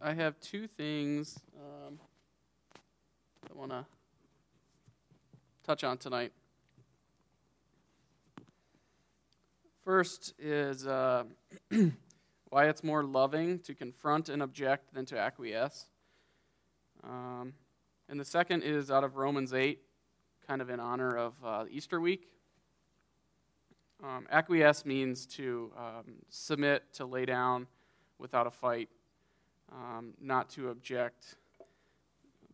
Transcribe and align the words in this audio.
I 0.00 0.14
have 0.14 0.40
two 0.40 0.66
things 0.66 1.38
um, 1.58 1.98
I 3.50 3.58
want 3.58 3.70
to 3.70 3.84
touch 5.62 5.84
on 5.84 5.98
tonight. 5.98 6.32
First 9.84 10.32
is 10.38 10.86
uh, 10.86 11.24
why 12.48 12.68
it's 12.68 12.82
more 12.82 13.04
loving 13.04 13.58
to 13.60 13.74
confront 13.74 14.30
and 14.30 14.42
object 14.42 14.94
than 14.94 15.04
to 15.06 15.18
acquiesce. 15.18 15.84
Um, 17.04 17.52
and 18.08 18.18
the 18.18 18.24
second 18.24 18.62
is 18.62 18.90
out 18.90 19.04
of 19.04 19.16
Romans 19.16 19.52
8, 19.52 19.78
kind 20.46 20.62
of 20.62 20.70
in 20.70 20.80
honor 20.80 21.14
of 21.14 21.34
uh, 21.44 21.64
Easter 21.70 22.00
week. 22.00 22.28
Um, 24.02 24.26
acquiesce 24.30 24.86
means 24.86 25.26
to 25.26 25.72
um, 25.76 26.14
submit, 26.30 26.84
to 26.94 27.04
lay 27.04 27.26
down 27.26 27.66
without 28.18 28.46
a 28.46 28.50
fight, 28.50 28.88
um, 29.72 30.14
not 30.20 30.50
to 30.50 30.70
object, 30.70 31.36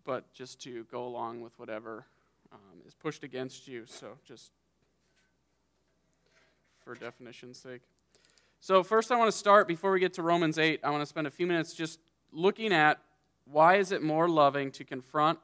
but 0.05 0.33
just 0.33 0.61
to 0.63 0.85
go 0.85 1.05
along 1.05 1.41
with 1.41 1.59
whatever 1.59 2.07
um, 2.53 2.81
is 2.87 2.95
pushed 2.95 3.25
against 3.25 3.69
you. 3.69 3.85
So, 3.87 4.19
just 4.25 4.51
for 6.85 6.95
definition's 6.95 7.59
sake. 7.59 7.83
So, 8.61 8.83
first, 8.83 9.11
I 9.11 9.17
want 9.17 9.31
to 9.31 9.37
start 9.37 9.67
before 9.67 9.93
we 9.93 10.01
get 10.01 10.15
to 10.15 10.23
Romans 10.23 10.59
8. 10.59 10.81
I 10.85 10.91
want 10.91 11.03
to 11.03 11.07
spend 11.07 11.27
a 11.27 11.31
few 11.31 11.47
minutes 11.47 11.75
just 11.75 12.01
looking 12.33 12.73
at 12.73 12.99
why 13.45 13.77
is 13.77 13.93
it 13.93 14.03
more 14.03 14.29
loving 14.29 14.71
to 14.73 14.85
confront 14.85 15.39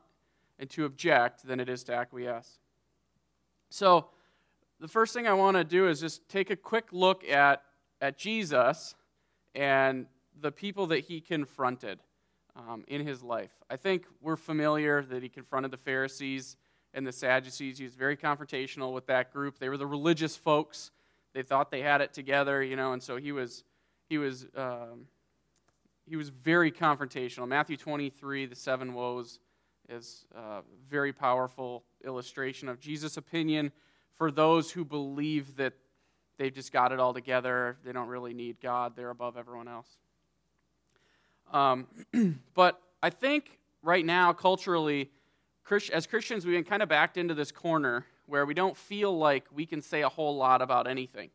and 0.59 0.69
to 0.71 0.85
object 0.85 1.47
than 1.47 1.61
it 1.61 1.69
is 1.69 1.85
to 1.85 1.95
acquiesce. 1.95 2.59
So, 3.71 4.07
the 4.81 4.89
first 4.89 5.13
thing 5.13 5.27
I 5.27 5.33
want 5.33 5.57
to 5.57 5.65
do 5.65 5.89
is 5.89 6.01
just 6.01 6.29
take 6.29 6.51
a 6.51 6.57
quick 6.57 6.87
look 6.93 7.25
at, 7.29 7.63
at 8.01 8.17
Jesus 8.17 8.95
and 9.55 10.07
the 10.41 10.53
people 10.53 10.87
that 10.89 11.01
he 11.01 11.21
confronted 11.21 12.01
um, 12.57 12.85
in 12.89 13.07
his 13.07 13.23
life. 13.23 13.53
I 13.71 13.77
think 13.77 14.05
we're 14.21 14.37
familiar 14.37 15.03
that 15.03 15.23
he 15.23 15.29
confronted 15.29 15.71
the 15.71 15.79
Pharisees 15.79 16.57
and 16.95 17.07
the 17.07 17.13
Sadducees. 17.13 17.79
He 17.79 17.85
was 17.85 17.95
very 17.95 18.17
confrontational 18.17 18.93
with 18.93 19.07
that 19.07 19.33
group. 19.33 19.59
They 19.59 19.69
were 19.69 19.77
the 19.77 19.87
religious 19.87 20.37
folks. 20.37 20.91
They 21.35 21.43
thought 21.43 21.71
they 21.71 21.83
had 21.83 22.01
it 22.01 22.13
together, 22.13 22.63
you 22.63 22.77
know, 22.77 22.93
and 22.93 23.03
so 23.03 23.17
he 23.17 23.33
was 23.33 23.65
he 24.09 24.19
was 24.19 24.47
um, 24.57 25.07
he 26.07 26.17
was 26.17 26.31
very 26.31 26.73
confrontational. 26.73 27.47
Matthew 27.47 27.77
23, 27.77 28.47
the 28.47 28.57
seven 28.57 28.95
woes, 28.95 29.39
is 29.89 30.25
a 30.35 30.63
very 30.89 31.13
powerful 31.13 31.85
illustration 32.05 32.69
of 32.69 32.81
Jesus' 32.81 33.17
opinion 33.17 33.73
for 34.17 34.31
those 34.31 34.71
who 34.71 34.85
believe 34.85 35.57
that 35.57 35.75
they've 36.39 36.53
just 36.53 36.73
got 36.73 36.93
it 36.93 36.99
all 36.99 37.13
together. 37.13 37.77
They 37.85 37.93
don't 37.93 38.09
really 38.09 38.35
need 38.35 38.61
God, 38.61 38.97
they're 38.97 39.11
above 39.11 39.37
everyone 39.37 39.69
else. 39.69 39.99
Um, 41.53 41.87
but 42.55 42.81
I 43.03 43.11
think 43.11 43.59
right 43.83 44.05
now, 44.05 44.33
culturally, 44.33 45.11
as 45.93 46.07
Christians, 46.07 46.47
we've 46.47 46.55
been 46.55 46.65
kind 46.65 46.83
of 46.83 46.89
backed 46.89 47.17
into 47.17 47.35
this 47.35 47.53
corner 47.53 48.07
where 48.27 48.45
we 48.45 48.55
don't 48.55 48.77
feel 48.77 49.17
like 49.17 49.45
we 49.53 49.67
can 49.67 49.81
say 49.81 50.03
a 50.03 50.09
whole 50.09 50.37
lot 50.37 50.63
about 50.63 50.87
anything. 50.87 51.31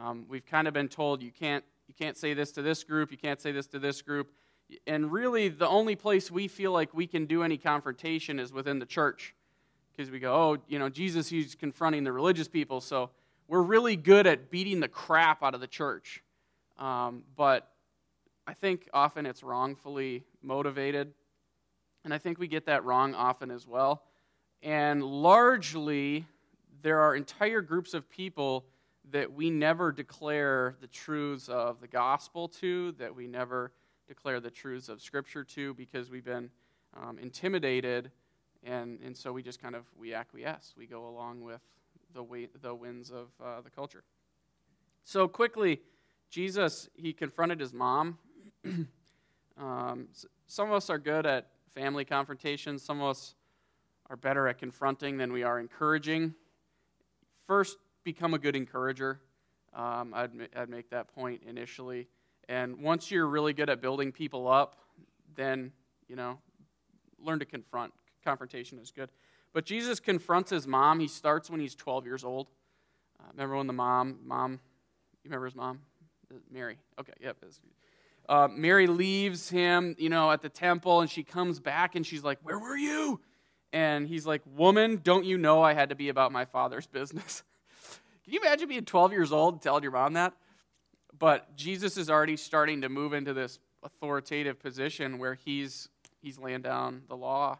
Um, 0.00 0.26
we've 0.28 0.46
kind 0.46 0.68
of 0.68 0.74
been 0.74 0.88
told 0.88 1.22
you 1.22 1.32
can't, 1.32 1.64
you 1.88 1.94
can't 1.94 2.16
say 2.16 2.34
this 2.34 2.52
to 2.52 2.62
this 2.62 2.84
group, 2.84 3.10
you 3.10 3.18
can't 3.18 3.40
say 3.40 3.52
this 3.52 3.66
to 3.68 3.78
this 3.78 4.02
group. 4.02 4.32
And 4.86 5.12
really, 5.12 5.48
the 5.48 5.68
only 5.68 5.96
place 5.96 6.30
we 6.30 6.48
feel 6.48 6.72
like 6.72 6.94
we 6.94 7.06
can 7.06 7.26
do 7.26 7.42
any 7.42 7.58
confrontation 7.58 8.38
is 8.38 8.52
within 8.52 8.78
the 8.78 8.86
church 8.86 9.34
because 9.90 10.10
we 10.10 10.18
go, 10.18 10.32
oh, 10.34 10.58
you 10.68 10.78
know, 10.78 10.88
Jesus, 10.88 11.28
he's 11.28 11.54
confronting 11.54 12.04
the 12.04 12.12
religious 12.12 12.48
people, 12.48 12.80
so 12.80 13.10
we're 13.48 13.62
really 13.62 13.96
good 13.96 14.26
at 14.26 14.50
beating 14.50 14.80
the 14.80 14.88
crap 14.88 15.42
out 15.42 15.54
of 15.54 15.60
the 15.60 15.66
church. 15.66 16.22
Um, 16.78 17.24
but 17.36 17.68
I 18.46 18.54
think 18.54 18.88
often 18.92 19.26
it's 19.26 19.42
wrongfully 19.42 20.24
motivated, 20.42 21.12
and 22.04 22.12
I 22.12 22.18
think 22.18 22.38
we 22.38 22.48
get 22.48 22.66
that 22.66 22.84
wrong 22.84 23.14
often 23.14 23.50
as 23.50 23.66
well. 23.66 24.02
And 24.62 25.02
largely, 25.02 26.26
there 26.82 27.00
are 27.00 27.14
entire 27.14 27.60
groups 27.60 27.94
of 27.94 28.08
people 28.10 28.64
that 29.10 29.32
we 29.32 29.50
never 29.50 29.92
declare 29.92 30.76
the 30.80 30.86
truths 30.86 31.48
of 31.48 31.80
the 31.80 31.88
gospel 31.88 32.48
to, 32.48 32.92
that 32.92 33.14
we 33.14 33.26
never 33.26 33.72
declare 34.06 34.40
the 34.40 34.50
truths 34.50 34.88
of 34.88 35.00
Scripture 35.00 35.44
to, 35.44 35.74
because 35.74 36.10
we've 36.10 36.24
been 36.24 36.50
um, 37.00 37.18
intimidated 37.18 38.10
and, 38.64 39.00
and 39.04 39.16
so 39.16 39.32
we 39.32 39.42
just 39.42 39.60
kind 39.60 39.74
of 39.74 39.84
we 39.96 40.14
acquiesce 40.14 40.74
we 40.76 40.86
go 40.86 41.08
along 41.08 41.42
with 41.42 41.60
the, 42.14 42.22
way, 42.22 42.48
the 42.60 42.74
winds 42.74 43.10
of 43.10 43.28
uh, 43.42 43.60
the 43.60 43.70
culture 43.70 44.04
so 45.04 45.26
quickly 45.26 45.80
jesus 46.30 46.88
he 46.94 47.12
confronted 47.12 47.60
his 47.60 47.72
mom 47.72 48.18
um, 49.58 50.08
some 50.46 50.68
of 50.68 50.74
us 50.74 50.90
are 50.90 50.98
good 50.98 51.26
at 51.26 51.48
family 51.74 52.04
confrontations 52.04 52.82
some 52.82 53.00
of 53.00 53.08
us 53.08 53.34
are 54.10 54.16
better 54.16 54.48
at 54.48 54.58
confronting 54.58 55.16
than 55.16 55.32
we 55.32 55.42
are 55.42 55.58
encouraging 55.58 56.34
first 57.46 57.78
become 58.04 58.34
a 58.34 58.38
good 58.38 58.56
encourager 58.56 59.20
um, 59.74 60.12
I'd, 60.14 60.30
I'd 60.54 60.68
make 60.68 60.90
that 60.90 61.08
point 61.14 61.42
initially 61.46 62.08
and 62.48 62.80
once 62.82 63.10
you're 63.10 63.26
really 63.26 63.52
good 63.52 63.70
at 63.70 63.80
building 63.80 64.12
people 64.12 64.48
up 64.48 64.76
then 65.34 65.72
you 66.08 66.16
know 66.16 66.38
learn 67.24 67.38
to 67.38 67.44
confront 67.44 67.92
confrontation 68.22 68.78
is 68.78 68.90
good. 68.90 69.10
But 69.52 69.64
Jesus 69.66 70.00
confronts 70.00 70.50
his 70.50 70.66
mom. 70.66 71.00
He 71.00 71.08
starts 71.08 71.50
when 71.50 71.60
he's 71.60 71.74
12 71.74 72.06
years 72.06 72.24
old. 72.24 72.48
Uh, 73.20 73.28
remember 73.32 73.56
when 73.56 73.66
the 73.66 73.72
mom, 73.72 74.18
mom, 74.24 74.52
you 75.22 75.28
remember 75.28 75.46
his 75.46 75.54
mom? 75.54 75.80
Uh, 76.30 76.38
Mary. 76.50 76.78
Okay, 76.98 77.12
yep. 77.20 77.36
Uh, 78.28 78.48
Mary 78.50 78.86
leaves 78.86 79.50
him, 79.50 79.96
you 79.98 80.08
know, 80.08 80.30
at 80.30 80.42
the 80.42 80.48
temple, 80.48 81.00
and 81.00 81.10
she 81.10 81.22
comes 81.22 81.60
back 81.60 81.94
and 81.94 82.06
she's 82.06 82.22
like, 82.22 82.38
Where 82.42 82.58
were 82.58 82.76
you? 82.76 83.20
And 83.72 84.06
he's 84.06 84.26
like, 84.26 84.42
Woman, 84.46 85.00
don't 85.02 85.24
you 85.24 85.38
know 85.38 85.62
I 85.62 85.74
had 85.74 85.88
to 85.88 85.94
be 85.94 86.08
about 86.08 86.32
my 86.32 86.44
father's 86.44 86.86
business? 86.86 87.42
Can 88.24 88.34
you 88.34 88.40
imagine 88.40 88.68
being 88.68 88.84
12 88.84 89.12
years 89.12 89.32
old 89.32 89.62
telling 89.62 89.82
your 89.82 89.92
mom 89.92 90.12
that? 90.12 90.34
But 91.18 91.56
Jesus 91.56 91.96
is 91.96 92.08
already 92.08 92.36
starting 92.36 92.82
to 92.82 92.88
move 92.88 93.12
into 93.12 93.34
this 93.34 93.58
authoritative 93.82 94.60
position 94.60 95.18
where 95.18 95.34
he's 95.34 95.88
he's 96.20 96.38
laying 96.38 96.62
down 96.62 97.02
the 97.08 97.16
law 97.16 97.58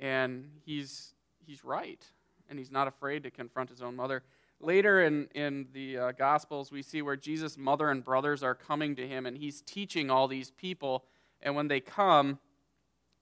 and 0.00 0.50
he's, 0.64 1.14
he's 1.46 1.64
right, 1.64 2.04
and 2.48 2.58
he's 2.58 2.70
not 2.70 2.88
afraid 2.88 3.22
to 3.24 3.30
confront 3.30 3.70
his 3.70 3.82
own 3.82 3.96
mother. 3.96 4.22
Later 4.60 5.02
in, 5.02 5.28
in 5.34 5.66
the 5.72 5.98
uh, 5.98 6.12
Gospels, 6.12 6.72
we 6.72 6.82
see 6.82 7.02
where 7.02 7.16
Jesus' 7.16 7.58
mother 7.58 7.90
and 7.90 8.02
brothers 8.02 8.42
are 8.42 8.54
coming 8.54 8.96
to 8.96 9.06
him, 9.06 9.26
and 9.26 9.36
he's 9.36 9.60
teaching 9.60 10.10
all 10.10 10.28
these 10.28 10.50
people. 10.50 11.04
And 11.42 11.54
when 11.54 11.68
they 11.68 11.80
come, 11.80 12.38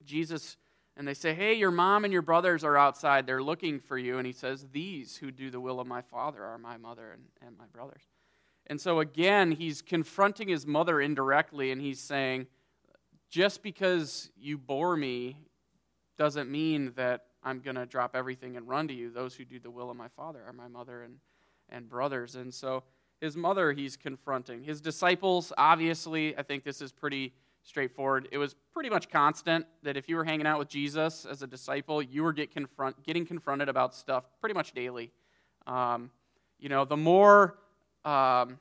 Jesus, 0.05 0.57
and 0.97 1.09
they 1.09 1.15
say, 1.15 1.35
Hey, 1.35 1.55
your 1.55 1.71
mom 1.71 2.05
and 2.05 2.13
your 2.13 2.23
brothers 2.23 2.65
are 2.65 2.77
outside. 2.77 3.27
They're 3.27 3.43
looking 3.43 3.81
for 3.81 3.99
you. 3.99 4.19
And 4.19 4.27
he 4.27 4.33
says, 4.33 4.67
These 4.73 5.17
who 5.17 5.31
do 5.31 5.51
the 5.51 5.61
will 5.61 5.81
of 5.81 5.87
my 5.87 6.03
Father 6.03 6.45
are 6.45 6.59
my 6.59 6.77
mother 6.77 7.13
and, 7.13 7.25
and 7.47 7.57
my 7.59 7.67
brothers. 7.73 8.03
And 8.67 8.81
so 8.81 9.01
again, 9.01 9.53
he's 9.53 9.83
confronting 9.83 10.49
his 10.49 10.67
mother 10.67 11.01
indirectly, 11.01 11.71
and 11.71 11.81
he's 11.81 12.01
saying, 12.01 12.47
Just 13.31 13.63
because 13.63 14.31
you 14.37 14.59
bore 14.59 14.97
me, 14.97 15.39
doesn't 16.19 16.51
mean 16.51 16.93
that 16.97 17.25
I'm 17.45 17.61
going 17.61 17.77
to 17.77 17.87
drop 17.87 18.15
everything 18.15 18.57
and 18.57 18.69
run 18.69 18.89
to 18.89 18.95
you. 18.95 19.11
Those 19.11 19.35
who 19.35 19.45
do 19.45 19.59
the 19.59 19.71
will 19.71 19.91
of 19.91 19.97
my 19.97 20.09
Father 20.09 20.43
are 20.47 20.53
my 20.53 20.69
mother 20.69 21.03
and, 21.03 21.17
and 21.69 21.89
brothers. 21.89 22.37
And 22.37 22.53
so 22.53 22.85
his 23.21 23.37
mother, 23.37 23.73
he's 23.73 23.97
confronting. 23.97 24.63
His 24.63 24.81
disciples, 24.81 25.53
obviously, 25.59 26.37
I 26.37 26.43
think 26.43 26.65
this 26.65 26.81
is 26.81 26.93
pretty 26.93 27.33
straightforward. 27.63 28.29
It 28.33 28.39
was 28.39 28.55
pretty 28.73 28.91
much 28.91 29.09
constant 29.09 29.67
that 29.83 29.97
if 29.97 30.09
you 30.09 30.17
were 30.17 30.25
hanging 30.25 30.47
out 30.47 30.59
with 30.59 30.69
Jesus 30.69 31.25
as 31.25 31.43
a 31.43 31.47
disciple, 31.47 32.03
you 32.03 32.23
were 32.23 32.33
get 32.33 32.51
confront, 32.51 33.03
getting 33.05 33.27
confronted 33.27 33.69
about 33.69 33.95
stuff 33.95 34.25
pretty 34.41 34.55
much 34.55 34.73
daily. 34.73 35.11
Um, 35.67 36.11
you 36.59 36.69
know, 36.69 36.85
the 36.85 36.97
more. 36.97 37.59
Um, 38.05 38.59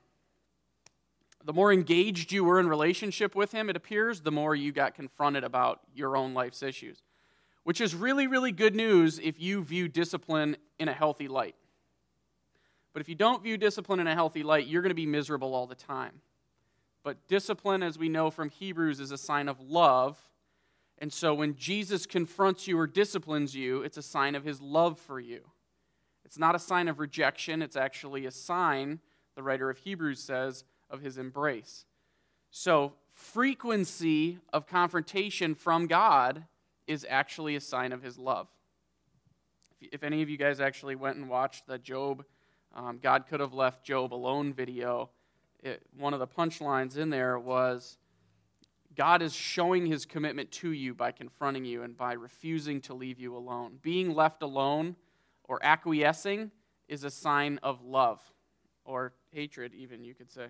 the 1.44 1.54
more 1.54 1.74
engaged 1.74 2.32
you 2.32 2.44
were 2.44 2.60
in 2.60 2.68
relationship 2.70 3.34
with 3.34 3.52
him, 3.52 3.68
it 3.68 3.76
appears, 3.76 4.22
the 4.22 4.32
more 4.32 4.54
you 4.54 4.72
got 4.72 4.94
confronted 4.94 5.44
about 5.44 5.80
your 5.96 6.16
own 6.16 6.36
life's 6.36 6.62
issues 6.62 7.02
which 7.64 7.82
is 7.82 7.94
really, 7.96 8.28
really 8.28 8.52
good 8.52 8.76
news 8.76 9.20
if 9.20 9.40
you 9.40 9.64
view 9.64 9.88
discipline 9.88 10.58
in 10.80 10.88
a 10.88 10.94
healthy 10.94 11.28
light. 11.28 11.56
But 12.94 13.02
if 13.02 13.10
you 13.10 13.16
don't 13.16 13.44
view 13.44 13.58
discipline 13.58 14.00
in 14.00 14.08
a 14.08 14.16
healthy 14.16 14.44
light, 14.44 14.68
you're 14.68 14.82
going 14.82 14.90
to 14.90 14.96
be 14.96 15.06
miserable 15.06 15.54
all 15.54 15.68
the 15.68 15.76
time. 15.76 16.22
But 17.04 17.28
discipline, 17.28 17.84
as 17.84 17.98
we 17.98 18.10
know 18.10 18.30
from 18.30 18.50
Hebrews, 18.50 19.00
is 19.00 19.12
a 19.12 19.18
sign 19.18 19.48
of 19.48 19.60
love. 19.60 20.20
And 20.98 21.12
so 21.12 21.34
when 21.34 21.56
Jesus 21.56 22.06
confronts 22.06 22.68
you 22.68 22.78
or 22.78 22.88
disciplines 22.88 23.56
you, 23.56 23.82
it's 23.82 23.98
a 23.98 24.04
sign 24.04 24.36
of 24.36 24.44
his 24.44 24.62
love 24.62 25.00
for 25.00 25.20
you. 25.20 25.42
It's 26.26 26.38
not 26.38 26.56
a 26.56 26.60
sign 26.60 26.88
of 26.88 27.00
rejection, 27.00 27.62
it's 27.62 27.76
actually 27.76 28.26
a 28.26 28.32
sign, 28.32 29.00
the 29.36 29.44
writer 29.44 29.70
of 29.70 29.80
Hebrews 29.80 30.22
says, 30.22 30.64
of 30.90 31.02
his 31.02 31.18
embrace. 31.18 31.86
So, 32.52 32.94
frequency 33.10 34.38
of 34.54 34.68
confrontation 34.68 35.56
from 35.56 35.88
God 35.88 36.46
is 36.88 37.06
actually 37.10 37.56
a 37.56 37.62
sign 37.62 37.92
of 37.92 38.02
his 38.02 38.18
love. 38.18 38.48
If 39.80 40.04
any 40.04 40.22
of 40.22 40.30
you 40.30 40.38
guys 40.38 40.60
actually 40.60 40.96
went 40.96 41.18
and 41.18 41.28
watched 41.30 41.68
the 41.68 41.78
Job, 41.78 42.26
um, 42.76 43.00
God 43.02 43.26
could 43.28 43.40
have 43.40 43.54
left 43.54 43.84
Job 43.84 44.14
alone 44.14 44.54
video, 44.54 45.10
it, 45.64 45.84
one 45.98 46.14
of 46.14 46.20
the 46.20 46.28
punchlines 46.28 46.98
in 46.98 47.10
there 47.10 47.38
was 47.38 47.98
God 48.96 49.22
is 49.22 49.34
showing 49.34 49.86
his 49.86 50.06
commitment 50.06 50.52
to 50.52 50.72
you 50.72 50.94
by 50.94 51.12
confronting 51.12 51.66
you 51.66 51.84
and 51.84 51.96
by 51.96 52.14
refusing 52.14 52.82
to 52.82 52.94
leave 52.94 53.20
you 53.20 53.36
alone. 53.36 53.78
Being 53.82 54.14
left 54.14 54.44
alone 54.44 54.96
or 55.46 55.60
acquiescing 55.64 56.52
is 56.88 57.04
a 57.04 57.10
sign 57.10 57.60
of 57.64 57.84
love 57.84 58.20
or 58.84 59.14
hatred, 59.32 59.74
even, 59.74 60.04
you 60.04 60.14
could 60.14 60.30
say. 60.30 60.48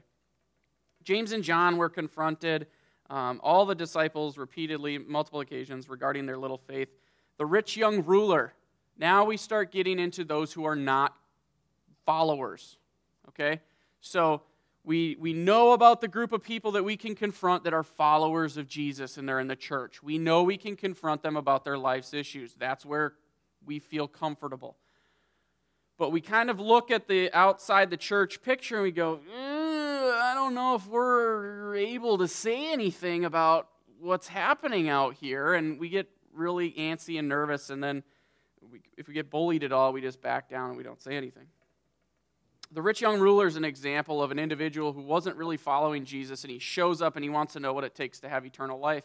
James 1.03 1.31
and 1.31 1.43
John 1.43 1.77
were 1.77 1.89
confronted, 1.89 2.67
um, 3.11 3.41
all 3.43 3.65
the 3.65 3.75
disciples 3.75 4.37
repeatedly, 4.37 4.97
multiple 4.97 5.41
occasions, 5.41 5.89
regarding 5.89 6.25
their 6.25 6.37
little 6.37 6.57
faith. 6.57 6.87
The 7.37 7.45
rich 7.45 7.75
young 7.75 8.05
ruler. 8.05 8.53
Now 8.97 9.25
we 9.25 9.35
start 9.35 9.69
getting 9.71 9.99
into 9.99 10.23
those 10.23 10.53
who 10.53 10.63
are 10.63 10.77
not 10.77 11.13
followers. 12.05 12.77
Okay? 13.27 13.59
So 13.99 14.43
we, 14.85 15.17
we 15.19 15.33
know 15.33 15.73
about 15.73 15.99
the 15.99 16.07
group 16.07 16.31
of 16.31 16.41
people 16.41 16.71
that 16.71 16.85
we 16.85 16.95
can 16.95 17.13
confront 17.13 17.65
that 17.65 17.73
are 17.73 17.83
followers 17.83 18.55
of 18.55 18.67
Jesus 18.67 19.17
and 19.17 19.27
they're 19.27 19.41
in 19.41 19.47
the 19.47 19.57
church. 19.57 20.01
We 20.01 20.17
know 20.17 20.43
we 20.43 20.57
can 20.57 20.77
confront 20.77 21.21
them 21.21 21.35
about 21.35 21.65
their 21.65 21.77
life's 21.77 22.13
issues. 22.13 22.55
That's 22.55 22.85
where 22.85 23.13
we 23.65 23.79
feel 23.79 24.07
comfortable. 24.07 24.77
But 25.97 26.11
we 26.11 26.21
kind 26.21 26.49
of 26.49 26.61
look 26.61 26.89
at 26.89 27.09
the 27.09 27.29
outside 27.33 27.89
the 27.89 27.97
church 27.97 28.41
picture 28.41 28.75
and 28.75 28.83
we 28.83 28.91
go, 28.91 29.19
eh, 29.37 29.60
I 30.03 30.33
don't 30.33 30.53
know 30.53 30.75
if 30.75 30.87
we're 30.87 31.75
able 31.75 32.17
to 32.17 32.27
say 32.27 32.71
anything 32.71 33.25
about 33.25 33.67
what's 33.99 34.27
happening 34.27 34.89
out 34.89 35.15
here. 35.15 35.53
And 35.53 35.79
we 35.79 35.89
get 35.89 36.09
really 36.33 36.71
antsy 36.73 37.19
and 37.19 37.29
nervous. 37.29 37.69
And 37.69 37.83
then 37.83 38.03
we, 38.71 38.81
if 38.97 39.07
we 39.07 39.13
get 39.13 39.29
bullied 39.29 39.63
at 39.63 39.71
all, 39.71 39.93
we 39.93 40.01
just 40.01 40.21
back 40.21 40.49
down 40.49 40.69
and 40.69 40.77
we 40.77 40.83
don't 40.83 41.01
say 41.01 41.15
anything. 41.15 41.47
The 42.73 42.81
rich 42.81 43.01
young 43.01 43.19
ruler 43.19 43.47
is 43.47 43.57
an 43.57 43.65
example 43.65 44.23
of 44.23 44.31
an 44.31 44.39
individual 44.39 44.93
who 44.93 45.01
wasn't 45.01 45.35
really 45.35 45.57
following 45.57 46.05
Jesus, 46.05 46.45
and 46.45 46.51
he 46.51 46.57
shows 46.57 47.01
up 47.01 47.17
and 47.17 47.23
he 47.23 47.29
wants 47.29 47.51
to 47.53 47.59
know 47.59 47.73
what 47.73 47.83
it 47.83 47.95
takes 47.95 48.21
to 48.21 48.29
have 48.29 48.45
eternal 48.45 48.79
life. 48.79 49.03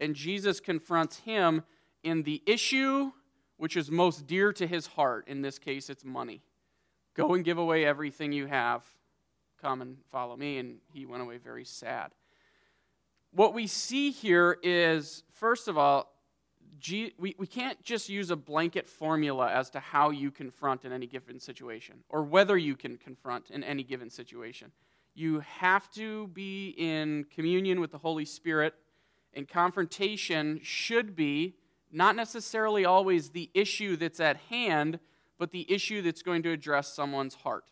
And 0.00 0.14
Jesus 0.14 0.58
confronts 0.58 1.18
him 1.18 1.64
in 2.02 2.22
the 2.22 2.42
issue 2.46 3.12
which 3.56 3.76
is 3.76 3.90
most 3.90 4.26
dear 4.26 4.52
to 4.52 4.66
his 4.66 4.86
heart. 4.88 5.28
In 5.28 5.42
this 5.42 5.58
case, 5.58 5.88
it's 5.88 6.04
money. 6.04 6.42
Go 7.14 7.34
and 7.34 7.44
give 7.44 7.58
away 7.58 7.84
everything 7.84 8.32
you 8.32 8.46
have. 8.46 8.84
Come 9.64 9.80
and 9.80 9.96
follow 10.12 10.36
me. 10.36 10.58
And 10.58 10.76
he 10.92 11.06
went 11.06 11.22
away 11.22 11.38
very 11.38 11.64
sad. 11.64 12.10
What 13.32 13.54
we 13.54 13.66
see 13.66 14.10
here 14.10 14.58
is, 14.62 15.22
first 15.32 15.68
of 15.68 15.78
all, 15.78 16.12
we, 16.86 17.34
we 17.38 17.46
can't 17.46 17.82
just 17.82 18.10
use 18.10 18.30
a 18.30 18.36
blanket 18.36 18.86
formula 18.86 19.50
as 19.50 19.70
to 19.70 19.80
how 19.80 20.10
you 20.10 20.30
confront 20.30 20.84
in 20.84 20.92
any 20.92 21.06
given 21.06 21.40
situation 21.40 22.04
or 22.10 22.24
whether 22.24 22.58
you 22.58 22.76
can 22.76 22.98
confront 22.98 23.48
in 23.48 23.64
any 23.64 23.82
given 23.82 24.10
situation. 24.10 24.70
You 25.14 25.40
have 25.40 25.90
to 25.92 26.26
be 26.26 26.74
in 26.76 27.24
communion 27.34 27.80
with 27.80 27.90
the 27.90 27.98
Holy 27.98 28.26
Spirit, 28.26 28.74
and 29.32 29.48
confrontation 29.48 30.60
should 30.62 31.16
be 31.16 31.54
not 31.90 32.16
necessarily 32.16 32.84
always 32.84 33.30
the 33.30 33.50
issue 33.54 33.96
that's 33.96 34.20
at 34.20 34.36
hand, 34.50 34.98
but 35.38 35.52
the 35.52 35.72
issue 35.72 36.02
that's 36.02 36.22
going 36.22 36.42
to 36.42 36.50
address 36.50 36.92
someone's 36.92 37.36
heart. 37.36 37.70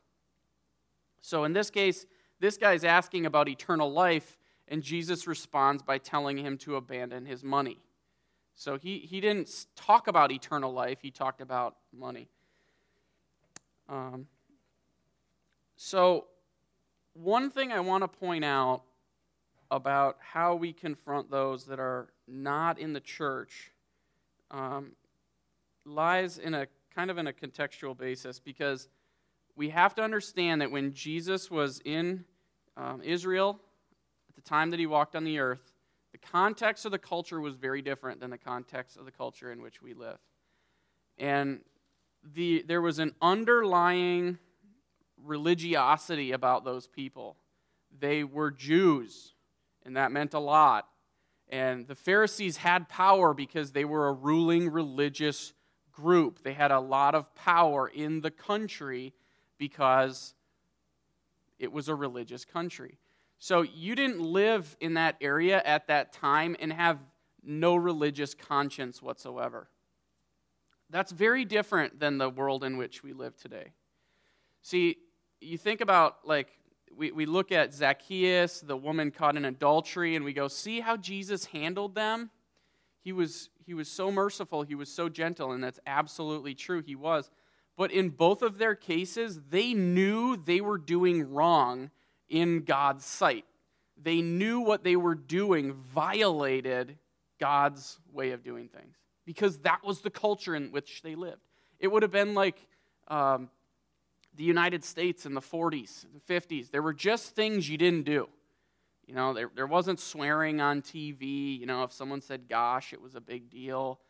So 1.22 1.44
in 1.44 1.52
this 1.52 1.70
case, 1.70 2.04
this 2.40 2.58
guy's 2.58 2.84
asking 2.84 3.24
about 3.24 3.48
eternal 3.48 3.90
life, 3.90 4.36
and 4.68 4.82
Jesus 4.82 5.26
responds 5.26 5.82
by 5.82 5.98
telling 5.98 6.36
him 6.36 6.58
to 6.58 6.76
abandon 6.76 7.24
his 7.24 7.42
money. 7.42 7.78
So 8.54 8.76
he, 8.76 8.98
he 8.98 9.20
didn't 9.20 9.66
talk 9.76 10.08
about 10.08 10.30
eternal 10.30 10.72
life, 10.72 10.98
he 11.00 11.10
talked 11.10 11.40
about 11.40 11.76
money. 11.96 12.28
Um, 13.88 14.26
so, 15.76 16.26
one 17.14 17.50
thing 17.50 17.72
I 17.72 17.80
want 17.80 18.02
to 18.02 18.08
point 18.08 18.44
out 18.44 18.82
about 19.70 20.16
how 20.20 20.54
we 20.54 20.72
confront 20.72 21.30
those 21.30 21.64
that 21.66 21.78
are 21.78 22.08
not 22.26 22.78
in 22.78 22.92
the 22.92 23.00
church 23.00 23.70
um, 24.50 24.92
lies 25.84 26.38
in 26.38 26.54
a 26.54 26.66
kind 26.94 27.10
of 27.10 27.18
in 27.18 27.26
a 27.26 27.32
contextual 27.32 27.96
basis 27.96 28.38
because 28.38 28.88
we 29.56 29.70
have 29.70 29.94
to 29.96 30.02
understand 30.02 30.60
that 30.60 30.70
when 30.70 30.92
Jesus 30.92 31.50
was 31.50 31.80
in 31.84 32.24
um, 32.76 33.02
Israel 33.02 33.60
at 34.28 34.34
the 34.34 34.48
time 34.48 34.70
that 34.70 34.80
he 34.80 34.86
walked 34.86 35.14
on 35.14 35.24
the 35.24 35.38
earth, 35.38 35.72
the 36.12 36.18
context 36.18 36.84
of 36.84 36.92
the 36.92 36.98
culture 36.98 37.40
was 37.40 37.54
very 37.54 37.82
different 37.82 38.20
than 38.20 38.30
the 38.30 38.38
context 38.38 38.96
of 38.96 39.04
the 39.04 39.10
culture 39.10 39.52
in 39.52 39.62
which 39.62 39.82
we 39.82 39.94
live. 39.94 40.18
And 41.18 41.60
the, 42.34 42.64
there 42.66 42.80
was 42.80 42.98
an 42.98 43.14
underlying 43.20 44.38
religiosity 45.22 46.32
about 46.32 46.64
those 46.64 46.86
people. 46.86 47.36
They 47.98 48.24
were 48.24 48.50
Jews, 48.50 49.34
and 49.84 49.96
that 49.96 50.12
meant 50.12 50.34
a 50.34 50.38
lot. 50.38 50.88
And 51.48 51.86
the 51.86 51.94
Pharisees 51.94 52.58
had 52.58 52.88
power 52.88 53.34
because 53.34 53.72
they 53.72 53.84
were 53.84 54.08
a 54.08 54.12
ruling 54.12 54.70
religious 54.70 55.52
group. 55.92 56.42
They 56.42 56.54
had 56.54 56.70
a 56.70 56.80
lot 56.80 57.14
of 57.14 57.34
power 57.34 57.88
in 57.88 58.22
the 58.22 58.30
country 58.30 59.12
because 59.62 60.34
it 61.60 61.70
was 61.70 61.88
a 61.88 61.94
religious 61.94 62.44
country. 62.44 62.98
So 63.38 63.62
you 63.62 63.94
didn't 63.94 64.18
live 64.18 64.76
in 64.80 64.94
that 64.94 65.14
area 65.20 65.62
at 65.64 65.86
that 65.86 66.12
time 66.12 66.56
and 66.58 66.72
have 66.72 66.98
no 67.44 67.76
religious 67.76 68.34
conscience 68.34 69.00
whatsoever. 69.00 69.68
That's 70.90 71.12
very 71.12 71.44
different 71.44 72.00
than 72.00 72.18
the 72.18 72.28
world 72.28 72.64
in 72.64 72.76
which 72.76 73.04
we 73.04 73.12
live 73.12 73.36
today. 73.36 73.70
See, 74.62 74.96
you 75.40 75.56
think 75.58 75.80
about 75.80 76.26
like 76.26 76.48
we, 76.92 77.12
we 77.12 77.24
look 77.24 77.52
at 77.52 77.72
Zacchaeus, 77.72 78.62
the 78.62 78.76
woman 78.76 79.12
caught 79.12 79.36
in 79.36 79.44
adultery, 79.44 80.16
and 80.16 80.24
we 80.24 80.32
go, 80.32 80.48
see 80.48 80.80
how 80.80 80.96
Jesus 80.96 81.44
handled 81.44 81.94
them? 81.94 82.30
He 83.00 83.12
was, 83.12 83.48
he 83.64 83.74
was 83.74 83.88
so 83.88 84.10
merciful, 84.10 84.64
he 84.64 84.74
was 84.74 84.92
so 84.92 85.08
gentle, 85.08 85.52
and 85.52 85.62
that's 85.62 85.78
absolutely 85.86 86.56
true, 86.56 86.82
he 86.84 86.96
was. 86.96 87.30
But 87.76 87.90
in 87.90 88.10
both 88.10 88.42
of 88.42 88.58
their 88.58 88.74
cases, 88.74 89.40
they 89.50 89.72
knew 89.74 90.36
they 90.36 90.60
were 90.60 90.78
doing 90.78 91.32
wrong 91.32 91.90
in 92.28 92.64
God's 92.64 93.04
sight. 93.04 93.44
They 94.00 94.20
knew 94.20 94.60
what 94.60 94.84
they 94.84 94.96
were 94.96 95.14
doing 95.14 95.72
violated 95.72 96.98
God's 97.38 97.98
way 98.12 98.32
of 98.32 98.42
doing 98.42 98.68
things 98.68 98.96
because 99.24 99.58
that 99.58 99.84
was 99.84 100.00
the 100.00 100.10
culture 100.10 100.54
in 100.54 100.70
which 100.70 101.02
they 101.02 101.14
lived. 101.14 101.42
It 101.78 101.88
would 101.88 102.02
have 102.02 102.12
been 102.12 102.34
like 102.34 102.56
um, 103.08 103.50
the 104.34 104.44
United 104.44 104.84
States 104.84 105.26
in 105.26 105.34
the 105.34 105.40
40s, 105.40 106.06
the 106.12 106.32
50s. 106.32 106.70
There 106.70 106.82
were 106.82 106.92
just 106.92 107.34
things 107.34 107.68
you 107.68 107.76
didn't 107.76 108.04
do. 108.04 108.28
You 109.06 109.14
know, 109.14 109.34
there, 109.34 109.50
there 109.54 109.66
wasn't 109.66 110.00
swearing 110.00 110.60
on 110.60 110.80
TV. 110.80 111.58
You 111.58 111.66
know, 111.66 111.82
if 111.82 111.92
someone 111.92 112.20
said 112.20 112.48
gosh, 112.48 112.92
it 112.92 113.00
was 113.00 113.14
a 113.14 113.20
big 113.20 113.50
deal. 113.50 114.00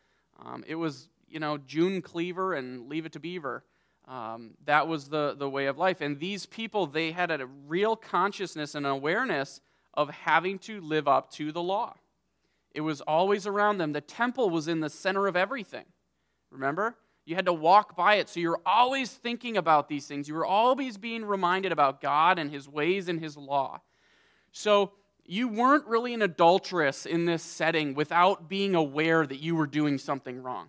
Um, 0.44 0.64
it 0.66 0.74
was, 0.74 1.08
you 1.32 1.40
know, 1.40 1.58
June 1.58 2.02
Cleaver 2.02 2.54
and 2.54 2.88
Leave 2.88 3.06
It 3.06 3.12
to 3.12 3.20
Beaver. 3.20 3.64
Um, 4.06 4.52
that 4.66 4.88
was 4.88 5.08
the, 5.08 5.34
the 5.38 5.48
way 5.48 5.66
of 5.66 5.78
life. 5.78 6.00
And 6.00 6.18
these 6.18 6.44
people, 6.44 6.86
they 6.86 7.12
had 7.12 7.30
a 7.30 7.46
real 7.66 7.96
consciousness 7.96 8.74
and 8.74 8.86
awareness 8.86 9.60
of 9.94 10.10
having 10.10 10.58
to 10.60 10.80
live 10.80 11.08
up 11.08 11.30
to 11.32 11.52
the 11.52 11.62
law. 11.62 11.94
It 12.74 12.80
was 12.80 13.00
always 13.02 13.46
around 13.46 13.78
them. 13.78 13.92
The 13.92 14.00
temple 14.00 14.50
was 14.50 14.68
in 14.68 14.80
the 14.80 14.90
center 14.90 15.26
of 15.26 15.36
everything. 15.36 15.84
Remember? 16.50 16.96
You 17.24 17.36
had 17.36 17.46
to 17.46 17.52
walk 17.52 17.96
by 17.96 18.16
it. 18.16 18.28
So 18.28 18.40
you're 18.40 18.60
always 18.66 19.10
thinking 19.10 19.56
about 19.56 19.88
these 19.88 20.06
things. 20.06 20.28
You 20.28 20.34
were 20.34 20.46
always 20.46 20.96
being 20.96 21.24
reminded 21.24 21.70
about 21.70 22.00
God 22.00 22.38
and 22.38 22.50
His 22.50 22.68
ways 22.68 23.08
and 23.08 23.20
His 23.20 23.36
law. 23.36 23.80
So 24.50 24.92
you 25.24 25.48
weren't 25.48 25.86
really 25.86 26.14
an 26.14 26.22
adulteress 26.22 27.06
in 27.06 27.26
this 27.26 27.42
setting 27.42 27.94
without 27.94 28.48
being 28.48 28.74
aware 28.74 29.26
that 29.26 29.40
you 29.40 29.54
were 29.54 29.66
doing 29.66 29.98
something 29.98 30.42
wrong. 30.42 30.68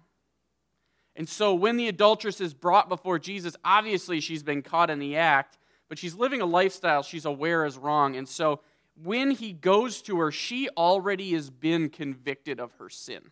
And 1.15 1.29
so 1.29 1.53
when 1.53 1.77
the 1.77 1.87
adulteress 1.87 2.41
is 2.41 2.53
brought 2.53 2.89
before 2.89 3.19
Jesus, 3.19 3.55
obviously 3.63 4.19
she's 4.19 4.43
been 4.43 4.61
caught 4.61 4.89
in 4.89 4.99
the 4.99 5.15
act, 5.15 5.57
but 5.89 5.99
she's 5.99 6.15
living 6.15 6.41
a 6.41 6.45
lifestyle 6.45 7.03
she's 7.03 7.25
aware 7.25 7.65
is 7.65 7.77
wrong. 7.77 8.15
And 8.15 8.27
so 8.27 8.61
when 9.01 9.31
he 9.31 9.53
goes 9.53 10.01
to 10.03 10.17
her, 10.19 10.31
she 10.31 10.69
already 10.69 11.33
has 11.33 11.49
been 11.49 11.89
convicted 11.89 12.59
of 12.59 12.71
her 12.73 12.89
sin 12.89 13.31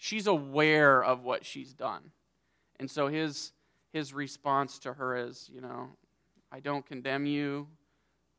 she's 0.00 0.26
aware 0.26 1.04
of 1.04 1.22
what 1.22 1.44
she's 1.44 1.74
done. 1.74 2.10
And 2.80 2.90
so 2.90 3.08
his, 3.08 3.52
his 3.92 4.14
response 4.14 4.78
to 4.80 4.94
her 4.94 5.14
is, 5.28 5.48
you 5.52 5.60
know, 5.60 5.90
I 6.50 6.60
don't 6.60 6.84
condemn 6.84 7.26
you. 7.26 7.68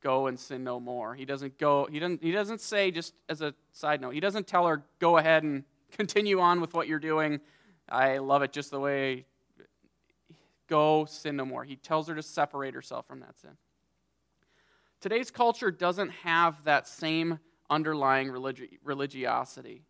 Go 0.01 0.25
and 0.25 0.39
sin 0.39 0.63
no 0.63 0.79
more. 0.79 1.13
He 1.13 1.24
doesn't 1.24 1.60
go, 1.60 1.88
he 1.89 2.00
doesn't, 2.00 2.24
he 2.24 2.31
doesn't 2.31 2.62
say, 2.62 2.89
just 2.89 3.13
as 3.29 3.41
a 3.41 3.53
side 3.71 4.01
note, 4.01 4.15
he 4.15 4.19
doesn't 4.19 4.48
tell 4.48 4.65
her, 4.65 4.81
go 4.98 5.17
ahead 5.17 5.43
and 5.43 5.63
continue 5.91 6.39
on 6.39 6.60
with 6.60 6.74
what 6.74 6.88
you're 6.88 6.98
doing. 6.98 7.39
I 7.91 8.19
love 8.19 8.41
it 8.41 8.53
just 8.53 8.71
the 8.71 8.79
way, 8.79 9.25
go 10.67 11.05
sin 11.05 11.36
no 11.36 11.45
more. 11.45 11.63
He 11.63 11.75
tells 11.75 12.07
her 12.07 12.15
to 12.15 12.24
separate 12.24 12.74
herself 12.74 13.05
from 13.05 13.19
that 13.19 13.38
sin. 13.38 13.51
Today's 15.01 15.31
culture 15.31 15.71
doesn't 15.71 16.10
have 16.10 16.63
that 16.63 16.88
same 16.88 17.39
underlying 17.69 18.29
religi- 18.29 18.79
religiosity. 18.83 19.83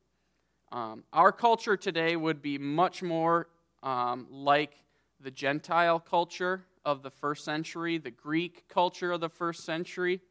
Um, 0.72 1.04
our 1.14 1.32
culture 1.32 1.78
today 1.78 2.16
would 2.16 2.42
be 2.42 2.58
much 2.58 3.04
more 3.04 3.48
um, 3.84 4.28
like 4.32 4.74
the 5.20 5.32
Gentile 5.32 6.00
culture 6.00 6.64
of 6.84 7.04
the 7.04 7.12
first 7.12 7.46
century, 7.46 7.98
the 7.98 8.10
Greek 8.10 8.68
culture 8.68 9.12
of 9.12 9.22
the 9.22 9.30
first 9.30 9.64
century. 9.66 10.22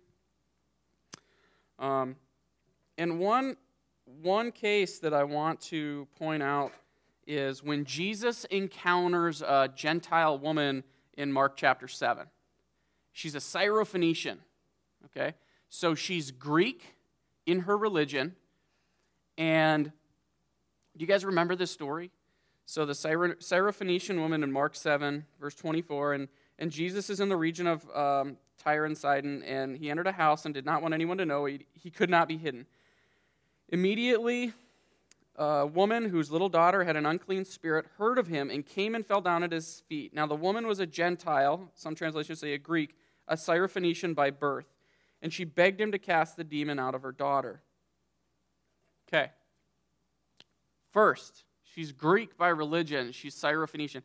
Um, 1.78 2.16
And 2.98 3.18
one, 3.18 3.56
one 4.04 4.52
case 4.52 4.98
that 4.98 5.14
I 5.14 5.24
want 5.24 5.60
to 5.62 6.06
point 6.18 6.42
out 6.42 6.72
is 7.26 7.62
when 7.62 7.84
Jesus 7.84 8.44
encounters 8.46 9.42
a 9.42 9.70
Gentile 9.74 10.38
woman 10.38 10.84
in 11.16 11.32
Mark 11.32 11.56
chapter 11.56 11.88
7. 11.88 12.26
She's 13.12 13.34
a 13.34 13.38
Syrophoenician, 13.38 14.38
okay? 15.06 15.34
So 15.68 15.94
she's 15.94 16.30
Greek 16.30 16.96
in 17.46 17.60
her 17.60 17.76
religion. 17.76 18.34
And 19.36 19.86
do 19.86 21.02
you 21.02 21.06
guys 21.06 21.24
remember 21.24 21.56
this 21.56 21.70
story? 21.70 22.10
So 22.66 22.84
the 22.84 22.92
Syrophoenician 22.92 24.18
woman 24.18 24.42
in 24.44 24.52
Mark 24.52 24.76
7, 24.76 25.26
verse 25.40 25.54
24, 25.54 26.14
and, 26.14 26.28
and 26.58 26.70
Jesus 26.70 27.10
is 27.10 27.18
in 27.18 27.28
the 27.28 27.36
region 27.36 27.66
of 27.66 27.84
um, 27.96 28.36
Tyre 28.62 28.84
and 28.84 28.96
Sidon, 28.96 29.42
and 29.42 29.76
he 29.76 29.90
entered 29.90 30.06
a 30.06 30.12
house 30.12 30.44
and 30.44 30.54
did 30.54 30.64
not 30.64 30.82
want 30.82 30.94
anyone 30.94 31.18
to 31.18 31.26
know. 31.26 31.46
He, 31.46 31.66
he 31.72 31.90
could 31.90 32.10
not 32.10 32.28
be 32.28 32.36
hidden. 32.36 32.66
Immediately, 33.70 34.52
a 35.36 35.66
woman 35.66 36.08
whose 36.08 36.30
little 36.30 36.48
daughter 36.48 36.84
had 36.84 36.96
an 36.96 37.06
unclean 37.06 37.44
spirit 37.44 37.86
heard 37.98 38.18
of 38.18 38.26
him 38.26 38.50
and 38.50 38.66
came 38.66 38.94
and 38.94 39.06
fell 39.06 39.20
down 39.20 39.42
at 39.42 39.52
his 39.52 39.82
feet. 39.88 40.14
Now, 40.14 40.26
the 40.26 40.34
woman 40.34 40.66
was 40.66 40.80
a 40.80 40.86
Gentile, 40.86 41.70
some 41.74 41.94
translations 41.94 42.40
say 42.40 42.52
a 42.52 42.58
Greek, 42.58 42.94
a 43.26 43.36
Syrophoenician 43.36 44.14
by 44.14 44.30
birth, 44.30 44.66
and 45.22 45.32
she 45.32 45.44
begged 45.44 45.80
him 45.80 45.92
to 45.92 45.98
cast 45.98 46.36
the 46.36 46.44
demon 46.44 46.78
out 46.78 46.94
of 46.94 47.02
her 47.02 47.12
daughter. 47.12 47.62
Okay. 49.08 49.30
First, 50.92 51.44
she's 51.62 51.92
Greek 51.92 52.36
by 52.36 52.48
religion, 52.48 53.12
she's 53.12 53.34
Syrophoenician. 53.34 54.02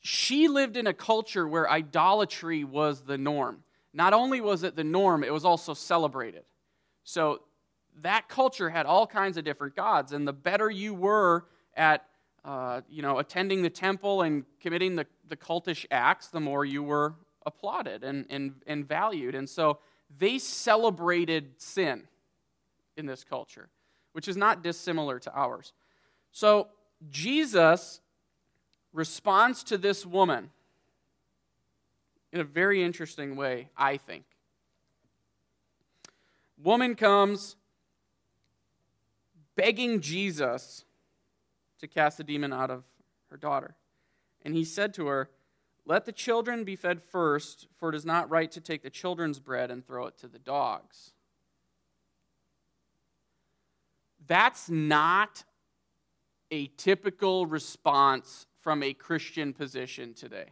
She 0.00 0.48
lived 0.48 0.76
in 0.76 0.86
a 0.86 0.92
culture 0.92 1.46
where 1.46 1.70
idolatry 1.70 2.64
was 2.64 3.02
the 3.02 3.16
norm. 3.18 3.62
Not 3.92 4.12
only 4.12 4.40
was 4.40 4.62
it 4.62 4.76
the 4.76 4.84
norm, 4.84 5.22
it 5.22 5.32
was 5.32 5.44
also 5.44 5.72
celebrated. 5.72 6.44
So 7.04 7.42
that 8.02 8.28
culture 8.28 8.70
had 8.70 8.86
all 8.86 9.06
kinds 9.06 9.36
of 9.36 9.44
different 9.44 9.76
gods, 9.76 10.12
and 10.12 10.26
the 10.26 10.32
better 10.32 10.70
you 10.70 10.94
were 10.94 11.46
at 11.76 12.04
uh, 12.44 12.82
you 12.90 13.00
know, 13.00 13.18
attending 13.18 13.62
the 13.62 13.70
temple 13.70 14.22
and 14.22 14.44
committing 14.60 14.96
the, 14.96 15.06
the 15.28 15.36
cultish 15.36 15.86
acts, 15.90 16.26
the 16.28 16.40
more 16.40 16.64
you 16.64 16.82
were 16.82 17.14
applauded 17.46 18.04
and, 18.04 18.26
and, 18.28 18.54
and 18.66 18.86
valued. 18.86 19.34
And 19.34 19.48
so 19.48 19.78
they 20.18 20.38
celebrated 20.38 21.52
sin 21.56 22.02
in 22.96 23.06
this 23.06 23.24
culture, 23.24 23.70
which 24.12 24.28
is 24.28 24.36
not 24.36 24.62
dissimilar 24.62 25.18
to 25.20 25.32
ours. 25.32 25.72
So 26.32 26.68
Jesus 27.08 28.00
responds 28.92 29.64
to 29.64 29.78
this 29.78 30.04
woman 30.04 30.50
in 32.30 32.40
a 32.40 32.44
very 32.44 32.82
interesting 32.82 33.36
way, 33.36 33.70
I 33.76 33.96
think. 33.96 34.24
Woman 36.62 36.94
comes 36.94 37.56
begging 39.56 40.00
Jesus 40.00 40.84
to 41.80 41.86
cast 41.86 42.18
the 42.18 42.24
demon 42.24 42.52
out 42.52 42.70
of 42.70 42.84
her 43.30 43.36
daughter. 43.36 43.74
And 44.42 44.54
he 44.54 44.64
said 44.64 44.94
to 44.94 45.06
her, 45.06 45.30
Let 45.86 46.04
the 46.04 46.12
children 46.12 46.64
be 46.64 46.76
fed 46.76 47.02
first, 47.02 47.68
for 47.78 47.88
it 47.88 47.94
is 47.94 48.04
not 48.06 48.30
right 48.30 48.50
to 48.52 48.60
take 48.60 48.82
the 48.82 48.90
children's 48.90 49.40
bread 49.40 49.70
and 49.70 49.86
throw 49.86 50.06
it 50.06 50.18
to 50.18 50.28
the 50.28 50.38
dogs. 50.38 51.12
That's 54.26 54.70
not 54.70 55.44
a 56.50 56.68
typical 56.76 57.46
response 57.46 58.46
from 58.60 58.82
a 58.82 58.94
Christian 58.94 59.52
position 59.52 60.14
today. 60.14 60.46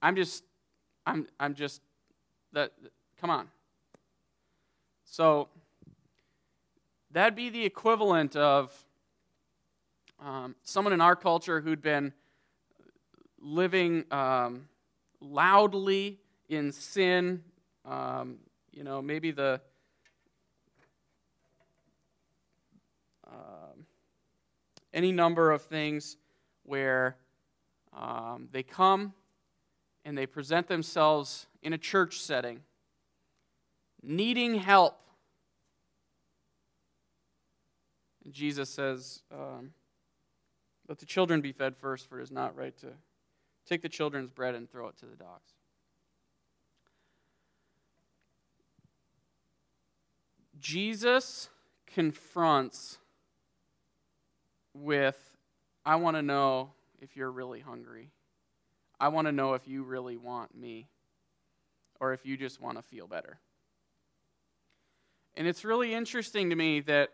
I'm 0.00 0.14
just, 0.14 0.44
I'm, 1.06 1.26
I'm 1.40 1.54
just, 1.54 1.80
that, 2.52 2.72
come 3.18 3.30
on. 3.30 3.48
So, 5.04 5.48
That'd 7.14 7.36
be 7.36 7.48
the 7.48 7.64
equivalent 7.64 8.34
of 8.34 8.72
um, 10.18 10.56
someone 10.64 10.92
in 10.92 11.00
our 11.00 11.14
culture 11.14 11.60
who'd 11.60 11.80
been 11.80 12.12
living 13.40 14.04
um, 14.10 14.66
loudly 15.20 16.18
in 16.48 16.72
sin. 16.72 17.44
Um, 17.84 18.38
you 18.72 18.82
know, 18.82 19.00
maybe 19.00 19.30
the 19.30 19.60
um, 23.30 23.86
any 24.92 25.12
number 25.12 25.52
of 25.52 25.62
things 25.62 26.16
where 26.64 27.14
um, 27.96 28.48
they 28.50 28.64
come 28.64 29.14
and 30.04 30.18
they 30.18 30.26
present 30.26 30.66
themselves 30.66 31.46
in 31.62 31.72
a 31.72 31.78
church 31.78 32.18
setting, 32.18 32.62
needing 34.02 34.56
help 34.56 34.98
Jesus 38.30 38.70
says, 38.70 39.22
um, 39.32 39.72
Let 40.88 40.98
the 40.98 41.06
children 41.06 41.40
be 41.40 41.52
fed 41.52 41.76
first, 41.76 42.08
for 42.08 42.18
it 42.18 42.22
is 42.22 42.30
not 42.30 42.56
right 42.56 42.76
to 42.78 42.88
take 43.66 43.82
the 43.82 43.88
children's 43.88 44.30
bread 44.30 44.54
and 44.54 44.70
throw 44.70 44.88
it 44.88 44.96
to 44.98 45.06
the 45.06 45.16
dogs. 45.16 45.52
Jesus 50.58 51.50
confronts 51.86 52.98
with, 54.72 55.18
I 55.84 55.96
want 55.96 56.16
to 56.16 56.22
know 56.22 56.72
if 57.00 57.16
you're 57.16 57.30
really 57.30 57.60
hungry. 57.60 58.10
I 58.98 59.08
want 59.08 59.26
to 59.26 59.32
know 59.32 59.54
if 59.54 59.68
you 59.68 59.82
really 59.82 60.16
want 60.16 60.56
me 60.56 60.88
or 62.00 62.12
if 62.12 62.24
you 62.24 62.36
just 62.36 62.60
want 62.60 62.78
to 62.78 62.82
feel 62.82 63.06
better. 63.06 63.38
And 65.36 65.46
it's 65.46 65.64
really 65.64 65.92
interesting 65.92 66.50
to 66.50 66.56
me 66.56 66.80
that 66.80 67.10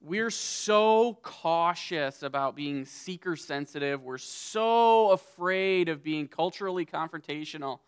we're 0.00 0.30
so 0.30 1.18
cautious 1.22 2.22
about 2.22 2.54
being 2.54 2.84
seeker 2.84 3.34
sensitive. 3.34 4.02
We're 4.02 4.18
so 4.18 5.10
afraid 5.10 5.88
of 5.88 6.02
being 6.04 6.28
culturally 6.28 6.86
confrontational. 6.86 7.80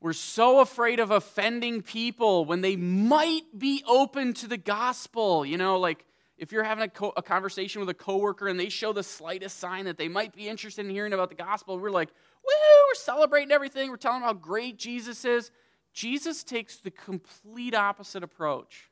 We're 0.00 0.12
so 0.12 0.60
afraid 0.60 1.00
of 1.00 1.10
offending 1.10 1.82
people 1.82 2.44
when 2.44 2.60
they 2.60 2.76
might 2.76 3.44
be 3.56 3.82
open 3.86 4.34
to 4.34 4.48
the 4.48 4.56
gospel. 4.56 5.46
You 5.46 5.56
know, 5.56 5.78
like 5.78 6.04
if 6.36 6.50
you're 6.50 6.64
having 6.64 6.84
a, 6.84 6.88
co- 6.88 7.14
a 7.16 7.22
conversation 7.22 7.80
with 7.80 7.88
a 7.88 7.94
coworker 7.94 8.48
and 8.48 8.58
they 8.58 8.68
show 8.68 8.92
the 8.92 9.04
slightest 9.04 9.58
sign 9.58 9.84
that 9.84 9.96
they 9.96 10.08
might 10.08 10.34
be 10.34 10.48
interested 10.48 10.84
in 10.84 10.90
hearing 10.90 11.12
about 11.12 11.28
the 11.28 11.36
gospel, 11.36 11.78
we're 11.78 11.90
like, 11.90 12.10
woo, 12.44 12.52
we're 12.88 12.94
celebrating 12.96 13.52
everything. 13.52 13.88
We're 13.88 13.96
telling 13.96 14.20
them 14.20 14.26
how 14.26 14.34
great 14.34 14.78
Jesus 14.78 15.24
is. 15.24 15.52
Jesus 15.92 16.42
takes 16.42 16.78
the 16.78 16.90
complete 16.90 17.74
opposite 17.74 18.24
approach. 18.24 18.90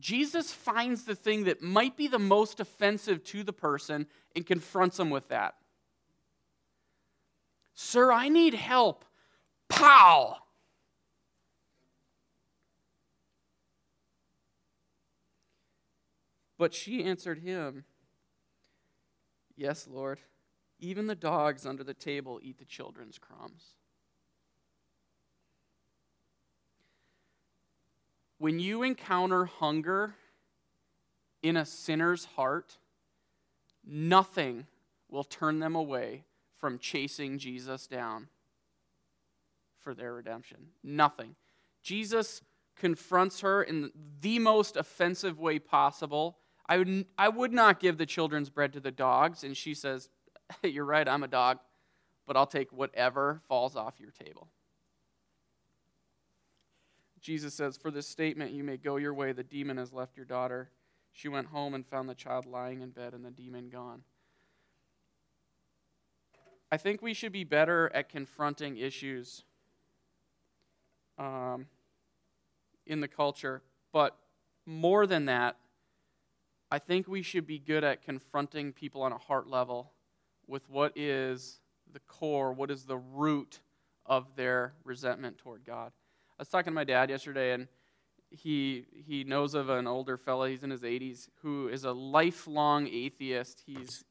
Jesus 0.00 0.52
finds 0.52 1.04
the 1.04 1.14
thing 1.14 1.44
that 1.44 1.62
might 1.62 1.96
be 1.96 2.08
the 2.08 2.18
most 2.18 2.60
offensive 2.60 3.24
to 3.24 3.42
the 3.42 3.52
person 3.52 4.06
and 4.34 4.46
confronts 4.46 4.96
them 4.96 5.10
with 5.10 5.28
that. 5.28 5.54
Sir, 7.74 8.10
I 8.10 8.28
need 8.28 8.54
help. 8.54 9.04
Pow! 9.68 10.36
But 16.58 16.72
she 16.72 17.04
answered 17.04 17.40
him, 17.40 17.84
Yes, 19.56 19.86
Lord, 19.90 20.20
even 20.78 21.06
the 21.06 21.14
dogs 21.14 21.66
under 21.66 21.84
the 21.84 21.94
table 21.94 22.40
eat 22.42 22.58
the 22.58 22.64
children's 22.64 23.18
crumbs. 23.18 23.76
When 28.38 28.58
you 28.58 28.82
encounter 28.82 29.46
hunger 29.46 30.14
in 31.42 31.56
a 31.56 31.64
sinner's 31.64 32.24
heart, 32.24 32.76
nothing 33.84 34.66
will 35.08 35.24
turn 35.24 35.58
them 35.60 35.74
away 35.74 36.24
from 36.58 36.78
chasing 36.78 37.38
Jesus 37.38 37.86
down 37.86 38.28
for 39.78 39.94
their 39.94 40.14
redemption. 40.14 40.68
Nothing. 40.82 41.36
Jesus 41.82 42.42
confronts 42.76 43.40
her 43.40 43.62
in 43.62 43.90
the 44.20 44.38
most 44.38 44.76
offensive 44.76 45.38
way 45.38 45.58
possible. 45.58 46.38
I 46.68 46.78
would, 46.78 47.06
I 47.16 47.28
would 47.28 47.52
not 47.52 47.80
give 47.80 47.96
the 47.96 48.06
children's 48.06 48.50
bread 48.50 48.72
to 48.74 48.80
the 48.80 48.90
dogs. 48.90 49.44
And 49.44 49.56
she 49.56 49.74
says, 49.74 50.08
You're 50.62 50.84
right, 50.84 51.08
I'm 51.08 51.22
a 51.22 51.28
dog, 51.28 51.58
but 52.26 52.36
I'll 52.36 52.46
take 52.46 52.72
whatever 52.72 53.40
falls 53.48 53.76
off 53.76 54.00
your 54.00 54.10
table. 54.10 54.48
Jesus 57.26 57.54
says, 57.54 57.76
For 57.76 57.90
this 57.90 58.06
statement 58.06 58.52
you 58.52 58.62
may 58.62 58.76
go 58.76 58.98
your 58.98 59.12
way, 59.12 59.32
the 59.32 59.42
demon 59.42 59.78
has 59.78 59.92
left 59.92 60.16
your 60.16 60.24
daughter. 60.24 60.70
She 61.12 61.26
went 61.26 61.48
home 61.48 61.74
and 61.74 61.84
found 61.84 62.08
the 62.08 62.14
child 62.14 62.46
lying 62.46 62.82
in 62.82 62.90
bed 62.90 63.14
and 63.14 63.24
the 63.24 63.32
demon 63.32 63.68
gone. 63.68 64.02
I 66.70 66.76
think 66.76 67.02
we 67.02 67.14
should 67.14 67.32
be 67.32 67.42
better 67.42 67.90
at 67.92 68.08
confronting 68.08 68.76
issues 68.76 69.42
um, 71.18 71.66
in 72.86 73.00
the 73.00 73.08
culture, 73.08 73.60
but 73.92 74.16
more 74.64 75.04
than 75.04 75.24
that, 75.24 75.56
I 76.70 76.78
think 76.78 77.08
we 77.08 77.22
should 77.22 77.46
be 77.46 77.58
good 77.58 77.82
at 77.82 78.02
confronting 78.02 78.72
people 78.72 79.02
on 79.02 79.10
a 79.10 79.18
heart 79.18 79.48
level 79.48 79.90
with 80.46 80.70
what 80.70 80.96
is 80.96 81.58
the 81.92 82.00
core, 82.00 82.52
what 82.52 82.70
is 82.70 82.84
the 82.84 82.98
root 82.98 83.58
of 84.04 84.36
their 84.36 84.74
resentment 84.84 85.38
toward 85.38 85.64
God. 85.64 85.90
I 86.38 86.42
was 86.42 86.48
talking 86.48 86.70
to 86.70 86.74
my 86.74 86.84
dad 86.84 87.08
yesterday, 87.08 87.52
and 87.52 87.66
he 88.30 88.84
he 89.06 89.24
knows 89.24 89.54
of 89.54 89.70
an 89.70 89.86
older 89.86 90.18
fella. 90.18 90.50
He's 90.50 90.62
in 90.62 90.70
his 90.70 90.82
80s 90.82 91.28
who 91.40 91.68
is 91.68 91.84
a 91.84 91.92
lifelong 91.92 92.88
atheist. 92.88 93.62
He's 93.64 94.04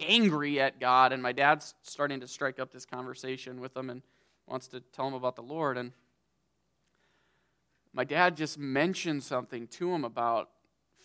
angry 0.00 0.60
at 0.60 0.80
God, 0.80 1.12
and 1.12 1.22
my 1.22 1.30
dad's 1.30 1.74
starting 1.82 2.18
to 2.18 2.26
strike 2.26 2.58
up 2.58 2.72
this 2.72 2.84
conversation 2.84 3.60
with 3.60 3.76
him 3.76 3.90
and 3.90 4.02
wants 4.48 4.66
to 4.68 4.80
tell 4.80 5.06
him 5.06 5.14
about 5.14 5.36
the 5.36 5.42
Lord. 5.42 5.78
And 5.78 5.92
my 7.92 8.02
dad 8.02 8.36
just 8.36 8.58
mentioned 8.58 9.22
something 9.22 9.68
to 9.68 9.94
him 9.94 10.04
about 10.04 10.48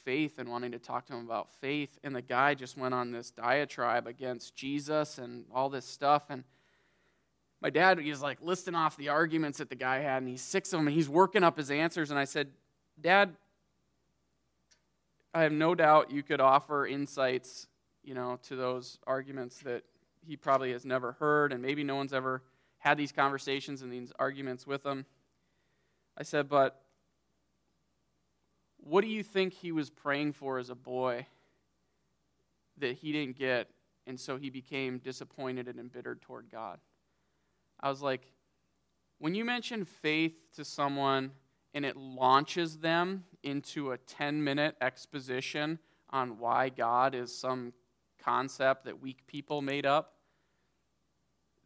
faith 0.03 0.39
and 0.39 0.49
wanting 0.49 0.71
to 0.71 0.79
talk 0.79 1.05
to 1.05 1.13
him 1.13 1.23
about 1.23 1.53
faith, 1.61 1.99
and 2.03 2.15
the 2.15 2.21
guy 2.23 2.55
just 2.55 2.77
went 2.77 2.95
on 2.95 3.11
this 3.11 3.29
diatribe 3.29 4.07
against 4.07 4.55
Jesus 4.55 5.19
and 5.19 5.45
all 5.53 5.69
this 5.69 5.85
stuff 5.85 6.23
and 6.31 6.43
my 7.61 7.69
dad 7.69 7.99
he's 7.99 8.21
like 8.21 8.37
listing 8.41 8.75
off 8.75 8.97
the 8.97 9.09
arguments 9.09 9.57
that 9.57 9.69
the 9.69 9.75
guy 9.75 9.99
had 9.99 10.21
and 10.21 10.29
he's 10.29 10.41
six 10.41 10.73
of 10.73 10.79
them 10.79 10.87
and 10.87 10.95
he's 10.95 11.09
working 11.09 11.43
up 11.43 11.57
his 11.57 11.71
answers 11.71 12.09
and 12.09 12.19
i 12.19 12.23
said 12.23 12.49
dad 12.99 13.35
i 15.33 15.41
have 15.41 15.51
no 15.51 15.75
doubt 15.75 16.11
you 16.11 16.23
could 16.23 16.41
offer 16.41 16.85
insights 16.85 17.67
you 18.03 18.13
know 18.13 18.39
to 18.43 18.55
those 18.55 18.99
arguments 19.05 19.59
that 19.59 19.83
he 20.25 20.35
probably 20.35 20.71
has 20.71 20.85
never 20.85 21.13
heard 21.13 21.53
and 21.53 21.61
maybe 21.61 21.83
no 21.83 21.95
one's 21.95 22.13
ever 22.13 22.43
had 22.79 22.97
these 22.97 23.11
conversations 23.11 23.81
and 23.81 23.91
these 23.91 24.11
arguments 24.19 24.67
with 24.67 24.85
him. 24.85 25.05
I 26.17 26.23
said 26.23 26.49
but 26.49 26.81
what 28.77 29.01
do 29.01 29.07
you 29.07 29.23
think 29.23 29.53
he 29.53 29.71
was 29.71 29.89
praying 29.89 30.33
for 30.33 30.57
as 30.57 30.69
a 30.69 30.75
boy 30.75 31.27
that 32.77 32.97
he 32.97 33.11
didn't 33.11 33.37
get 33.37 33.69
and 34.05 34.19
so 34.19 34.37
he 34.37 34.49
became 34.49 34.99
disappointed 34.99 35.67
and 35.67 35.79
embittered 35.79 36.21
toward 36.21 36.49
god 36.51 36.79
I 37.79 37.89
was 37.89 38.01
like, 38.01 38.31
when 39.19 39.35
you 39.35 39.45
mention 39.45 39.85
faith 39.85 40.35
to 40.55 40.65
someone 40.65 41.31
and 41.73 41.85
it 41.85 41.95
launches 41.95 42.77
them 42.79 43.25
into 43.43 43.91
a 43.91 43.97
10 43.97 44.43
minute 44.43 44.75
exposition 44.81 45.79
on 46.09 46.39
why 46.39 46.69
God 46.69 47.15
is 47.15 47.35
some 47.35 47.73
concept 48.23 48.85
that 48.85 49.01
weak 49.01 49.25
people 49.27 49.61
made 49.61 49.85
up, 49.85 50.13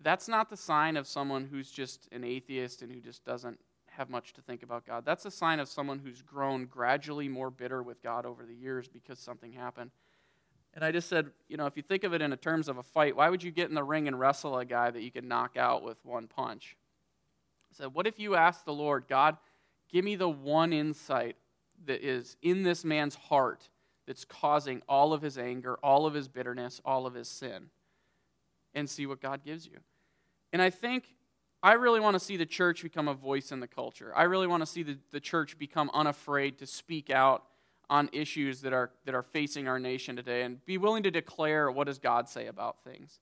that's 0.01 0.27
not 0.27 0.49
the 0.49 0.57
sign 0.57 0.97
of 0.97 1.07
someone 1.07 1.45
who's 1.45 1.71
just 1.71 2.07
an 2.11 2.23
atheist 2.23 2.81
and 2.81 2.91
who 2.91 2.99
just 2.99 3.23
doesn't 3.23 3.59
have 3.87 4.09
much 4.09 4.33
to 4.33 4.41
think 4.41 4.63
about 4.63 4.85
God. 4.85 5.05
That's 5.05 5.25
a 5.25 5.31
sign 5.31 5.59
of 5.59 5.67
someone 5.67 5.99
who's 5.99 6.21
grown 6.21 6.65
gradually 6.65 7.27
more 7.27 7.51
bitter 7.51 7.83
with 7.83 8.01
God 8.01 8.25
over 8.25 8.45
the 8.45 8.55
years 8.55 8.87
because 8.87 9.19
something 9.19 9.51
happened. 9.51 9.91
And 10.73 10.85
I 10.85 10.91
just 10.91 11.09
said, 11.09 11.31
you 11.49 11.57
know, 11.57 11.65
if 11.65 11.75
you 11.75 11.83
think 11.83 12.03
of 12.03 12.13
it 12.13 12.21
in 12.21 12.35
terms 12.37 12.69
of 12.69 12.77
a 12.77 12.83
fight, 12.83 13.15
why 13.15 13.29
would 13.29 13.43
you 13.43 13.51
get 13.51 13.69
in 13.69 13.75
the 13.75 13.83
ring 13.83 14.07
and 14.07 14.19
wrestle 14.19 14.57
a 14.57 14.65
guy 14.65 14.89
that 14.89 15.01
you 15.01 15.11
could 15.11 15.25
knock 15.25 15.57
out 15.57 15.83
with 15.83 15.97
one 16.05 16.27
punch? 16.27 16.77
I 17.71 17.75
said, 17.75 17.93
what 17.93 18.07
if 18.07 18.19
you 18.19 18.35
ask 18.35 18.63
the 18.63 18.73
Lord, 18.73 19.05
God, 19.09 19.37
give 19.91 20.05
me 20.05 20.15
the 20.15 20.29
one 20.29 20.71
insight 20.71 21.35
that 21.85 22.05
is 22.05 22.37
in 22.41 22.63
this 22.63 22.85
man's 22.85 23.15
heart 23.15 23.69
that's 24.07 24.23
causing 24.25 24.81
all 24.87 25.13
of 25.13 25.21
his 25.21 25.37
anger, 25.37 25.77
all 25.83 26.05
of 26.05 26.13
his 26.13 26.27
bitterness, 26.27 26.79
all 26.85 27.05
of 27.05 27.13
his 27.13 27.27
sin, 27.27 27.69
and 28.73 28.89
see 28.89 29.05
what 29.05 29.21
God 29.21 29.43
gives 29.43 29.65
you. 29.65 29.79
And 30.53 30.61
I 30.61 30.69
think 30.69 31.15
I 31.63 31.73
really 31.73 31.99
want 31.99 32.15
to 32.15 32.19
see 32.19 32.37
the 32.37 32.45
church 32.45 32.81
become 32.81 33.07
a 33.07 33.13
voice 33.13 33.51
in 33.51 33.59
the 33.59 33.67
culture. 33.67 34.11
I 34.15 34.23
really 34.23 34.47
want 34.47 34.61
to 34.61 34.67
see 34.67 34.83
the, 34.83 34.97
the 35.11 35.19
church 35.19 35.57
become 35.59 35.91
unafraid 35.93 36.57
to 36.59 36.65
speak 36.65 37.09
out 37.09 37.43
on 37.89 38.09
issues 38.13 38.61
that 38.61 38.73
are, 38.73 38.91
that 39.05 39.13
are 39.15 39.23
facing 39.23 39.67
our 39.67 39.79
nation 39.79 40.15
today 40.15 40.43
and 40.43 40.65
be 40.65 40.77
willing 40.77 41.03
to 41.03 41.11
declare 41.11 41.69
what 41.69 41.87
does 41.87 41.99
God 41.99 42.29
say 42.29 42.47
about 42.47 42.83
things. 42.83 43.19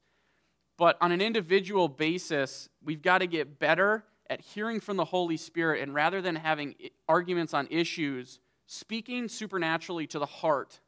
But 0.77 0.97
on 1.01 1.11
an 1.11 1.21
individual 1.21 1.87
basis, 1.87 2.69
we've 2.83 3.01
got 3.01 3.17
to 3.17 3.27
get 3.27 3.59
better 3.59 4.05
at 4.29 4.41
hearing 4.41 4.79
from 4.79 4.95
the 4.95 5.05
Holy 5.05 5.37
Spirit 5.37 5.81
and 5.81 5.93
rather 5.93 6.21
than 6.21 6.35
having 6.35 6.75
arguments 7.07 7.53
on 7.53 7.67
issues, 7.69 8.39
speaking 8.67 9.27
supernaturally 9.27 10.07
to 10.07 10.19
the 10.19 10.25
heart 10.25 10.79